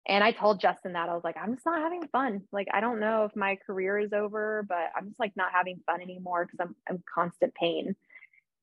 And 0.08 0.24
I 0.24 0.32
told 0.32 0.62
Justin 0.62 0.94
that 0.94 1.10
I 1.10 1.14
was 1.14 1.24
like, 1.24 1.38
I'm 1.38 1.54
just 1.54 1.66
not 1.66 1.82
having 1.82 2.08
fun. 2.08 2.42
Like, 2.52 2.68
I 2.74 2.80
don't 2.80 3.00
know 3.00 3.26
if 3.26 3.36
my 3.36 3.58
career 3.66 4.00
is 4.00 4.14
over, 4.14 4.66
but 4.68 4.90
I'm 4.96 5.10
just 5.10 5.20
like 5.20 5.34
not 5.36 5.52
having 5.54 5.82
fun 5.86 6.02
anymore 6.02 6.46
because 6.46 6.60
I'm 6.60 6.76
I'm 6.90 7.04
constant 7.14 7.54
pain. 7.54 7.96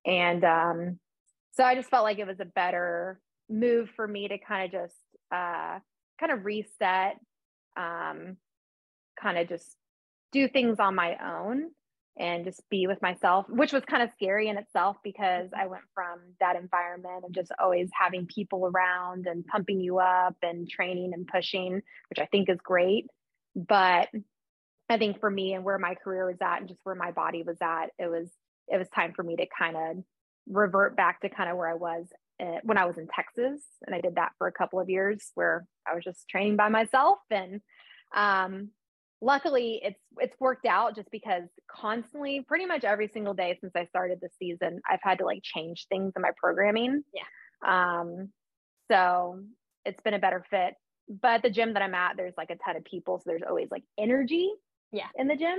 And 0.04 0.44
um, 0.44 0.98
so 1.52 1.64
I 1.64 1.74
just 1.74 1.90
felt 1.90 2.04
like 2.04 2.18
it 2.18 2.26
was 2.26 2.40
a 2.40 2.46
better 2.46 3.20
move 3.48 3.90
for 3.94 4.06
me 4.06 4.28
to 4.28 4.38
kind 4.38 4.66
of 4.66 4.72
just 4.72 4.96
uh, 5.32 5.78
kind 6.18 6.32
of 6.32 6.44
reset, 6.44 7.18
um, 7.76 8.36
kind 9.20 9.38
of 9.38 9.48
just 9.48 9.76
do 10.32 10.48
things 10.48 10.80
on 10.80 10.94
my 10.94 11.16
own 11.22 11.70
and 12.18 12.44
just 12.44 12.62
be 12.70 12.86
with 12.86 13.00
myself, 13.02 13.46
which 13.48 13.72
was 13.72 13.84
kind 13.84 14.02
of 14.02 14.10
scary 14.14 14.48
in 14.48 14.56
itself 14.56 14.96
because 15.04 15.50
I 15.56 15.66
went 15.66 15.84
from 15.94 16.18
that 16.40 16.56
environment 16.56 17.24
of 17.24 17.32
just 17.32 17.52
always 17.58 17.90
having 17.92 18.26
people 18.26 18.66
around 18.66 19.26
and 19.26 19.46
pumping 19.46 19.80
you 19.80 19.98
up 19.98 20.36
and 20.42 20.68
training 20.68 21.12
and 21.12 21.26
pushing, 21.26 21.82
which 22.08 22.18
I 22.18 22.26
think 22.26 22.48
is 22.48 22.58
great. 22.62 23.06
But 23.54 24.08
I 24.88 24.98
think 24.98 25.20
for 25.20 25.30
me 25.30 25.52
and 25.54 25.64
where 25.64 25.78
my 25.78 25.94
career 25.94 26.26
was 26.26 26.40
at 26.40 26.60
and 26.60 26.68
just 26.68 26.80
where 26.84 26.94
my 26.94 27.10
body 27.10 27.42
was 27.42 27.58
at, 27.60 27.90
it 27.98 28.10
was 28.10 28.30
it 28.68 28.78
was 28.78 28.88
time 28.88 29.12
for 29.14 29.22
me 29.22 29.36
to 29.36 29.46
kind 29.46 29.76
of 29.76 30.04
revert 30.48 30.96
back 30.96 31.20
to 31.20 31.28
kind 31.28 31.50
of 31.50 31.56
where 31.56 31.68
I 31.68 31.74
was 31.74 32.06
uh, 32.40 32.60
when 32.62 32.78
I 32.78 32.86
was 32.86 32.98
in 32.98 33.08
Texas, 33.08 33.62
and 33.86 33.94
I 33.94 34.00
did 34.00 34.16
that 34.16 34.32
for 34.38 34.46
a 34.46 34.52
couple 34.52 34.80
of 34.80 34.88
years 34.88 35.30
where 35.34 35.66
I 35.86 35.94
was 35.94 36.04
just 36.04 36.28
training 36.28 36.56
by 36.56 36.68
myself 36.68 37.18
and 37.30 37.60
um, 38.14 38.70
luckily 39.22 39.80
it's 39.82 40.00
it's 40.18 40.38
worked 40.38 40.66
out 40.66 40.94
just 40.94 41.10
because 41.10 41.44
constantly 41.70 42.44
pretty 42.46 42.66
much 42.66 42.84
every 42.84 43.08
single 43.08 43.32
day 43.32 43.56
since 43.60 43.72
i 43.74 43.84
started 43.86 44.18
the 44.20 44.28
season 44.38 44.80
i've 44.90 45.00
had 45.02 45.18
to 45.18 45.24
like 45.24 45.40
change 45.42 45.86
things 45.88 46.12
in 46.16 46.22
my 46.22 46.30
programming. 46.36 47.02
Yeah. 47.14 47.98
Um 47.98 48.28
so 48.90 49.40
it's 49.84 50.00
been 50.02 50.14
a 50.14 50.18
better 50.18 50.44
fit. 50.50 50.74
But 51.08 51.42
the 51.42 51.50
gym 51.50 51.74
that 51.74 51.82
i'm 51.82 51.94
at 51.94 52.16
there's 52.16 52.34
like 52.36 52.50
a 52.50 52.56
ton 52.56 52.76
of 52.76 52.84
people 52.84 53.18
so 53.18 53.24
there's 53.26 53.42
always 53.46 53.68
like 53.70 53.84
energy 53.98 54.50
yeah. 54.92 55.08
in 55.16 55.28
the 55.28 55.36
gym. 55.36 55.58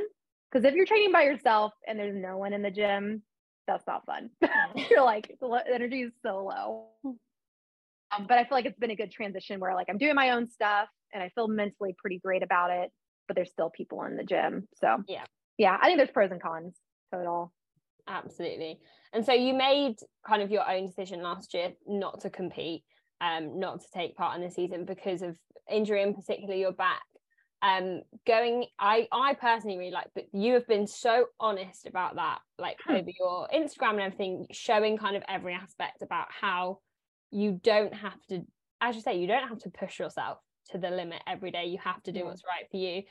Because 0.51 0.65
if 0.65 0.75
you're 0.75 0.85
training 0.85 1.11
by 1.11 1.23
yourself 1.23 1.73
and 1.87 1.99
there's 1.99 2.15
no 2.15 2.37
one 2.37 2.53
in 2.53 2.61
the 2.61 2.71
gym 2.71 3.23
that's 3.67 3.85
not 3.85 4.05
fun. 4.05 4.29
You're 4.89 5.03
like 5.03 5.35
the 5.41 5.63
energy 5.69 6.03
is 6.03 6.13
so 6.23 6.45
low. 6.45 6.85
Um, 7.03 8.25
but 8.25 8.37
i 8.37 8.43
feel 8.43 8.57
like 8.57 8.65
it's 8.65 8.79
been 8.79 8.91
a 8.91 8.95
good 8.95 9.11
transition 9.11 9.59
where 9.59 9.75
like 9.75 9.87
i'm 9.89 9.97
doing 9.97 10.15
my 10.15 10.29
own 10.29 10.49
stuff 10.49 10.87
and 11.13 11.21
i 11.21 11.27
feel 11.35 11.49
mentally 11.49 11.93
pretty 11.99 12.19
great 12.19 12.41
about 12.41 12.71
it 12.71 12.89
but 13.27 13.35
there's 13.35 13.51
still 13.51 13.69
people 13.69 14.03
in 14.03 14.15
the 14.15 14.23
gym. 14.23 14.67
So 14.75 15.03
yeah, 15.07 15.23
yeah, 15.57 15.77
I 15.79 15.85
think 15.85 15.97
there's 15.97 16.11
pros 16.11 16.31
and 16.31 16.41
cons 16.41 16.75
to 17.13 17.21
it 17.21 17.27
all. 17.27 17.51
Absolutely. 18.07 18.79
And 19.13 19.25
so 19.25 19.33
you 19.33 19.53
made 19.53 19.95
kind 20.25 20.41
of 20.41 20.51
your 20.51 20.69
own 20.69 20.85
decision 20.85 21.21
last 21.21 21.53
year 21.53 21.73
not 21.85 22.21
to 22.21 22.29
compete, 22.29 22.83
um, 23.21 23.59
not 23.59 23.81
to 23.81 23.87
take 23.93 24.15
part 24.15 24.35
in 24.35 24.43
the 24.43 24.51
season 24.51 24.85
because 24.85 25.21
of 25.21 25.35
injury, 25.69 26.03
in 26.03 26.13
particular 26.13 26.55
your 26.55 26.71
back. 26.71 27.01
Um, 27.63 28.01
going, 28.27 28.65
I 28.77 29.07
I 29.11 29.33
personally 29.33 29.77
really 29.77 29.91
like, 29.91 30.09
but 30.13 30.25
you 30.31 30.53
have 30.53 30.67
been 30.67 30.85
so 30.85 31.25
honest 31.39 31.87
about 31.87 32.15
that, 32.15 32.39
like 32.59 32.77
hmm. 32.85 32.95
over 32.95 33.09
your 33.19 33.47
Instagram 33.53 33.93
and 33.93 34.01
everything, 34.01 34.45
showing 34.51 34.97
kind 34.97 35.15
of 35.15 35.23
every 35.27 35.53
aspect 35.53 36.03
about 36.03 36.27
how 36.29 36.79
you 37.31 37.59
don't 37.63 37.93
have 37.93 38.23
to, 38.29 38.41
as 38.79 38.95
you 38.95 39.01
say, 39.01 39.17
you 39.17 39.27
don't 39.27 39.47
have 39.49 39.59
to 39.59 39.71
push 39.71 39.97
yourself 39.99 40.37
to 40.71 40.77
the 40.77 40.89
limit 40.89 41.21
every 41.27 41.51
day. 41.51 41.65
You 41.65 41.77
have 41.79 42.01
to 42.03 42.11
do 42.11 42.19
yeah. 42.19 42.25
what's 42.25 42.43
right 42.45 42.69
for 42.69 42.77
you. 42.77 43.03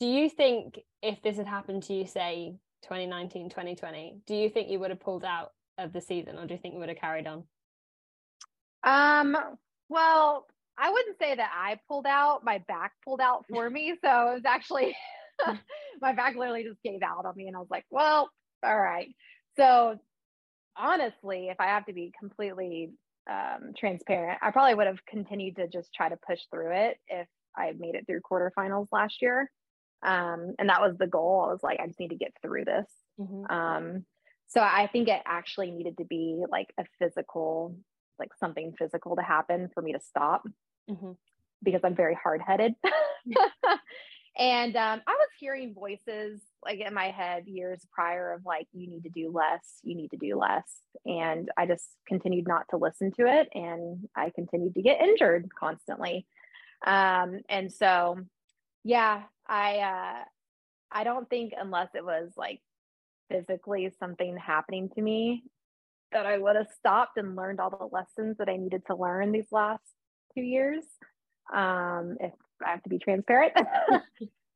Do 0.00 0.06
you 0.06 0.28
think 0.28 0.80
if 1.02 1.22
this 1.22 1.36
had 1.36 1.46
happened 1.46 1.84
to 1.84 1.94
you, 1.94 2.06
say 2.06 2.56
2019, 2.82 3.48
2020, 3.50 4.18
do 4.26 4.34
you 4.34 4.48
think 4.48 4.68
you 4.68 4.78
would 4.80 4.90
have 4.90 5.00
pulled 5.00 5.24
out 5.24 5.52
of 5.78 5.92
the 5.92 6.00
season 6.00 6.38
or 6.38 6.46
do 6.46 6.54
you 6.54 6.60
think 6.60 6.74
you 6.74 6.80
would 6.80 6.88
have 6.88 6.98
carried 6.98 7.26
on? 7.26 7.44
Um, 8.82 9.36
well, 9.88 10.46
I 10.76 10.90
wouldn't 10.90 11.18
say 11.18 11.34
that 11.34 11.50
I 11.54 11.78
pulled 11.88 12.06
out. 12.06 12.44
My 12.44 12.58
back 12.66 12.92
pulled 13.04 13.20
out 13.20 13.44
for 13.50 13.68
me. 13.68 13.94
So 14.02 14.30
it 14.30 14.34
was 14.34 14.44
actually 14.44 14.96
my 16.00 16.12
back 16.12 16.36
literally 16.36 16.64
just 16.64 16.82
gave 16.82 17.02
out 17.02 17.24
on 17.24 17.34
me. 17.36 17.46
And 17.46 17.56
I 17.56 17.60
was 17.60 17.70
like, 17.70 17.84
well, 17.90 18.30
all 18.62 18.80
right. 18.80 19.14
So 19.56 19.98
honestly, 20.76 21.48
if 21.48 21.60
I 21.60 21.66
have 21.66 21.86
to 21.86 21.92
be 21.92 22.12
completely 22.18 22.90
um, 23.30 23.72
transparent. 23.76 24.38
I 24.42 24.50
probably 24.50 24.74
would 24.74 24.86
have 24.86 25.04
continued 25.06 25.56
to 25.56 25.68
just 25.68 25.92
try 25.94 26.08
to 26.08 26.18
push 26.26 26.40
through 26.50 26.72
it 26.72 26.98
if 27.08 27.26
I 27.56 27.72
made 27.78 27.94
it 27.94 28.06
through 28.06 28.20
quarterfinals 28.20 28.88
last 28.92 29.22
year. 29.22 29.50
Um, 30.04 30.54
and 30.58 30.68
that 30.68 30.82
was 30.82 30.96
the 30.98 31.06
goal. 31.06 31.46
I 31.48 31.52
was 31.52 31.62
like, 31.62 31.80
I 31.80 31.86
just 31.86 32.00
need 32.00 32.10
to 32.10 32.16
get 32.16 32.34
through 32.42 32.66
this. 32.66 32.86
Mm-hmm. 33.18 33.54
Um, 33.54 34.04
so 34.46 34.60
I 34.60 34.88
think 34.92 35.08
it 35.08 35.22
actually 35.24 35.70
needed 35.70 35.96
to 35.98 36.04
be 36.04 36.44
like 36.50 36.68
a 36.78 36.84
physical, 36.98 37.76
like 38.18 38.30
something 38.38 38.74
physical 38.78 39.16
to 39.16 39.22
happen 39.22 39.70
for 39.72 39.82
me 39.82 39.92
to 39.94 40.00
stop 40.00 40.42
mm-hmm. 40.90 41.12
because 41.62 41.80
I'm 41.84 41.96
very 41.96 42.14
hard 42.14 42.42
headed. 42.46 42.74
and 44.36 44.76
um, 44.76 45.02
I 45.06 45.12
was 45.12 45.28
hearing 45.38 45.74
voices 45.74 46.40
like 46.64 46.80
in 46.80 46.94
my 46.94 47.10
head 47.10 47.46
years 47.46 47.86
prior 47.92 48.32
of 48.32 48.44
like, 48.44 48.66
you 48.72 48.88
need 48.88 49.04
to 49.04 49.10
do 49.10 49.30
less, 49.30 49.80
you 49.82 49.94
need 49.94 50.10
to 50.10 50.16
do 50.16 50.36
less. 50.36 50.64
and 51.04 51.50
I 51.56 51.66
just 51.66 51.88
continued 52.06 52.48
not 52.48 52.66
to 52.70 52.76
listen 52.76 53.12
to 53.12 53.26
it, 53.26 53.48
and 53.54 54.08
I 54.16 54.30
continued 54.30 54.74
to 54.74 54.82
get 54.82 55.00
injured 55.00 55.48
constantly. 55.58 56.26
Um, 56.86 57.40
and 57.48 57.72
so, 57.72 58.18
yeah, 58.82 59.22
I 59.46 59.78
uh, 59.78 60.24
I 60.90 61.04
don't 61.04 61.28
think 61.28 61.52
unless 61.58 61.88
it 61.94 62.04
was 62.04 62.32
like 62.36 62.60
physically 63.30 63.90
something 63.98 64.36
happening 64.36 64.90
to 64.94 65.02
me 65.02 65.44
that 66.12 66.26
I 66.26 66.38
would 66.38 66.56
have 66.56 66.68
stopped 66.78 67.16
and 67.16 67.36
learned 67.36 67.60
all 67.60 67.70
the 67.70 67.94
lessons 67.96 68.36
that 68.38 68.48
I 68.48 68.56
needed 68.56 68.82
to 68.86 68.94
learn 68.94 69.32
these 69.32 69.50
last 69.50 69.82
two 70.34 70.42
years. 70.42 70.84
Um, 71.52 72.16
if 72.20 72.32
I 72.64 72.70
have 72.70 72.82
to 72.82 72.88
be 72.88 72.98
transparent. 72.98 73.52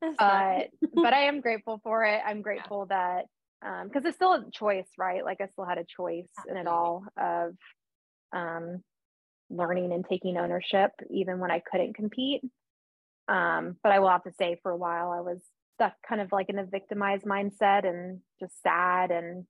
but 0.19 0.69
but 0.95 1.13
I 1.13 1.25
am 1.25 1.41
grateful 1.41 1.81
for 1.83 2.05
it. 2.05 2.21
I'm 2.25 2.43
grateful 2.43 2.87
yeah. 2.91 3.23
that 3.61 3.85
because 3.85 4.05
um, 4.05 4.07
it's 4.07 4.17
still 4.17 4.35
a 4.35 4.51
choice, 4.53 4.89
right? 4.97 5.25
Like 5.25 5.41
I 5.41 5.49
still 5.49 5.65
had 5.65 5.79
a 5.79 5.85
choice 5.85 6.29
Absolutely. 6.39 6.61
in 6.61 6.67
it 6.67 6.71
all 6.71 7.05
of 7.17 7.55
um, 8.33 8.83
learning 9.51 9.93
and 9.93 10.05
taking 10.09 10.37
ownership, 10.37 10.93
even 11.11 11.41
when 11.41 11.51
I 11.51 11.61
couldn't 11.71 11.97
compete. 11.97 12.43
Um, 13.29 13.77
but 13.83 13.93
I 13.93 13.99
will 13.99 14.09
have 14.09 14.23
to 14.25 14.33
say, 14.39 14.59
for 14.63 14.71
a 14.71 14.77
while, 14.77 15.11
I 15.11 15.21
was 15.21 15.39
stuck 15.79 15.95
kind 16.09 16.21
of 16.21 16.33
like 16.33 16.49
in 16.49 16.59
a 16.59 16.65
victimized 16.65 17.25
mindset 17.25 17.87
and 17.89 18.21
just 18.41 18.61
sad 18.63 19.11
and 19.11 19.45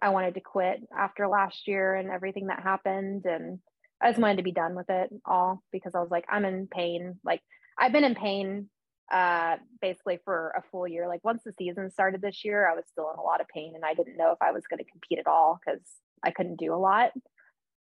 I 0.00 0.10
wanted 0.10 0.34
to 0.34 0.40
quit 0.40 0.80
after 0.96 1.26
last 1.26 1.66
year 1.66 1.94
and 1.94 2.08
everything 2.08 2.46
that 2.46 2.62
happened 2.62 3.24
and 3.26 3.58
I 4.00 4.10
just 4.10 4.20
wanted 4.20 4.36
to 4.36 4.44
be 4.44 4.52
done 4.52 4.76
with 4.76 4.88
it 4.88 5.10
all 5.24 5.62
because 5.72 5.92
I 5.94 6.00
was 6.00 6.10
like 6.10 6.24
I'm 6.30 6.44
in 6.44 6.68
pain 6.68 7.18
like 7.24 7.40
I've 7.80 7.92
been 7.92 8.04
in 8.04 8.16
pain 8.16 8.68
uh 9.12 9.56
basically 9.82 10.20
for 10.24 10.50
a 10.56 10.62
full 10.70 10.86
year. 10.86 11.08
Like 11.08 11.24
once 11.24 11.42
the 11.44 11.52
season 11.58 11.90
started 11.90 12.22
this 12.22 12.44
year 12.44 12.70
I 12.70 12.76
was 12.76 12.84
still 12.92 13.10
in 13.12 13.18
a 13.18 13.22
lot 13.22 13.40
of 13.40 13.48
pain 13.48 13.72
and 13.74 13.84
I 13.84 13.94
didn't 13.94 14.16
know 14.16 14.32
if 14.32 14.38
I 14.42 14.52
was 14.52 14.64
going 14.70 14.78
to 14.78 14.90
compete 14.90 15.18
at 15.18 15.26
all 15.26 15.58
cuz 15.68 15.80
I 16.24 16.30
couldn't 16.32 16.60
do 16.60 16.74
a 16.74 16.76
lot. 16.76 17.12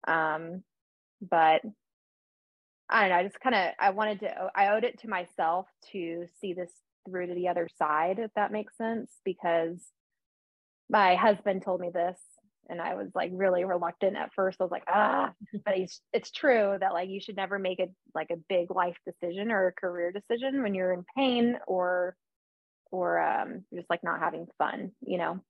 Um 0.06 0.64
but 1.20 1.62
I 2.88 3.00
don't 3.02 3.10
know 3.10 3.16
I 3.16 3.24
just 3.24 3.40
kind 3.40 3.54
of 3.54 3.74
I 3.78 3.90
wanted 3.90 4.20
to 4.20 4.50
I 4.54 4.68
owed 4.74 4.84
it 4.84 5.00
to 5.00 5.08
myself 5.08 5.66
to 5.92 6.26
see 6.40 6.54
this 6.54 6.72
through 7.06 7.26
to 7.28 7.34
the 7.34 7.48
other 7.48 7.68
side 7.78 8.18
if 8.18 8.32
that 8.34 8.52
makes 8.52 8.76
sense 8.76 9.12
because 9.24 9.92
my 10.90 11.16
husband 11.16 11.62
told 11.62 11.80
me 11.80 11.90
this 11.90 12.18
and 12.68 12.80
I 12.80 12.94
was 12.94 13.08
like 13.14 13.30
really 13.32 13.64
reluctant 13.64 14.16
at 14.16 14.32
first. 14.34 14.60
I 14.60 14.64
was 14.64 14.70
like, 14.70 14.84
ah, 14.88 15.32
but 15.64 15.78
it's 15.78 16.00
it's 16.12 16.30
true 16.30 16.76
that 16.80 16.92
like 16.92 17.08
you 17.08 17.20
should 17.20 17.36
never 17.36 17.58
make 17.58 17.80
a 17.80 17.88
like 18.14 18.30
a 18.30 18.40
big 18.48 18.70
life 18.70 18.96
decision 19.06 19.50
or 19.50 19.68
a 19.68 19.72
career 19.72 20.12
decision 20.12 20.62
when 20.62 20.74
you're 20.74 20.92
in 20.92 21.04
pain 21.16 21.58
or 21.66 22.16
or 22.90 23.20
um 23.20 23.64
just 23.74 23.88
like 23.90 24.04
not 24.04 24.20
having 24.20 24.46
fun, 24.58 24.92
you 25.06 25.18
know. 25.18 25.40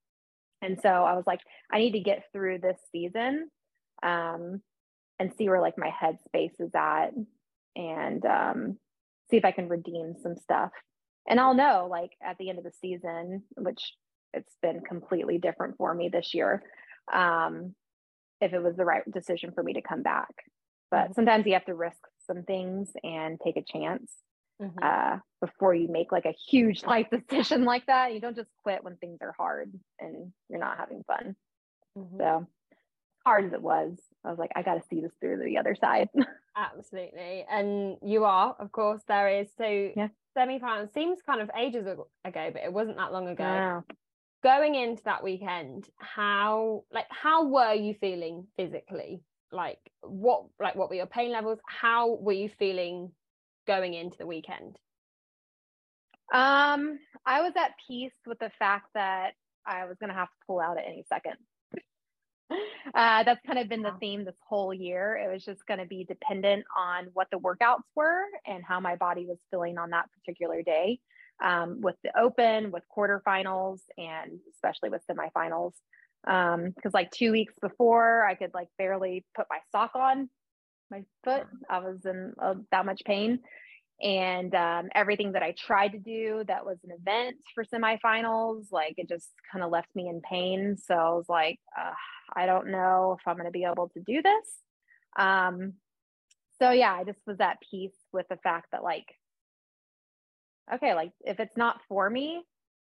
And 0.61 0.81
so 0.81 0.89
I 0.89 1.15
was 1.15 1.25
like, 1.27 1.41
I 1.71 1.79
need 1.79 1.93
to 1.93 2.01
get 2.01 2.25
through 2.33 2.59
this 2.59 2.79
season 2.93 3.51
um 4.03 4.61
and 5.19 5.33
see 5.37 5.49
where 5.49 5.61
like 5.61 5.77
my 5.77 5.91
headspace 5.91 6.61
is 6.61 6.71
at 6.75 7.11
and 7.75 8.25
um 8.25 8.79
see 9.31 9.37
if 9.37 9.45
I 9.45 9.53
can 9.53 9.69
redeem 9.69 10.15
some 10.23 10.37
stuff. 10.37 10.71
And 11.29 11.39
I'll 11.39 11.55
know 11.55 11.89
like 11.91 12.13
at 12.23 12.39
the 12.39 12.49
end 12.49 12.59
of 12.59 12.65
the 12.65 12.73
season, 12.81 13.43
which 13.57 13.93
it's 14.35 14.55
been 14.63 14.81
completely 14.81 15.39
different 15.39 15.77
for 15.77 15.95
me 15.95 16.09
this 16.09 16.35
year 16.35 16.63
um, 17.13 17.75
if 18.41 18.53
it 18.53 18.63
was 18.63 18.77
the 18.77 18.85
right 18.85 19.03
decision 19.11 19.53
for 19.53 19.63
me 19.63 19.75
to 19.75 19.83
come 19.83 20.03
back. 20.03 20.35
But 20.91 21.05
mm-hmm. 21.05 21.13
sometimes 21.15 21.47
you 21.47 21.55
have 21.55 21.67
to 21.67 21.75
risk 21.75 21.99
some 22.27 22.43
things 22.43 22.89
and 23.03 23.39
take 23.43 23.57
a 23.57 23.63
chance 23.63 24.11
mm-hmm. 24.61 24.79
uh, 24.83 25.19
before 25.41 25.75
you 25.75 25.89
make 25.89 26.13
like 26.13 26.27
a 26.27 26.35
huge 26.49 26.83
life 26.87 27.09
decision 27.11 27.65
like 27.65 27.87
that. 27.87 28.15
You 28.15 28.21
don't 28.21 28.37
just 28.37 28.51
quit 28.63 28.85
when 28.85 28.97
things 28.97 29.19
are 29.23 29.35
hard 29.37 29.73
and 29.99 30.33
you're 30.49 30.61
not 30.61 30.79
having 30.79 31.05
fun. 31.07 31.37
Mm-hmm. 31.97 32.19
so 32.19 32.47
hard 33.27 33.47
as 33.47 33.53
it 33.53 33.63
was 33.63 33.99
i 34.25 34.31
was 34.31 34.39
like 34.39 34.53
i 34.55 34.63
got 34.63 34.75
to 34.75 34.83
see 34.89 35.01
this 35.01 35.11
through 35.21 35.39
to 35.39 35.45
the 35.45 35.59
other 35.59 35.75
side. 35.75 36.09
Absolutely. 36.57 37.45
And 37.51 37.97
you 38.03 38.25
are 38.25 38.55
of 38.59 38.73
course 38.73 39.03
there 39.09 39.29
is. 39.29 39.49
So 39.57 39.91
yeah. 39.97 40.09
semi-final 40.35 40.89
seems 40.95 41.19
kind 41.25 41.41
of 41.41 41.51
ages 41.59 41.87
ago 41.87 42.07
but 42.25 42.57
it 42.57 42.73
wasn't 42.73 42.97
that 42.99 43.13
long 43.13 43.29
ago 43.29 43.83
going 44.43 44.75
into 44.75 45.03
that 45.05 45.25
weekend 45.25 45.89
how 45.99 46.85
like 46.93 47.07
how 47.11 47.47
were 47.47 47.75
you 47.75 47.95
feeling 47.95 48.47
physically? 48.57 49.23
Like 49.51 49.79
what 50.03 50.45
like 50.61 50.75
what 50.77 50.89
were 50.89 50.97
your 50.97 51.07
pain 51.07 51.33
levels? 51.33 51.59
How 51.67 52.15
were 52.15 52.33
you 52.33 52.49
feeling 52.59 53.11
going 53.67 53.95
into 53.95 54.19
the 54.19 54.27
weekend? 54.27 54.79
Um 56.33 56.99
i 57.25 57.41
was 57.41 57.53
at 57.57 57.73
peace 57.87 58.15
with 58.27 58.39
the 58.39 58.51
fact 58.59 58.87
that 58.95 59.33
i 59.67 59.87
was 59.87 59.97
going 59.99 60.11
to 60.11 60.15
have 60.15 60.29
to 60.29 60.47
pull 60.47 60.61
out 60.61 60.79
at 60.79 60.87
any 60.87 61.05
second. 61.09 61.35
Uh, 62.95 63.23
that's 63.23 63.45
kind 63.47 63.59
of 63.59 63.69
been 63.69 63.83
the 63.83 63.93
theme 64.01 64.25
this 64.25 64.35
whole 64.49 64.73
year. 64.73 65.21
It 65.23 65.31
was 65.31 65.45
just 65.45 65.67
going 65.67 65.79
to 65.79 65.85
be 65.85 66.05
dependent 66.05 66.65
on 66.75 67.09
what 67.13 67.29
the 67.31 67.39
workouts 67.39 67.83
were 67.95 68.23
and 68.47 68.65
how 68.65 68.81
my 68.81 68.97
body 68.97 69.27
was 69.27 69.37
feeling 69.51 69.77
on 69.77 69.91
that 69.91 70.07
particular 70.13 70.63
day 70.63 70.99
um, 71.43 71.81
with 71.81 71.97
the 72.03 72.19
open, 72.19 72.71
with 72.71 72.83
quarterfinals, 72.97 73.81
and 73.97 74.39
especially 74.53 74.91
with 74.91 75.03
semifinals. 75.11 75.73
Because 76.25 76.55
um, 76.55 76.91
like 76.93 77.11
two 77.11 77.33
weeks 77.33 77.55
before, 77.61 78.27
I 78.27 78.35
could 78.35 78.53
like 78.55 78.69
barely 78.77 79.25
put 79.37 79.47
my 79.49 79.59
sock 79.73 79.93
on 79.95 80.29
my 80.91 81.05
foot. 81.25 81.47
I 81.69 81.79
was 81.79 82.05
in 82.05 82.35
uh, 82.41 82.55
that 82.71 82.87
much 82.87 83.03
pain. 83.05 83.41
And 84.01 84.55
um, 84.55 84.89
everything 84.95 85.33
that 85.33 85.43
I 85.43 85.55
tried 85.59 85.89
to 85.89 85.99
do 85.99 86.45
that 86.47 86.65
was 86.65 86.79
an 86.85 86.91
event 86.93 87.37
for 87.55 87.65
semifinals, 87.65 88.67
like 88.71 88.95
it 88.97 89.09
just 89.09 89.29
kind 89.51 89.65
of 89.65 89.73
left 89.73 89.89
me 89.95 90.09
in 90.09 90.21
pain. 90.21 90.77
So 90.77 90.95
I 90.95 91.11
was 91.11 91.29
like, 91.29 91.59
uh, 91.77 91.93
I 92.33 92.47
don't 92.47 92.69
know 92.69 93.17
if 93.19 93.27
I'm 93.27 93.35
going 93.35 93.47
to 93.47 93.51
be 93.51 93.65
able 93.65 93.89
to 93.89 94.01
do 94.01 94.23
this. 94.23 94.63
Um, 95.19 95.75
so 96.61 96.71
yeah, 96.71 96.95
I 96.95 97.05
just 97.05 97.19
was 97.27 97.41
at 97.41 97.59
peace 97.69 97.97
with 98.13 98.27
the 98.29 98.37
fact 98.37 98.69
that 98.71 98.85
like 98.85 99.07
okay, 100.75 100.95
like 100.95 101.13
if 101.21 101.41
it's 101.41 101.57
not 101.57 101.81
for 101.89 102.09
me, 102.09 102.43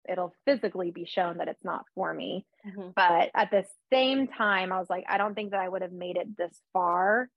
it'll 0.09 0.33
physically 0.45 0.91
be 0.91 1.05
shown 1.05 1.37
that 1.37 1.47
it's 1.47 1.63
not 1.63 1.85
for 1.95 2.13
me. 2.13 2.45
Mm-hmm. 2.67 2.89
But 2.95 3.29
at 3.35 3.51
the 3.51 3.65
same 3.91 4.27
time, 4.27 4.71
I 4.71 4.79
was 4.79 4.89
like, 4.89 5.05
I 5.07 5.17
don't 5.17 5.35
think 5.35 5.51
that 5.51 5.59
I 5.59 5.69
would 5.69 5.81
have 5.81 5.91
made 5.91 6.17
it 6.17 6.37
this 6.37 6.59
far 6.73 7.29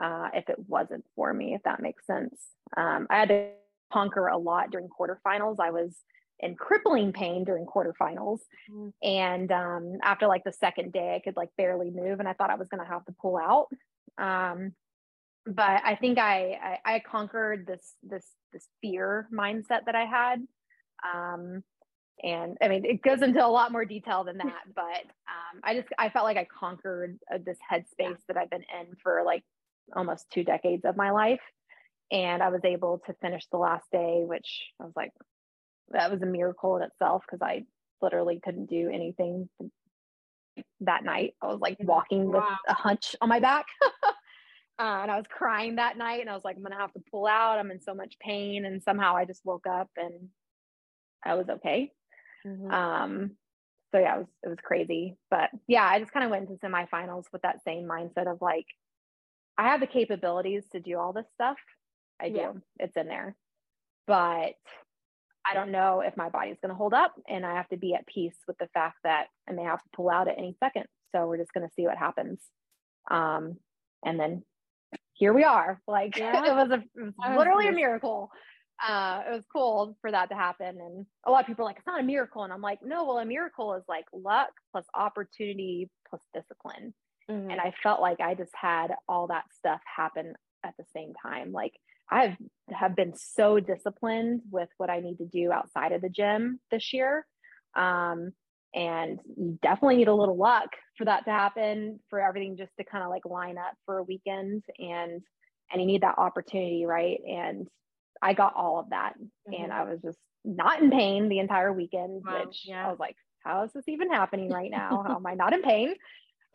uh, 0.00 0.28
if 0.34 0.48
it 0.48 0.58
wasn't 0.68 1.04
for 1.16 1.32
me, 1.32 1.54
if 1.54 1.62
that 1.64 1.80
makes 1.80 2.06
sense. 2.06 2.40
Um, 2.76 3.06
I 3.10 3.18
had 3.18 3.28
to 3.28 3.50
conquer 3.92 4.28
a 4.28 4.38
lot 4.38 4.70
during 4.70 4.88
quarterfinals. 4.88 5.56
I 5.60 5.70
was 5.70 5.96
in 6.38 6.54
crippling 6.54 7.12
pain 7.12 7.44
during 7.44 7.66
quarterfinals. 7.66 8.40
Mm-hmm. 8.70 8.88
And 9.02 9.52
um, 9.52 9.98
after 10.02 10.26
like 10.26 10.44
the 10.44 10.52
second 10.52 10.92
day, 10.92 11.14
I 11.14 11.20
could 11.20 11.36
like 11.36 11.50
barely 11.56 11.90
move 11.90 12.20
and 12.20 12.28
I 12.28 12.32
thought 12.32 12.50
I 12.50 12.56
was 12.56 12.68
going 12.68 12.82
to 12.82 12.90
have 12.90 13.04
to 13.06 13.14
pull 13.20 13.36
out. 13.36 13.68
Um, 14.18 14.72
but 15.46 15.82
I 15.84 15.96
think 15.96 16.18
I, 16.18 16.78
I, 16.84 16.94
I 16.94 16.98
conquered 17.00 17.66
this 17.66 17.94
this 18.02 18.26
this 18.52 18.68
fear 18.80 19.28
mindset 19.32 19.86
that 19.86 19.94
I 19.94 20.04
had. 20.04 20.46
Um, 21.14 21.62
and 22.22 22.58
I 22.60 22.68
mean, 22.68 22.84
it 22.84 23.02
goes 23.02 23.22
into 23.22 23.44
a 23.44 23.48
lot 23.48 23.72
more 23.72 23.84
detail 23.84 24.24
than 24.24 24.38
that, 24.38 24.62
but 24.74 24.82
um, 24.82 25.60
I 25.62 25.74
just 25.74 25.88
I 25.98 26.10
felt 26.10 26.24
like 26.24 26.36
I 26.36 26.46
conquered 26.46 27.18
uh, 27.32 27.38
this 27.44 27.58
headspace 27.70 28.18
that 28.28 28.36
I've 28.36 28.50
been 28.50 28.64
in 28.80 28.96
for 29.02 29.22
like 29.24 29.42
almost 29.96 30.26
two 30.30 30.44
decades 30.44 30.84
of 30.84 30.96
my 30.96 31.10
life, 31.10 31.40
and 32.10 32.42
I 32.42 32.48
was 32.48 32.60
able 32.64 33.00
to 33.06 33.14
finish 33.20 33.46
the 33.50 33.58
last 33.58 33.84
day, 33.90 34.22
which 34.24 34.62
I 34.80 34.84
was 34.84 34.92
like, 34.96 35.12
that 35.90 36.10
was 36.10 36.22
a 36.22 36.26
miracle 36.26 36.76
in 36.76 36.82
itself 36.82 37.22
because 37.26 37.42
I 37.42 37.64
literally 38.02 38.40
couldn't 38.42 38.66
do 38.66 38.90
anything 38.92 39.48
that 40.80 41.04
night. 41.04 41.34
I 41.42 41.46
was 41.46 41.60
like 41.60 41.76
walking 41.80 42.30
wow. 42.30 42.40
with 42.40 42.58
a 42.68 42.74
hunch 42.74 43.16
on 43.20 43.28
my 43.28 43.40
back. 43.40 43.66
Uh, 44.80 45.00
and 45.02 45.10
I 45.10 45.16
was 45.16 45.26
crying 45.28 45.76
that 45.76 45.98
night 45.98 46.22
and 46.22 46.30
I 46.30 46.34
was 46.34 46.44
like, 46.44 46.56
I'm 46.56 46.62
going 46.62 46.72
to 46.72 46.78
have 46.78 46.92
to 46.94 47.02
pull 47.10 47.26
out. 47.26 47.58
I'm 47.58 47.70
in 47.70 47.82
so 47.82 47.92
much 47.92 48.18
pain. 48.18 48.64
And 48.64 48.82
somehow 48.82 49.14
I 49.14 49.26
just 49.26 49.44
woke 49.44 49.66
up 49.66 49.90
and 49.94 50.30
I 51.22 51.34
was 51.34 51.50
okay. 51.50 51.92
Mm-hmm. 52.46 52.70
Um, 52.70 53.30
so 53.92 54.00
yeah, 54.00 54.14
it 54.14 54.18
was, 54.20 54.26
it 54.44 54.48
was 54.48 54.58
crazy. 54.62 55.18
But 55.30 55.50
yeah, 55.68 55.86
I 55.86 55.98
just 55.98 56.12
kind 56.12 56.24
of 56.24 56.30
went 56.30 56.48
into 56.48 56.60
semifinals 56.64 57.24
with 57.30 57.42
that 57.42 57.62
same 57.62 57.84
mindset 57.84 58.26
of 58.26 58.38
like, 58.40 58.64
I 59.58 59.68
have 59.68 59.80
the 59.80 59.86
capabilities 59.86 60.64
to 60.72 60.80
do 60.80 60.96
all 60.96 61.12
this 61.12 61.26
stuff. 61.34 61.58
I 62.18 62.30
do. 62.30 62.36
Yeah. 62.36 62.52
It's 62.78 62.96
in 62.96 63.06
there. 63.06 63.36
But 64.06 64.54
I 65.46 65.52
don't 65.52 65.72
know 65.72 66.00
if 66.00 66.16
my 66.16 66.30
body's 66.30 66.56
going 66.62 66.70
to 66.70 66.78
hold 66.78 66.94
up 66.94 67.12
and 67.28 67.44
I 67.44 67.56
have 67.56 67.68
to 67.68 67.76
be 67.76 67.92
at 67.92 68.06
peace 68.06 68.36
with 68.48 68.56
the 68.56 68.68
fact 68.72 68.96
that 69.04 69.26
I 69.46 69.52
may 69.52 69.64
have 69.64 69.82
to 69.82 69.90
pull 69.94 70.08
out 70.08 70.28
at 70.28 70.38
any 70.38 70.56
second. 70.58 70.86
So 71.12 71.26
we're 71.26 71.36
just 71.36 71.52
going 71.52 71.66
to 71.66 71.74
see 71.74 71.86
what 71.86 71.98
happens. 71.98 72.40
Um, 73.10 73.56
and 74.02 74.18
then 74.18 74.42
here 75.20 75.34
we 75.34 75.44
are. 75.44 75.80
Like 75.86 76.16
yeah. 76.18 76.44
it 76.44 76.54
was 76.54 76.70
a 76.70 76.82
it 77.00 77.14
was 77.16 77.38
literally 77.38 77.68
a 77.68 77.72
miracle. 77.72 78.30
Uh, 78.84 79.20
it 79.28 79.32
was 79.32 79.44
cool 79.52 79.94
for 80.00 80.10
that 80.10 80.30
to 80.30 80.34
happen. 80.34 80.78
And 80.80 81.06
a 81.26 81.30
lot 81.30 81.42
of 81.42 81.46
people 81.46 81.64
are 81.64 81.68
like, 81.68 81.76
it's 81.76 81.86
not 81.86 82.00
a 82.00 82.04
miracle. 82.04 82.44
And 82.44 82.52
I'm 82.52 82.62
like, 82.62 82.78
no, 82.82 83.04
well, 83.04 83.18
a 83.18 83.26
miracle 83.26 83.74
is 83.74 83.84
like 83.86 84.06
luck 84.14 84.48
plus 84.72 84.86
opportunity 84.94 85.90
plus 86.08 86.22
discipline. 86.32 86.94
Mm-hmm. 87.30 87.50
And 87.50 87.60
I 87.60 87.74
felt 87.82 88.00
like 88.00 88.20
I 88.20 88.34
just 88.34 88.54
had 88.58 88.88
all 89.06 89.26
that 89.26 89.44
stuff 89.58 89.80
happen 89.84 90.32
at 90.64 90.74
the 90.78 90.84
same 90.94 91.12
time. 91.22 91.52
Like 91.52 91.74
I've 92.10 92.36
have 92.70 92.96
been 92.96 93.12
so 93.14 93.60
disciplined 93.60 94.40
with 94.50 94.70
what 94.78 94.88
I 94.88 95.00
need 95.00 95.18
to 95.18 95.26
do 95.26 95.52
outside 95.52 95.92
of 95.92 96.00
the 96.00 96.08
gym 96.08 96.58
this 96.70 96.94
year. 96.94 97.26
Um, 97.76 98.32
And 98.74 99.18
you 99.36 99.58
definitely 99.62 99.96
need 99.96 100.08
a 100.08 100.14
little 100.14 100.36
luck 100.36 100.68
for 100.96 101.04
that 101.04 101.24
to 101.24 101.30
happen, 101.30 101.98
for 102.08 102.20
everything 102.20 102.56
just 102.56 102.70
to 102.78 102.84
kind 102.84 103.02
of 103.02 103.10
like 103.10 103.24
line 103.24 103.58
up 103.58 103.74
for 103.84 103.98
a 103.98 104.02
weekend 104.02 104.62
and 104.78 105.22
and 105.72 105.80
you 105.80 105.86
need 105.86 106.02
that 106.02 106.18
opportunity, 106.18 106.84
right? 106.84 107.20
And 107.28 107.68
I 108.20 108.34
got 108.34 108.54
all 108.54 108.80
of 108.80 108.90
that. 108.90 109.14
Mm-hmm. 109.18 109.64
And 109.64 109.72
I 109.72 109.84
was 109.84 110.00
just 110.02 110.18
not 110.44 110.82
in 110.82 110.90
pain 110.90 111.28
the 111.28 111.38
entire 111.38 111.72
weekend, 111.72 112.22
wow, 112.24 112.44
which 112.44 112.62
yeah. 112.64 112.86
I 112.86 112.90
was 112.90 112.98
like, 112.98 113.16
how 113.44 113.62
is 113.64 113.72
this 113.72 113.88
even 113.88 114.10
happening 114.10 114.50
right 114.50 114.70
now? 114.70 115.04
how 115.06 115.16
am 115.16 115.26
I 115.26 115.34
not 115.34 115.52
in 115.52 115.62
pain? 115.62 115.94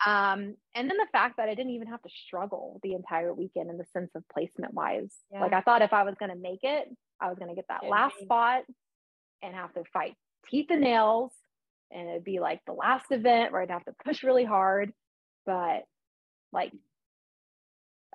Um, 0.06 0.56
and 0.76 0.90
then 0.90 0.98
the 0.98 1.08
fact 1.12 1.38
that 1.38 1.48
I 1.48 1.56
didn't 1.56 1.72
even 1.72 1.88
have 1.88 2.02
to 2.02 2.10
struggle 2.28 2.80
the 2.84 2.94
entire 2.94 3.34
weekend 3.34 3.70
in 3.70 3.78
the 3.78 3.86
sense 3.94 4.12
of 4.16 4.24
placement 4.34 4.74
wise. 4.74 5.14
Yeah. 5.32 5.40
Like 5.40 5.54
I 5.54 5.62
thought 5.62 5.82
if 5.82 5.94
I 5.94 6.04
was 6.04 6.16
going 6.20 6.32
to 6.32 6.38
make 6.38 6.64
it, 6.64 6.90
I 7.22 7.30
was 7.30 7.40
going 7.40 7.50
to 7.50 7.56
get 7.56 7.66
that 7.70 7.86
last 7.86 8.20
spot 8.20 8.64
and 9.42 9.56
have 9.56 9.74
to 9.74 9.84
fight 9.94 10.16
teeth 10.50 10.68
and 10.70 10.82
nails. 10.82 11.32
And 11.92 12.10
it'd 12.10 12.24
be 12.24 12.40
like 12.40 12.62
the 12.66 12.74
last 12.74 13.06
event 13.12 13.52
where 13.52 13.62
I'd 13.62 13.72
have 13.72 13.86
to 13.86 13.96
push 14.06 14.24
really 14.24 14.46
hard. 14.46 14.92
But 15.46 15.84
like, 16.52 16.74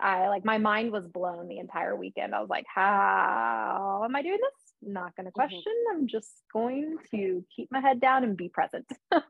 I 0.01 0.29
like 0.29 0.45
my 0.45 0.59
mind 0.59 0.93
was 0.93 1.07
blown 1.07 1.49
the 1.49 1.59
entire 1.59 1.95
weekend. 1.95 2.35
I 2.35 2.41
was 2.41 2.49
like, 2.49 2.67
how 2.73 4.03
am 4.05 4.17
I 4.17 4.23
doing 4.23 4.39
this? 4.41 4.71
not 4.83 5.15
going 5.17 5.27
to 5.27 5.31
mm-hmm. 5.31 5.41
question. 5.41 5.61
Mm-hmm. 5.63 5.99
I'm 5.99 6.07
just 6.07 6.43
going 6.53 6.97
to 7.11 7.45
keep 7.55 7.71
my 7.71 7.81
head 7.81 8.01
down 8.01 8.25
and 8.25 8.37
be 8.37 8.49
present. 8.49 8.87
so 9.13 9.23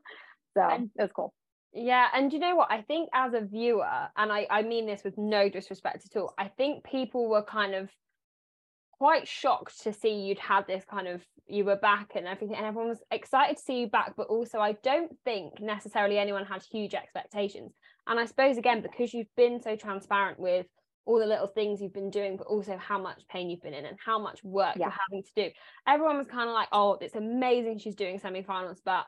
and, 0.57 0.89
it 0.97 1.01
was 1.01 1.11
cool. 1.15 1.33
Yeah, 1.73 2.07
and 2.13 2.33
you 2.33 2.39
know 2.39 2.55
what? 2.55 2.71
I 2.71 2.81
think 2.81 3.09
as 3.13 3.33
a 3.33 3.41
viewer, 3.41 4.09
and 4.17 4.31
I, 4.31 4.47
I 4.49 4.61
mean 4.63 4.85
this 4.85 5.03
with 5.03 5.17
no 5.17 5.49
disrespect 5.49 6.05
at 6.05 6.19
all, 6.19 6.33
I 6.37 6.49
think 6.49 6.83
people 6.83 7.29
were 7.29 7.43
kind 7.43 7.73
of 7.73 7.89
quite 9.01 9.27
shocked 9.27 9.81
to 9.81 9.91
see 9.91 10.13
you'd 10.13 10.37
had 10.37 10.67
this 10.67 10.85
kind 10.85 11.07
of 11.07 11.23
you 11.47 11.65
were 11.65 11.75
back 11.75 12.11
and 12.13 12.27
everything 12.27 12.55
and 12.55 12.67
everyone 12.67 12.87
was 12.87 13.01
excited 13.09 13.57
to 13.57 13.63
see 13.63 13.79
you 13.79 13.87
back 13.87 14.13
but 14.15 14.27
also 14.27 14.59
i 14.59 14.73
don't 14.83 15.11
think 15.25 15.59
necessarily 15.59 16.19
anyone 16.19 16.45
had 16.45 16.61
huge 16.71 16.93
expectations. 16.93 17.73
And 18.05 18.19
i 18.19 18.25
suppose 18.27 18.59
again 18.59 18.83
because 18.83 19.11
you've 19.11 19.35
been 19.35 19.59
so 19.59 19.75
transparent 19.75 20.39
with 20.39 20.67
all 21.05 21.17
the 21.17 21.25
little 21.25 21.47
things 21.47 21.81
you've 21.81 21.95
been 21.95 22.11
doing 22.11 22.37
but 22.37 22.45
also 22.45 22.77
how 22.77 22.99
much 23.01 23.23
pain 23.27 23.49
you've 23.49 23.63
been 23.63 23.73
in 23.73 23.87
and 23.87 23.97
how 24.05 24.19
much 24.19 24.43
work 24.43 24.75
yeah. 24.75 24.85
you're 24.85 24.99
having 25.09 25.23
to 25.23 25.31
do 25.35 25.49
everyone 25.87 26.19
was 26.19 26.27
kind 26.27 26.47
of 26.47 26.53
like 26.53 26.67
oh 26.71 26.95
it's 27.01 27.15
amazing 27.15 27.79
she's 27.79 27.95
doing 27.95 28.19
semi-finals 28.19 28.81
but 28.85 29.07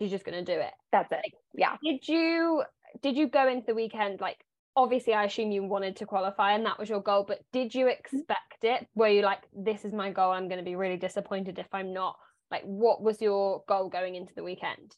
she's 0.00 0.12
just 0.12 0.24
going 0.24 0.44
to 0.44 0.54
do 0.54 0.60
it. 0.60 0.72
That's 0.92 1.10
it. 1.10 1.20
Yeah. 1.52 1.76
did 1.82 2.06
you 2.06 2.62
did 3.02 3.16
you 3.16 3.26
go 3.26 3.48
into 3.48 3.66
the 3.66 3.74
weekend 3.74 4.20
like 4.20 4.38
obviously 4.76 5.14
I 5.14 5.24
assume 5.24 5.52
you 5.52 5.62
wanted 5.64 5.96
to 5.96 6.06
qualify 6.06 6.52
and 6.52 6.64
that 6.66 6.78
was 6.78 6.88
your 6.88 7.02
goal, 7.02 7.24
but 7.26 7.40
did 7.52 7.74
you 7.74 7.86
mm-hmm. 7.86 7.98
expect 7.98 8.64
it? 8.64 8.86
Were 8.94 9.08
you 9.08 9.22
like, 9.22 9.42
this 9.52 9.84
is 9.84 9.92
my 9.92 10.10
goal? 10.10 10.32
I'm 10.32 10.48
going 10.48 10.58
to 10.58 10.64
be 10.64 10.76
really 10.76 10.96
disappointed 10.96 11.58
if 11.58 11.68
I'm 11.72 11.92
not? 11.92 12.16
Like, 12.50 12.62
what 12.64 13.02
was 13.02 13.20
your 13.20 13.62
goal 13.66 13.88
going 13.88 14.14
into 14.14 14.34
the 14.34 14.44
weekend? 14.44 14.94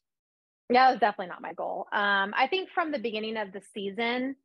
Yeah, 0.70 0.88
it 0.88 0.92
was 0.92 1.00
definitely 1.00 1.28
not 1.28 1.42
my 1.42 1.52
goal. 1.52 1.86
Um, 1.92 2.32
I 2.36 2.48
think 2.48 2.70
from 2.70 2.90
the 2.90 2.98
beginning 2.98 3.36
of 3.36 3.52
the 3.52 3.60
season, 3.74 4.36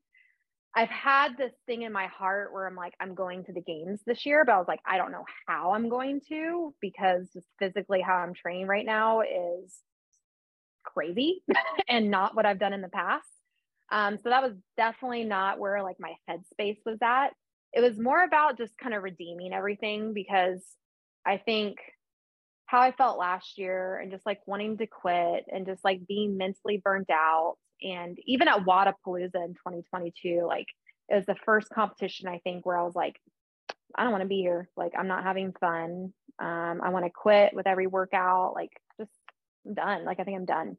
I've 0.75 0.89
had 0.89 1.37
this 1.37 1.53
thing 1.65 1.81
in 1.81 1.91
my 1.91 2.07
heart 2.07 2.53
where 2.53 2.67
I'm 2.67 2.75
like, 2.75 2.93
I'm 2.99 3.15
going 3.15 3.45
to 3.45 3.53
the 3.53 3.61
games 3.61 4.01
this 4.05 4.25
year, 4.25 4.43
but 4.45 4.53
I 4.53 4.57
was 4.59 4.67
like, 4.67 4.81
I 4.85 4.97
don't 4.97 5.11
know 5.11 5.25
how 5.47 5.73
I'm 5.73 5.89
going 5.89 6.21
to 6.29 6.75
because 6.79 7.27
just 7.33 7.47
physically 7.57 8.01
how 8.01 8.15
I'm 8.15 8.33
training 8.33 8.67
right 8.67 8.85
now 8.85 9.21
is 9.21 9.73
crazy 10.83 11.43
and 11.89 12.11
not 12.11 12.35
what 12.35 12.45
I've 12.45 12.59
done 12.59 12.73
in 12.73 12.81
the 12.81 12.89
past. 12.89 13.25
Um, 13.91 14.17
so 14.17 14.29
that 14.29 14.43
was 14.43 14.53
definitely 14.77 15.23
not 15.23 15.59
where 15.59 15.81
like 15.83 15.97
my 15.99 16.13
headspace 16.29 16.79
was 16.85 16.99
at. 17.01 17.29
It 17.73 17.81
was 17.81 17.99
more 17.99 18.23
about 18.23 18.57
just 18.57 18.77
kind 18.77 18.95
of 18.95 19.03
redeeming 19.03 19.53
everything 19.53 20.13
because 20.13 20.63
I 21.25 21.37
think 21.37 21.77
how 22.65 22.81
I 22.81 22.91
felt 22.91 23.17
last 23.17 23.57
year 23.57 23.97
and 23.97 24.11
just 24.11 24.25
like 24.25 24.39
wanting 24.45 24.77
to 24.77 24.87
quit 24.87 25.45
and 25.51 25.65
just 25.65 25.83
like 25.83 26.07
being 26.07 26.37
mentally 26.37 26.81
burnt 26.83 27.09
out. 27.09 27.57
And 27.81 28.17
even 28.25 28.47
at 28.47 28.65
Wodapalooza 28.65 29.35
in 29.35 29.53
2022, 29.55 30.43
like 30.45 30.67
it 31.09 31.15
was 31.15 31.25
the 31.25 31.35
first 31.45 31.69
competition 31.69 32.27
I 32.27 32.39
think 32.43 32.65
where 32.65 32.77
I 32.77 32.83
was 32.83 32.95
like, 32.95 33.19
I 33.95 34.03
don't 34.03 34.11
want 34.11 34.21
to 34.21 34.27
be 34.27 34.41
here. 34.41 34.69
Like 34.77 34.91
I'm 34.97 35.07
not 35.07 35.23
having 35.23 35.53
fun. 35.59 36.13
Um, 36.37 36.81
I 36.83 36.89
want 36.89 37.05
to 37.05 37.11
quit 37.11 37.53
with 37.53 37.65
every 37.65 37.87
workout. 37.87 38.53
Like 38.53 38.71
just 38.99 39.11
I'm 39.65 39.73
done. 39.73 40.05
Like 40.05 40.19
I 40.19 40.23
think 40.23 40.37
I'm 40.37 40.45
done. 40.45 40.77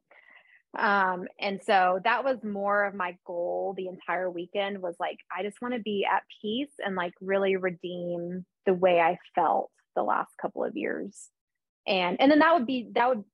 Um, 0.79 1.27
and 1.41 1.61
so 1.65 2.01
that 2.05 2.25
was 2.25 2.45
more 2.45 2.85
of 2.85 2.95
my 2.95 3.17
goal 3.27 3.75
the 3.77 3.89
entire 3.89 4.31
weekend 4.31 4.81
was 4.81 4.95
like, 5.01 5.19
I 5.37 5.43
just 5.43 5.61
want 5.61 5.75
to 5.75 5.81
be 5.81 6.07
at 6.11 6.23
peace 6.41 6.71
and 6.79 6.95
like 6.95 7.13
really 7.21 7.57
redeem 7.57 8.47
the 8.67 8.75
way 8.75 9.01
I 9.01 9.19
felt 9.35 9.71
the 9.97 10.03
last 10.03 10.31
couple 10.41 10.65
of 10.65 10.77
years. 10.77 11.29
And 11.87 12.21
and 12.21 12.31
then 12.31 12.39
that 12.39 12.55
would 12.55 12.67
be 12.67 12.89
that 12.95 13.09
would 13.09 13.25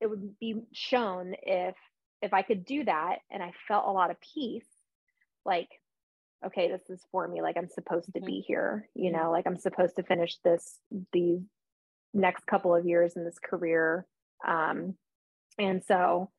it 0.00 0.08
would 0.08 0.38
be 0.40 0.62
shown 0.72 1.34
if 1.42 1.76
if 2.22 2.34
I 2.34 2.42
could 2.42 2.64
do 2.64 2.84
that 2.84 3.18
and 3.30 3.42
I 3.42 3.52
felt 3.68 3.86
a 3.86 3.92
lot 3.92 4.10
of 4.10 4.16
peace, 4.34 4.66
like, 5.44 5.68
okay, 6.44 6.68
this 6.68 6.82
is 6.90 7.04
for 7.12 7.26
me. 7.26 7.40
Like 7.40 7.56
I'm 7.56 7.68
supposed 7.68 8.06
to 8.06 8.18
mm-hmm. 8.18 8.26
be 8.26 8.40
here, 8.40 8.88
you 8.94 9.10
mm-hmm. 9.10 9.22
know, 9.22 9.30
like 9.30 9.46
I'm 9.46 9.58
supposed 9.58 9.96
to 9.96 10.02
finish 10.02 10.38
this 10.42 10.78
these 11.12 11.40
next 12.12 12.46
couple 12.46 12.74
of 12.74 12.84
years 12.84 13.14
in 13.16 13.24
this 13.24 13.38
career. 13.38 14.06
Um, 14.46 14.94
and 15.58 15.84
so 15.84 16.30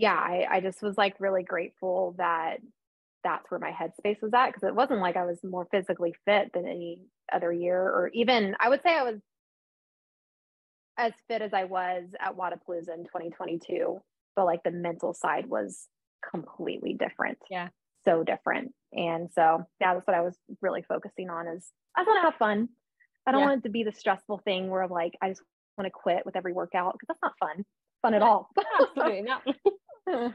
yeah, 0.00 0.14
I, 0.14 0.46
I 0.50 0.60
just 0.60 0.82
was 0.82 0.96
like 0.96 1.20
really 1.20 1.42
grateful 1.42 2.14
that 2.16 2.56
that's 3.22 3.50
where 3.50 3.60
my 3.60 3.70
headspace 3.70 4.22
was 4.22 4.32
at 4.34 4.46
because 4.46 4.66
it 4.66 4.74
wasn't 4.74 5.00
like 5.00 5.16
I 5.16 5.26
was 5.26 5.38
more 5.44 5.68
physically 5.70 6.14
fit 6.24 6.52
than 6.54 6.66
any 6.66 7.02
other 7.30 7.52
year, 7.52 7.82
or 7.82 8.10
even 8.14 8.56
I 8.58 8.70
would 8.70 8.80
say 8.82 8.96
I 8.96 9.02
was 9.02 9.20
as 10.96 11.12
fit 11.28 11.42
as 11.42 11.52
I 11.52 11.64
was 11.64 12.04
at 12.18 12.34
Wodapalooza 12.34 12.94
in 12.94 13.04
2022, 13.04 14.00
but 14.36 14.46
like 14.46 14.62
the 14.62 14.70
mental 14.70 15.12
side 15.12 15.46
was 15.46 15.86
completely 16.28 16.94
different. 16.94 17.38
Yeah. 17.50 17.68
So 18.06 18.24
different. 18.24 18.72
And 18.94 19.28
so, 19.34 19.66
yeah, 19.82 19.92
that's 19.92 20.06
what 20.06 20.16
I 20.16 20.22
was 20.22 20.34
really 20.62 20.82
focusing 20.88 21.28
on 21.28 21.46
is 21.46 21.70
I 21.94 22.00
just 22.00 22.08
want 22.08 22.22
to 22.22 22.30
have 22.30 22.38
fun. 22.38 22.70
I 23.26 23.32
don't 23.32 23.42
yeah. 23.42 23.48
want 23.48 23.58
it 23.60 23.62
to 23.64 23.70
be 23.70 23.84
the 23.84 23.92
stressful 23.92 24.40
thing 24.46 24.70
where 24.70 24.82
I'm 24.82 24.90
like, 24.90 25.12
I 25.20 25.28
just 25.28 25.42
want 25.76 25.86
to 25.86 25.90
quit 25.90 26.24
with 26.24 26.36
every 26.36 26.54
workout 26.54 26.94
because 26.94 27.08
that's 27.08 27.22
not 27.22 27.34
fun, 27.38 27.64
fun 28.00 28.14
at 28.14 28.22
all. 28.22 28.48
Absolutely 28.80 29.22
not. 29.22 29.42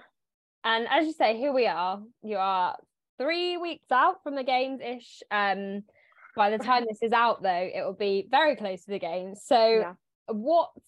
and 0.63 0.87
as 0.89 1.05
you 1.05 1.13
say, 1.13 1.37
here 1.37 1.53
we 1.53 1.67
are. 1.67 2.01
You 2.23 2.37
are 2.37 2.75
three 3.17 3.57
weeks 3.57 3.91
out 3.91 4.23
from 4.23 4.35
the 4.35 4.43
games 4.43 4.81
ish. 4.81 5.21
Um, 5.31 5.83
by 6.35 6.49
the 6.49 6.57
time 6.57 6.85
this 6.87 7.01
is 7.01 7.13
out, 7.13 7.41
though, 7.41 7.69
it 7.73 7.81
will 7.83 7.93
be 7.93 8.27
very 8.29 8.55
close 8.55 8.83
to 8.85 8.91
the 8.91 8.99
games. 8.99 9.41
So, 9.45 9.57
yeah. 9.57 9.93
what's 10.27 10.81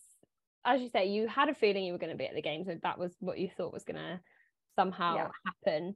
as 0.67 0.81
you 0.81 0.89
say, 0.89 1.07
you 1.07 1.27
had 1.27 1.47
a 1.47 1.55
feeling 1.55 1.85
you 1.85 1.93
were 1.93 1.97
going 1.97 2.11
to 2.11 2.17
be 2.17 2.27
at 2.27 2.35
the 2.35 2.41
games, 2.41 2.67
and 2.67 2.81
that 2.81 2.99
was 2.99 3.15
what 3.19 3.39
you 3.39 3.49
thought 3.55 3.73
was 3.73 3.85
going 3.85 3.95
to 3.95 4.19
somehow 4.75 5.15
yeah. 5.15 5.27
happen. 5.45 5.95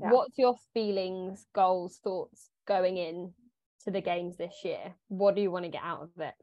Yeah. 0.00 0.10
What's 0.10 0.36
your 0.36 0.56
feelings, 0.74 1.46
goals, 1.54 2.00
thoughts 2.02 2.50
going 2.66 2.96
in 2.96 3.32
to 3.84 3.92
the 3.92 4.00
games 4.00 4.36
this 4.36 4.54
year? 4.64 4.94
What 5.06 5.36
do 5.36 5.40
you 5.40 5.52
want 5.52 5.64
to 5.64 5.70
get 5.70 5.82
out 5.84 6.02
of 6.02 6.10
it? 6.18 6.34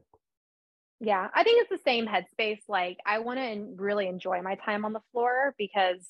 Yeah, 1.06 1.28
I 1.36 1.44
think 1.44 1.62
it's 1.62 1.70
the 1.70 1.88
same 1.90 2.08
headspace. 2.08 2.62
Like 2.68 2.98
I 3.06 3.20
want 3.20 3.38
to 3.38 3.76
really 3.76 4.08
enjoy 4.08 4.42
my 4.42 4.56
time 4.56 4.86
on 4.86 4.94
the 4.94 5.02
floor 5.12 5.54
because 5.58 6.10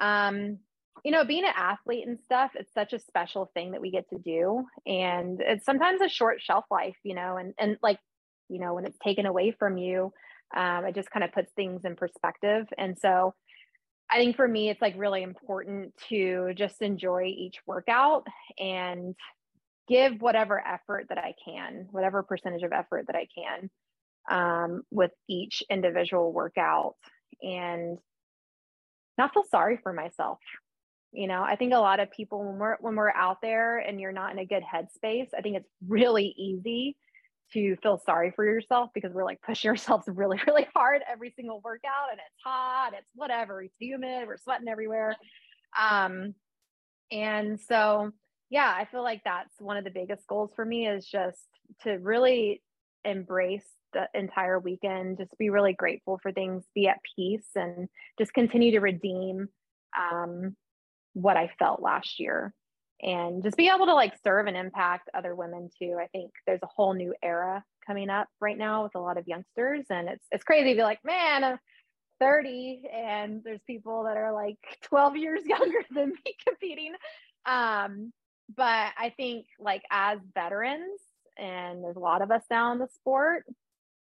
um 0.00 0.58
you 1.04 1.12
know, 1.12 1.24
being 1.24 1.44
an 1.44 1.52
athlete 1.56 2.06
and 2.06 2.18
stuff, 2.24 2.52
it's 2.54 2.72
such 2.74 2.92
a 2.94 2.98
special 2.98 3.50
thing 3.54 3.72
that 3.72 3.80
we 3.82 3.90
get 3.90 4.08
to 4.10 4.18
do. 4.18 4.64
And 4.86 5.40
it's 5.40 5.64
sometimes 5.64 6.00
a 6.02 6.08
short 6.08 6.40
shelf 6.42 6.64
life, 6.70 6.96
you 7.04 7.14
know, 7.14 7.36
and 7.36 7.52
and 7.58 7.76
like, 7.82 7.98
you 8.48 8.60
know, 8.60 8.74
when 8.74 8.86
it's 8.86 8.98
taken 9.04 9.26
away 9.26 9.50
from 9.58 9.76
you, 9.76 10.10
um, 10.56 10.86
it 10.86 10.94
just 10.94 11.10
kind 11.10 11.22
of 11.24 11.32
puts 11.32 11.52
things 11.52 11.84
in 11.84 11.96
perspective. 11.96 12.66
And 12.78 12.98
so 12.98 13.34
I 14.10 14.18
think 14.18 14.36
for 14.36 14.48
me, 14.48 14.70
it's 14.70 14.82
like 14.82 14.94
really 14.96 15.22
important 15.22 15.94
to 16.08 16.52
just 16.56 16.82
enjoy 16.82 17.24
each 17.26 17.58
workout 17.66 18.26
and 18.58 19.14
give 19.88 20.20
whatever 20.22 20.60
effort 20.66 21.06
that 21.10 21.18
I 21.18 21.34
can, 21.44 21.88
whatever 21.90 22.22
percentage 22.22 22.62
of 22.62 22.72
effort 22.72 23.06
that 23.08 23.16
I 23.16 23.28
can 23.34 23.70
um, 24.28 24.82
with 24.90 25.12
each 25.28 25.62
individual 25.70 26.32
workout 26.32 26.94
and 27.42 27.98
not 29.18 29.32
feel 29.32 29.44
sorry 29.50 29.78
for 29.82 29.92
myself. 29.92 30.38
You 31.12 31.26
know, 31.26 31.42
I 31.42 31.56
think 31.56 31.72
a 31.72 31.78
lot 31.78 32.00
of 32.00 32.10
people 32.12 32.44
when 32.44 32.58
we're 32.58 32.76
when 32.80 32.94
we're 32.94 33.12
out 33.12 33.38
there 33.42 33.78
and 33.78 34.00
you're 34.00 34.12
not 34.12 34.32
in 34.32 34.38
a 34.38 34.46
good 34.46 34.62
headspace, 34.62 35.28
I 35.36 35.40
think 35.40 35.56
it's 35.56 35.70
really 35.86 36.34
easy 36.36 36.96
to 37.52 37.76
feel 37.82 38.00
sorry 38.06 38.32
for 38.34 38.44
yourself 38.44 38.90
because 38.94 39.12
we're 39.12 39.24
like 39.24 39.42
pushing 39.42 39.68
ourselves 39.70 40.04
really, 40.06 40.40
really 40.46 40.68
hard 40.74 41.02
every 41.10 41.32
single 41.36 41.60
workout 41.64 42.10
and 42.10 42.20
it's 42.20 42.42
hot, 42.44 42.92
it's 42.96 43.10
whatever, 43.14 43.62
it's 43.62 43.76
humid, 43.78 44.26
we're 44.26 44.36
sweating 44.36 44.68
everywhere. 44.68 45.16
Um, 45.80 46.34
and 47.10 47.60
so 47.60 48.12
yeah, 48.50 48.72
I 48.76 48.84
feel 48.84 49.02
like 49.02 49.22
that's 49.24 49.60
one 49.60 49.76
of 49.76 49.84
the 49.84 49.90
biggest 49.90 50.26
goals 50.26 50.50
for 50.54 50.64
me 50.64 50.88
is 50.88 51.06
just 51.06 51.46
to 51.82 51.92
really 51.98 52.62
embrace 53.04 53.66
the 53.92 54.08
entire 54.14 54.58
weekend, 54.58 55.18
just 55.18 55.36
be 55.38 55.50
really 55.50 55.72
grateful 55.72 56.18
for 56.22 56.32
things, 56.32 56.64
be 56.74 56.88
at 56.88 56.98
peace, 57.16 57.48
and 57.54 57.88
just 58.18 58.32
continue 58.34 58.72
to 58.72 58.80
redeem 58.80 59.48
um, 59.98 60.56
what 61.14 61.36
I 61.36 61.50
felt 61.58 61.82
last 61.82 62.20
year. 62.20 62.54
And 63.02 63.42
just 63.42 63.56
be 63.56 63.70
able 63.70 63.86
to 63.86 63.94
like 63.94 64.12
serve 64.22 64.46
and 64.46 64.56
impact 64.56 65.08
other 65.14 65.34
women 65.34 65.70
too. 65.78 65.96
I 65.98 66.06
think 66.08 66.32
there's 66.46 66.62
a 66.62 66.68
whole 66.74 66.92
new 66.92 67.14
era 67.22 67.64
coming 67.86 68.10
up 68.10 68.28
right 68.40 68.58
now 68.58 68.82
with 68.82 68.94
a 68.94 69.00
lot 69.00 69.16
of 69.16 69.26
youngsters, 69.26 69.86
and 69.88 70.08
it's 70.08 70.26
it's 70.30 70.44
crazy 70.44 70.70
to 70.70 70.76
be 70.76 70.82
like, 70.82 71.00
man, 71.02 71.42
uh, 71.42 71.56
30 72.20 72.82
and 72.92 73.42
there's 73.42 73.62
people 73.66 74.04
that 74.04 74.16
are 74.16 74.32
like 74.32 74.58
12 74.82 75.16
years 75.16 75.40
younger 75.46 75.82
than 75.90 76.10
me 76.10 76.36
competing. 76.46 76.92
Um, 77.46 78.12
but 78.54 78.92
I 78.98 79.12
think 79.16 79.46
like 79.58 79.82
as 79.90 80.18
veterans, 80.34 81.00
and 81.40 81.82
there's 81.82 81.96
a 81.96 82.00
lot 82.00 82.22
of 82.22 82.30
us 82.30 82.42
now 82.50 82.72
in 82.72 82.78
the 82.78 82.88
sport 82.94 83.44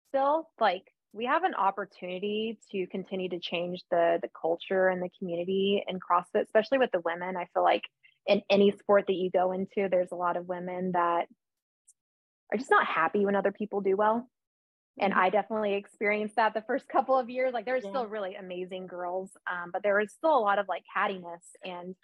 still, 0.09 0.49
like 0.59 0.83
we 1.11 1.25
have 1.25 1.43
an 1.43 1.53
opportunity 1.55 2.57
to 2.71 2.87
continue 2.87 3.29
to 3.29 3.39
change 3.39 3.83
the 3.91 4.19
the 4.21 4.29
culture 4.39 4.87
and 4.87 5.01
the 5.01 5.09
community 5.19 5.83
in 5.87 5.99
CrossFit, 5.99 6.43
especially 6.43 6.77
with 6.77 6.91
the 6.91 7.01
women. 7.01 7.35
I 7.35 7.47
feel 7.53 7.63
like 7.63 7.83
in 8.27 8.41
any 8.49 8.71
sport 8.71 9.05
that 9.07 9.13
you 9.13 9.29
go 9.31 9.51
into, 9.51 9.89
there's 9.89 10.11
a 10.11 10.15
lot 10.15 10.37
of 10.37 10.47
women 10.47 10.91
that 10.93 11.27
are 12.51 12.57
just 12.57 12.71
not 12.71 12.85
happy 12.85 13.25
when 13.25 13.35
other 13.35 13.51
people 13.51 13.81
do 13.81 13.95
well. 13.95 14.27
And 14.99 15.11
mm-hmm. 15.11 15.21
I 15.21 15.29
definitely 15.29 15.73
experienced 15.73 16.35
that 16.35 16.53
the 16.53 16.63
first 16.65 16.87
couple 16.91 17.17
of 17.17 17.29
years. 17.29 17.53
Like 17.53 17.65
there's 17.65 17.83
yeah. 17.83 17.89
still 17.89 18.07
really 18.07 18.35
amazing 18.35 18.87
girls, 18.87 19.31
um, 19.51 19.71
but 19.71 19.83
there 19.83 19.97
was 19.99 20.11
still 20.11 20.37
a 20.37 20.39
lot 20.39 20.59
of 20.59 20.67
like 20.67 20.83
cattiness. 20.95 21.43
And 21.63 21.95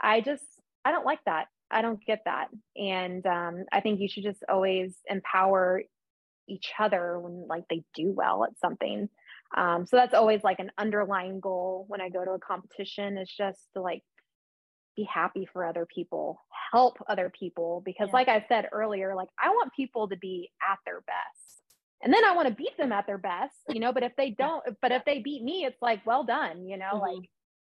I 0.00 0.20
just, 0.20 0.44
I 0.84 0.92
don't 0.92 1.06
like 1.06 1.20
that. 1.26 1.46
I 1.72 1.82
don't 1.82 2.04
get 2.04 2.22
that. 2.26 2.48
And 2.76 3.26
um, 3.26 3.64
I 3.72 3.80
think 3.80 4.00
you 4.00 4.08
should 4.08 4.24
just 4.24 4.44
always 4.48 4.94
empower 5.08 5.82
each 6.48 6.72
other 6.78 7.18
when 7.18 7.46
like 7.48 7.64
they 7.68 7.82
do 7.94 8.12
well 8.12 8.44
at 8.44 8.58
something. 8.60 9.08
Um, 9.56 9.86
so 9.86 9.96
that's 9.96 10.14
always 10.14 10.42
like 10.42 10.58
an 10.60 10.70
underlying 10.78 11.40
goal 11.40 11.84
when 11.88 12.00
I 12.00 12.08
go 12.08 12.24
to 12.24 12.32
a 12.32 12.38
competition 12.38 13.18
is 13.18 13.30
just 13.30 13.60
to 13.74 13.82
like 13.82 14.02
be 14.96 15.04
happy 15.04 15.48
for 15.52 15.64
other 15.64 15.86
people, 15.86 16.40
help 16.72 16.98
other 17.08 17.30
people. 17.38 17.82
Because, 17.84 18.08
yeah. 18.08 18.14
like 18.14 18.28
I 18.28 18.44
said 18.48 18.68
earlier, 18.72 19.14
like 19.14 19.28
I 19.42 19.50
want 19.50 19.72
people 19.74 20.08
to 20.08 20.16
be 20.16 20.50
at 20.70 20.78
their 20.84 21.00
best. 21.00 21.62
And 22.02 22.12
then 22.12 22.24
I 22.24 22.34
want 22.34 22.48
to 22.48 22.54
beat 22.54 22.76
them 22.76 22.90
at 22.92 23.06
their 23.06 23.18
best, 23.18 23.54
you 23.68 23.78
know. 23.78 23.92
But 23.92 24.02
if 24.02 24.12
they 24.16 24.30
don't, 24.30 24.64
but 24.80 24.90
if 24.90 25.04
they 25.04 25.20
beat 25.20 25.42
me, 25.42 25.64
it's 25.64 25.80
like, 25.80 26.04
well 26.04 26.24
done, 26.24 26.66
you 26.66 26.76
know, 26.76 26.94
mm-hmm. 26.94 27.16
like 27.18 27.30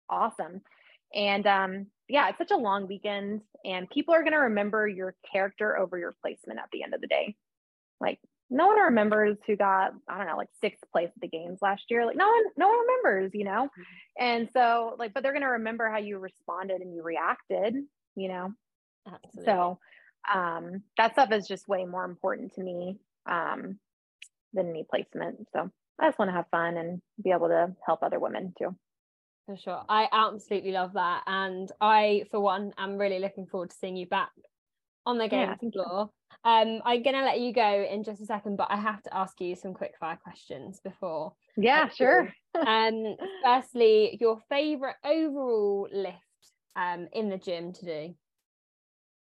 awesome. 0.09 0.61
And 1.15 1.47
um, 1.47 1.87
yeah, 2.09 2.29
it's 2.29 2.39
such 2.39 2.51
a 2.51 2.57
long 2.57 2.87
weekend, 2.87 3.43
and 3.65 3.91
people 3.91 4.15
are 4.15 4.23
going 4.23 4.33
to 4.33 4.39
remember 4.39 4.87
your 4.87 5.15
character 5.31 5.79
over 5.79 5.99
your 5.99 6.15
placement 6.23 6.59
at 6.59 6.69
the 6.73 6.83
end 6.83 6.95
of 6.95 7.01
the 7.01 7.07
day. 7.07 7.37
Like 8.01 8.19
no 8.51 8.67
one 8.67 8.79
remembers 8.79 9.39
who 9.47 9.57
got 9.57 9.93
i 10.09 10.19
don't 10.19 10.27
know 10.27 10.37
like 10.37 10.49
sixth 10.61 10.85
place 10.93 11.09
at 11.15 11.21
the 11.21 11.29
games 11.29 11.59
last 11.63 11.85
year 11.89 12.05
like 12.05 12.17
no 12.17 12.27
one 12.27 12.45
no 12.57 12.69
one 12.69 12.79
remembers 12.79 13.31
you 13.33 13.45
know 13.45 13.65
mm-hmm. 13.65 13.83
and 14.19 14.49
so 14.53 14.97
like 14.99 15.15
but 15.15 15.23
they're 15.23 15.33
going 15.33 15.43
to 15.43 15.49
remember 15.49 15.89
how 15.89 15.99
you 15.99 16.19
responded 16.19 16.81
and 16.81 16.95
you 16.95 17.03
reacted 17.03 17.75
you 18.17 18.29
know 18.29 18.53
Absolutely. 19.07 19.45
so 19.45 19.79
um 20.35 20.83
that 20.99 21.13
stuff 21.13 21.33
is 21.33 21.47
just 21.47 21.69
way 21.69 21.85
more 21.85 22.05
important 22.05 22.53
to 22.55 22.63
me 22.63 22.99
um 23.27 23.79
than 24.53 24.69
any 24.69 24.85
placement 24.89 25.47
so 25.53 25.71
i 25.99 26.09
just 26.09 26.19
want 26.19 26.29
to 26.29 26.35
have 26.35 26.47
fun 26.51 26.77
and 26.77 27.01
be 27.23 27.31
able 27.31 27.49
to 27.49 27.73
help 27.87 28.03
other 28.03 28.19
women 28.19 28.53
too 28.59 28.75
for 29.51 29.63
sure 29.63 29.83
i 29.89 30.09
absolutely 30.13 30.73
love 30.73 30.93
that 30.95 31.23
and 31.27 31.71
i 31.81 32.25
for 32.31 32.41
one 32.41 32.73
am 32.79 32.97
really 32.97 33.19
looking 33.19 33.47
forward 33.47 33.71
to 33.71 33.77
seeing 33.77 33.97
you 33.97 34.07
back 34.07 34.31
on 35.07 35.19
the 35.19 35.29
game 35.29 35.55
yeah, 35.63 35.71
floor. 35.73 36.11
Um, 36.45 36.81
I'm 36.85 37.03
gonna 37.03 37.25
let 37.25 37.41
you 37.41 37.53
go 37.53 37.87
in 37.91 38.05
just 38.05 38.23
a 38.23 38.27
second, 38.27 38.57
but 38.57 38.69
I 38.71 38.77
have 38.77 39.03
to 39.03 39.17
ask 39.17 39.41
you 39.41 39.55
some 39.57 39.75
quick 39.75 39.95
fire 40.01 40.19
questions 40.23 40.81
before. 40.83 41.35
Yeah, 41.57 41.89
sure. 41.89 42.33
um, 42.67 43.17
firstly, 43.45 44.17
your 44.21 44.41
favorite 44.49 44.97
overall 45.05 45.89
lift 45.93 46.17
um 46.77 47.09
in 47.13 47.29
the 47.29 47.39
gym 47.39 47.73
to 47.75 47.85
do? 47.85 48.15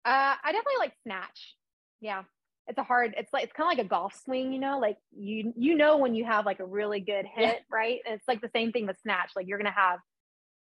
Uh, 0.05 0.35
I 0.43 0.51
definitely 0.51 0.79
like 0.79 0.93
snatch. 1.03 1.55
Yeah, 2.01 2.23
it's 2.67 2.79
a 2.79 2.83
hard. 2.83 3.13
It's 3.17 3.31
like 3.31 3.43
it's 3.43 3.53
kind 3.53 3.71
of 3.71 3.77
like 3.77 3.85
a 3.85 3.89
golf 3.89 4.19
swing, 4.23 4.51
you 4.51 4.59
know. 4.59 4.79
Like 4.79 4.97
you 5.11 5.53
you 5.55 5.75
know 5.75 5.97
when 5.97 6.15
you 6.15 6.25
have 6.25 6.45
like 6.45 6.59
a 6.59 6.65
really 6.65 6.99
good 6.99 7.25
hit, 7.25 7.45
yeah. 7.55 7.59
right? 7.71 7.99
And 8.05 8.15
it's 8.15 8.27
like 8.27 8.41
the 8.41 8.51
same 8.55 8.71
thing 8.71 8.87
with 8.87 8.97
snatch. 9.03 9.31
Like 9.35 9.47
you're 9.47 9.59
gonna 9.59 9.71
have 9.71 9.99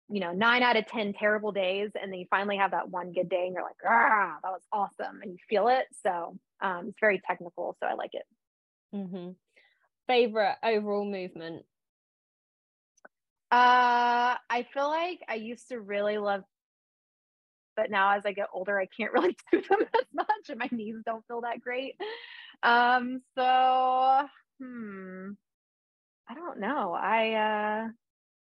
you 0.09 0.19
know, 0.19 0.31
nine 0.31 0.61
out 0.61 0.77
of 0.77 0.85
10 0.87 1.13
terrible 1.13 1.51
days. 1.51 1.91
And 1.99 2.11
then 2.11 2.19
you 2.19 2.27
finally 2.29 2.57
have 2.57 2.71
that 2.71 2.89
one 2.89 3.11
good 3.11 3.29
day 3.29 3.45
and 3.45 3.53
you're 3.53 3.63
like, 3.63 3.75
ah, 3.87 4.37
that 4.43 4.51
was 4.51 4.61
awesome. 4.71 5.21
And 5.21 5.31
you 5.31 5.37
feel 5.49 5.67
it. 5.67 5.85
So 6.03 6.37
um, 6.61 6.89
it's 6.89 6.99
very 6.99 7.21
technical. 7.25 7.75
So 7.79 7.87
I 7.87 7.93
like 7.93 8.13
it. 8.13 8.25
Mm-hmm. 8.93 9.31
Favorite 10.07 10.55
overall 10.63 11.05
movement? 11.05 11.63
Uh, 13.51 14.35
I 14.49 14.67
feel 14.73 14.89
like 14.89 15.21
I 15.27 15.35
used 15.35 15.69
to 15.69 15.79
really 15.79 16.17
love, 16.17 16.43
but 17.75 17.89
now 17.89 18.11
as 18.15 18.23
I 18.25 18.33
get 18.33 18.47
older, 18.53 18.79
I 18.79 18.85
can't 18.85 19.13
really 19.13 19.35
do 19.51 19.61
them 19.61 19.79
as 19.81 20.05
much 20.13 20.49
and 20.49 20.59
my 20.59 20.69
knees 20.71 20.97
don't 21.05 21.25
feel 21.27 21.41
that 21.41 21.61
great. 21.61 21.95
Um, 22.61 23.21
so, 23.35 24.27
hmm, 24.61 25.29
I 26.27 26.33
don't 26.33 26.59
know. 26.59 26.93
I, 26.93 27.33
uh, 27.33 27.87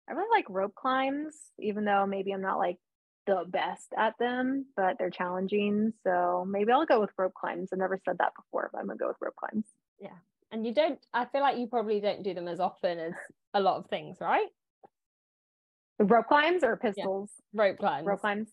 I 0.09 0.12
really 0.12 0.30
like 0.36 0.46
rope 0.48 0.74
climbs, 0.74 1.34
even 1.59 1.84
though 1.84 2.07
maybe 2.07 2.32
I'm 2.32 2.42
not 2.42 2.59
like 2.59 2.78
the 3.26 3.44
best 3.46 3.92
at 3.96 4.14
them, 4.18 4.66
but 4.76 4.96
they're 4.98 5.11
challenging. 5.11 5.92
So 6.05 6.44
maybe 6.48 6.72
I'll 6.72 6.86
go 6.86 7.00
with 7.00 7.11
rope 7.16 7.34
climbs. 7.34 7.70
I've 7.72 7.78
never 7.78 7.98
said 8.05 8.18
that 8.18 8.32
before, 8.36 8.70
but 8.72 8.80
I'm 8.80 8.86
gonna 8.86 8.98
go 8.98 9.09
with 9.09 9.16
rope 9.20 9.36
climbs. 9.36 9.66
Yeah. 10.00 10.16
And 10.50 10.66
you 10.66 10.74
don't, 10.74 10.98
I 11.14 11.24
feel 11.26 11.40
like 11.40 11.57
you 11.57 11.66
probably 11.66 12.00
don't 12.00 12.22
do 12.22 12.34
them 12.34 12.48
as 12.48 12.61
often 12.61 12.98
as 12.98 13.12
a 13.55 13.61
lot 13.61 13.78
of 13.78 13.86
things, 13.86 14.18
right? 14.20 14.48
Rope 15.98 16.26
climbs 16.26 16.64
or 16.64 16.76
pistols? 16.76 17.30
Yeah. 17.53 17.62
Rope 17.62 17.78
climbs. 17.78 18.07
Rope 18.07 18.20
climbs. 18.20 18.50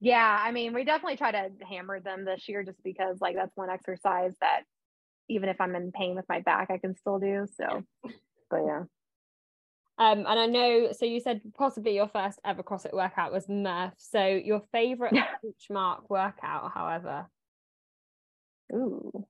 Yeah. 0.00 0.38
I 0.40 0.50
mean, 0.50 0.72
we 0.72 0.84
definitely 0.84 1.18
try 1.18 1.30
to 1.32 1.50
hammer 1.68 2.00
them 2.00 2.24
this 2.24 2.48
year 2.48 2.64
just 2.64 2.82
because, 2.82 3.18
like, 3.20 3.36
that's 3.36 3.56
one 3.56 3.70
exercise 3.70 4.32
that 4.40 4.62
even 5.28 5.48
if 5.48 5.60
I'm 5.60 5.76
in 5.76 5.92
pain 5.92 6.16
with 6.16 6.24
my 6.28 6.40
back, 6.40 6.70
I 6.70 6.78
can 6.78 6.96
still 6.96 7.18
do. 7.18 7.46
So, 7.56 7.84
but 8.50 8.60
yeah. 8.66 8.84
Um, 9.98 10.18
and 10.26 10.38
I 10.38 10.46
know, 10.46 10.92
so 10.92 11.06
you 11.06 11.20
said 11.20 11.40
possibly 11.56 11.94
your 11.94 12.08
first 12.08 12.38
ever 12.44 12.62
CrossFit 12.62 12.92
workout 12.92 13.32
was 13.32 13.48
Murph. 13.48 13.94
So 13.96 14.26
your 14.26 14.62
favorite 14.72 15.14
benchmark 15.14 16.10
workout, 16.10 16.72
however? 16.74 17.26
Ooh. 18.74 19.26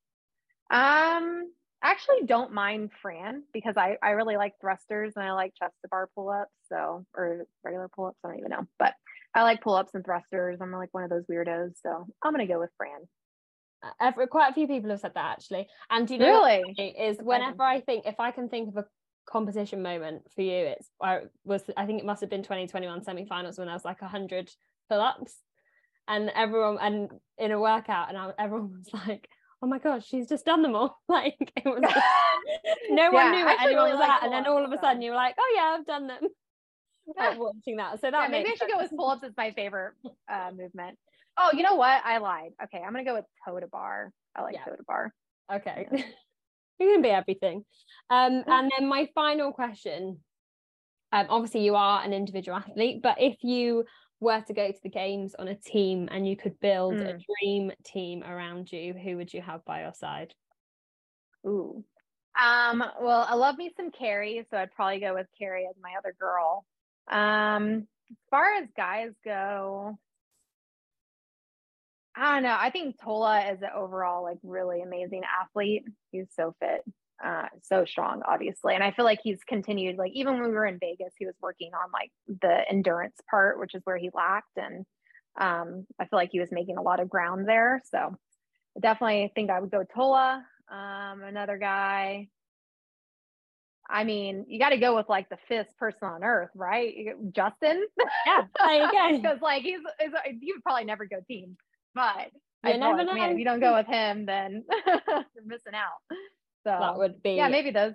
Um, 0.71 1.53
actually 1.83 2.27
don't 2.27 2.53
mind 2.53 2.91
Fran 3.01 3.45
because 3.53 3.77
I, 3.77 3.97
I 4.03 4.11
really 4.11 4.37
like 4.37 4.55
thrusters 4.61 5.12
and 5.14 5.25
I 5.25 5.33
like 5.33 5.55
chest 5.55 5.75
to 5.83 5.89
bar 5.89 6.09
pull 6.14 6.31
ups. 6.31 6.51
So, 6.69 7.07
or 7.14 7.47
regular 7.62 7.89
pull 7.95 8.07
ups, 8.07 8.19
I 8.25 8.29
don't 8.29 8.39
even 8.39 8.51
know, 8.51 8.67
but 8.79 8.95
I 9.35 9.43
like 9.43 9.62
pull 9.62 9.75
ups 9.75 9.95
and 9.95 10.05
thrusters. 10.05 10.59
I'm 10.61 10.73
like 10.73 10.93
one 10.93 11.05
of 11.05 11.11
those 11.11 11.27
weirdos. 11.31 11.75
So 11.81 12.07
I'm 12.23 12.33
going 12.33 12.47
to 12.47 12.53
go 12.53 12.59
with 12.59 12.71
Fran. 12.77 13.07
Uh, 14.01 14.27
quite 14.27 14.51
a 14.51 14.55
few 14.55 14.67
people 14.67 14.91
have 14.91 15.01
said 15.01 15.12
that 15.14 15.33
actually. 15.33 15.69
And 15.91 16.09
do 16.09 16.14
you 16.14 16.21
know 16.21 16.45
really? 16.45 16.89
is 16.99 17.19
whenever 17.19 17.62
I 17.62 17.83
think, 17.83 18.07
if 18.07 18.19
I 18.19 18.33
can 18.33 18.49
think 18.49 18.71
of 18.71 18.79
a 18.79 18.85
competition 19.27 19.83
moment 19.83 20.22
for 20.35 20.43
you 20.43 20.53
it's 20.53 20.89
I 21.03 21.22
was 21.45 21.62
I 21.77 21.85
think 21.85 22.01
it 22.01 22.07
must 22.07 22.20
have 22.20 22.31
been 22.31 22.43
2021 22.43 23.03
semi-finals 23.03 23.59
when 23.59 23.68
I 23.68 23.74
was 23.74 23.85
like 23.85 24.01
100 24.01 24.51
pull-ups. 24.89 25.35
And 26.09 26.31
everyone 26.37 26.79
and 26.81 27.11
in 27.37 27.51
a 27.51 27.59
workout 27.59 28.09
and 28.09 28.16
I, 28.16 28.33
everyone 28.39 28.79
was 28.79 29.07
like 29.07 29.29
oh 29.62 29.66
my 29.66 29.79
gosh 29.79 30.07
she's 30.07 30.29
just 30.29 30.45
done 30.47 30.62
them 30.62 30.74
all. 30.74 31.01
Like 31.09 31.53
it 31.57 31.64
was 31.64 31.83
no 32.91 33.11
one 33.11 33.27
yeah, 33.27 33.31
knew 33.33 33.45
what 33.45 33.61
anyone 33.61 33.85
really 33.85 33.97
was 33.99 34.09
at 34.09 34.22
and 34.22 34.33
then 34.33 34.47
all 34.47 34.64
of 34.64 34.72
a 34.72 34.79
sudden 34.81 35.03
you 35.03 35.11
were 35.11 35.16
like 35.16 35.35
oh 35.39 35.55
yeah 35.57 35.77
I've 35.79 35.87
done 35.87 36.07
them. 36.07 36.22
Like 37.16 37.39
watching 37.39 37.77
that 37.77 38.01
so 38.01 38.11
that 38.11 38.24
yeah, 38.24 38.29
maybe 38.29 38.51
I 38.51 38.55
should 38.57 38.68
go 38.68 38.79
with 38.79 38.91
pull-ups 38.91 39.22
as 39.22 39.33
my 39.37 39.53
favorite 39.53 39.93
uh, 40.29 40.51
movement. 40.51 40.99
Oh 41.39 41.51
you 41.53 41.62
know 41.62 41.77
what? 41.77 42.03
I 42.05 42.18
lied. 42.18 42.51
Okay 42.64 42.79
I'm 42.79 42.93
gonna 42.93 43.05
go 43.05 43.14
with 43.14 43.24
toe 43.47 43.61
to 43.61 43.68
bar. 43.68 44.12
I 44.35 44.43
like 44.43 44.55
yeah. 44.55 44.64
toe 44.64 44.74
to 44.74 44.83
bar. 44.83 45.12
Okay. 45.53 45.87
You 46.79 46.93
can 46.93 47.03
be 47.03 47.09
everything. 47.09 47.64
Um, 48.11 48.45
and 48.47 48.70
then 48.77 48.89
my 48.89 49.09
final 49.14 49.53
question. 49.53 50.18
Um, 51.12 51.27
obviously, 51.31 51.64
you 51.64 51.74
are 51.77 52.03
an 52.03 52.12
individual 52.12 52.59
athlete, 52.59 53.01
but 53.03 53.16
if 53.20 53.37
you 53.43 53.85
were 54.20 54.41
to 54.41 54.53
go 54.53 54.70
to 54.70 54.79
the 54.83 54.91
games 54.91 55.35
on 55.39 55.49
a 55.49 55.55
team 55.55 56.09
and 56.11 56.29
you 56.29 56.37
could 56.37 56.59
build 56.61 56.95
mm. 56.95 57.09
a 57.09 57.12
hmm. 57.12 57.18
dream 57.41 57.72
team 57.85 58.22
around 58.22 58.72
you, 58.72 58.95
who 58.95 59.16
would 59.16 59.33
you 59.33 59.43
have 59.43 59.64
by 59.64 59.83
your 59.83 59.95
side? 59.95 60.35
Ooh. 61.47 61.85
Um, 62.41 62.85
well, 63.01 63.27
I 63.29 63.35
love 63.35 63.57
me 63.57 63.72
some 63.77 63.91
Kari, 63.91 64.47
so 64.51 64.59
I'd 64.59 64.72
probably 64.72 65.01
go 65.01 65.14
with 65.14 65.27
Kari 65.39 65.66
as 65.68 65.77
my 65.83 65.93
other 65.99 66.14
girl. 66.18 66.66
Um, 67.11 67.87
as 68.11 68.16
far 68.31 68.55
as 68.55 68.68
guys 68.77 69.12
go, 69.24 69.99
I 72.17 72.35
don't 72.35 72.45
know. 72.45 72.57
I 72.59 72.71
think 72.71 72.97
Tola 73.03 73.41
is 73.53 73.61
an 73.61 73.69
overall 73.75 74.23
like 74.23 74.39
really 74.43 74.81
amazing 74.81 75.23
athlete. 75.43 75.85
He's 76.12 76.29
so 76.35 76.55
fit, 76.61 76.83
uh, 77.23 77.49
so 77.62 77.85
strong, 77.85 78.23
obviously. 78.27 78.75
And 78.75 78.83
I 78.83 78.91
feel 78.93 79.05
like 79.05 79.21
he's 79.23 79.41
continued, 79.47 79.99
like 79.99 80.12
even 80.14 80.35
when 80.35 80.45
we 80.45 80.55
were 80.55 80.64
in 80.64 80.79
Vegas, 80.79 81.12
he 81.19 81.27
was 81.27 81.35
working 81.43 81.73
on 81.75 81.91
like 81.93 82.11
the 82.41 82.61
endurance 82.71 83.17
part, 83.31 83.59
which 83.59 83.75
is 83.75 83.83
where 83.85 83.99
he 83.99 84.09
lacked. 84.14 84.57
And 84.57 84.87
um, 85.39 85.87
I 86.01 86.05
feel 86.05 86.19
like 86.19 86.31
he 86.33 86.41
was 86.41 86.51
making 86.51 86.79
a 86.79 86.83
lot 86.83 87.01
of 87.01 87.11
ground 87.11 87.47
there. 87.47 87.83
So 87.91 87.99
I 87.99 88.81
definitely 88.81 89.31
think 89.35 89.51
I 89.51 89.61
would 89.61 89.71
go 89.71 89.85
Tola. 89.85 90.43
Um, 90.71 91.23
another 91.23 91.59
guy. 91.59 92.29
I 93.89 94.05
mean, 94.05 94.47
you 94.49 94.59
got 94.59 94.71
to 94.71 94.79
go 94.79 94.97
with 94.97 95.09
like 95.11 95.29
the 95.29 95.39
fifth 95.49 95.77
person 95.77 96.09
on 96.09 96.25
earth, 96.25 96.51
right? 96.55 96.93
Justin. 97.31 97.87
Yeah, 98.27 98.45
because 99.12 99.39
like 99.43 99.62
he's, 99.62 99.81
he's, 100.01 100.11
he 100.41 100.53
would 100.55 100.62
probably 100.64 100.85
never 100.85 101.05
go 101.05 101.19
team 101.29 101.57
but 101.97 102.31
you 102.65 102.75
I 102.75 102.77
never 102.77 103.05
know. 103.05 103.15
Man, 103.15 103.31
if 103.31 103.39
you 103.39 103.45
don't 103.45 103.61
go 103.61 103.75
with 103.75 103.87
him, 103.87 104.27
then 104.27 104.65
you're 104.87 105.45
missing 105.45 105.75
out. 105.75 105.99
So 106.65 106.77
that 106.79 106.97
would 106.97 107.23
be 107.23 107.33
yeah, 107.33 107.49
maybe 107.49 107.71
those 107.71 107.95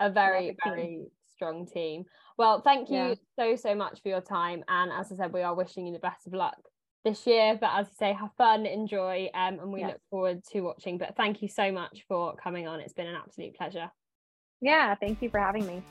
a 0.00 0.08
very 0.08 0.56
very 0.64 1.08
strong 1.40 1.66
team. 1.66 2.04
Well, 2.38 2.62
thank 2.62 2.88
you 2.88 2.96
yeah. 2.96 3.14
so, 3.38 3.56
so 3.56 3.74
much 3.74 4.00
for 4.02 4.08
your 4.08 4.22
time. 4.22 4.64
And 4.68 4.90
as 4.90 5.12
I 5.12 5.16
said, 5.16 5.32
we 5.32 5.42
are 5.42 5.54
wishing 5.54 5.86
you 5.86 5.92
the 5.92 5.98
best 5.98 6.26
of 6.26 6.32
luck 6.32 6.56
this 7.04 7.26
year. 7.26 7.58
But 7.60 7.70
as 7.74 7.88
you 7.88 7.94
say, 7.98 8.12
have 8.14 8.30
fun, 8.38 8.64
enjoy, 8.64 9.28
um, 9.34 9.58
and 9.60 9.70
we 9.70 9.84
look 9.84 10.00
forward 10.08 10.42
to 10.52 10.60
watching. 10.62 10.96
But 10.96 11.16
thank 11.16 11.42
you 11.42 11.48
so 11.48 11.70
much 11.70 12.04
for 12.08 12.34
coming 12.36 12.66
on. 12.66 12.80
It's 12.80 12.94
been 12.94 13.08
an 13.08 13.16
absolute 13.16 13.54
pleasure. 13.56 13.90
Yeah, 14.62 14.94
thank 14.94 15.20
you 15.20 15.28
for 15.28 15.38
having 15.38 15.66
me. 15.66 15.82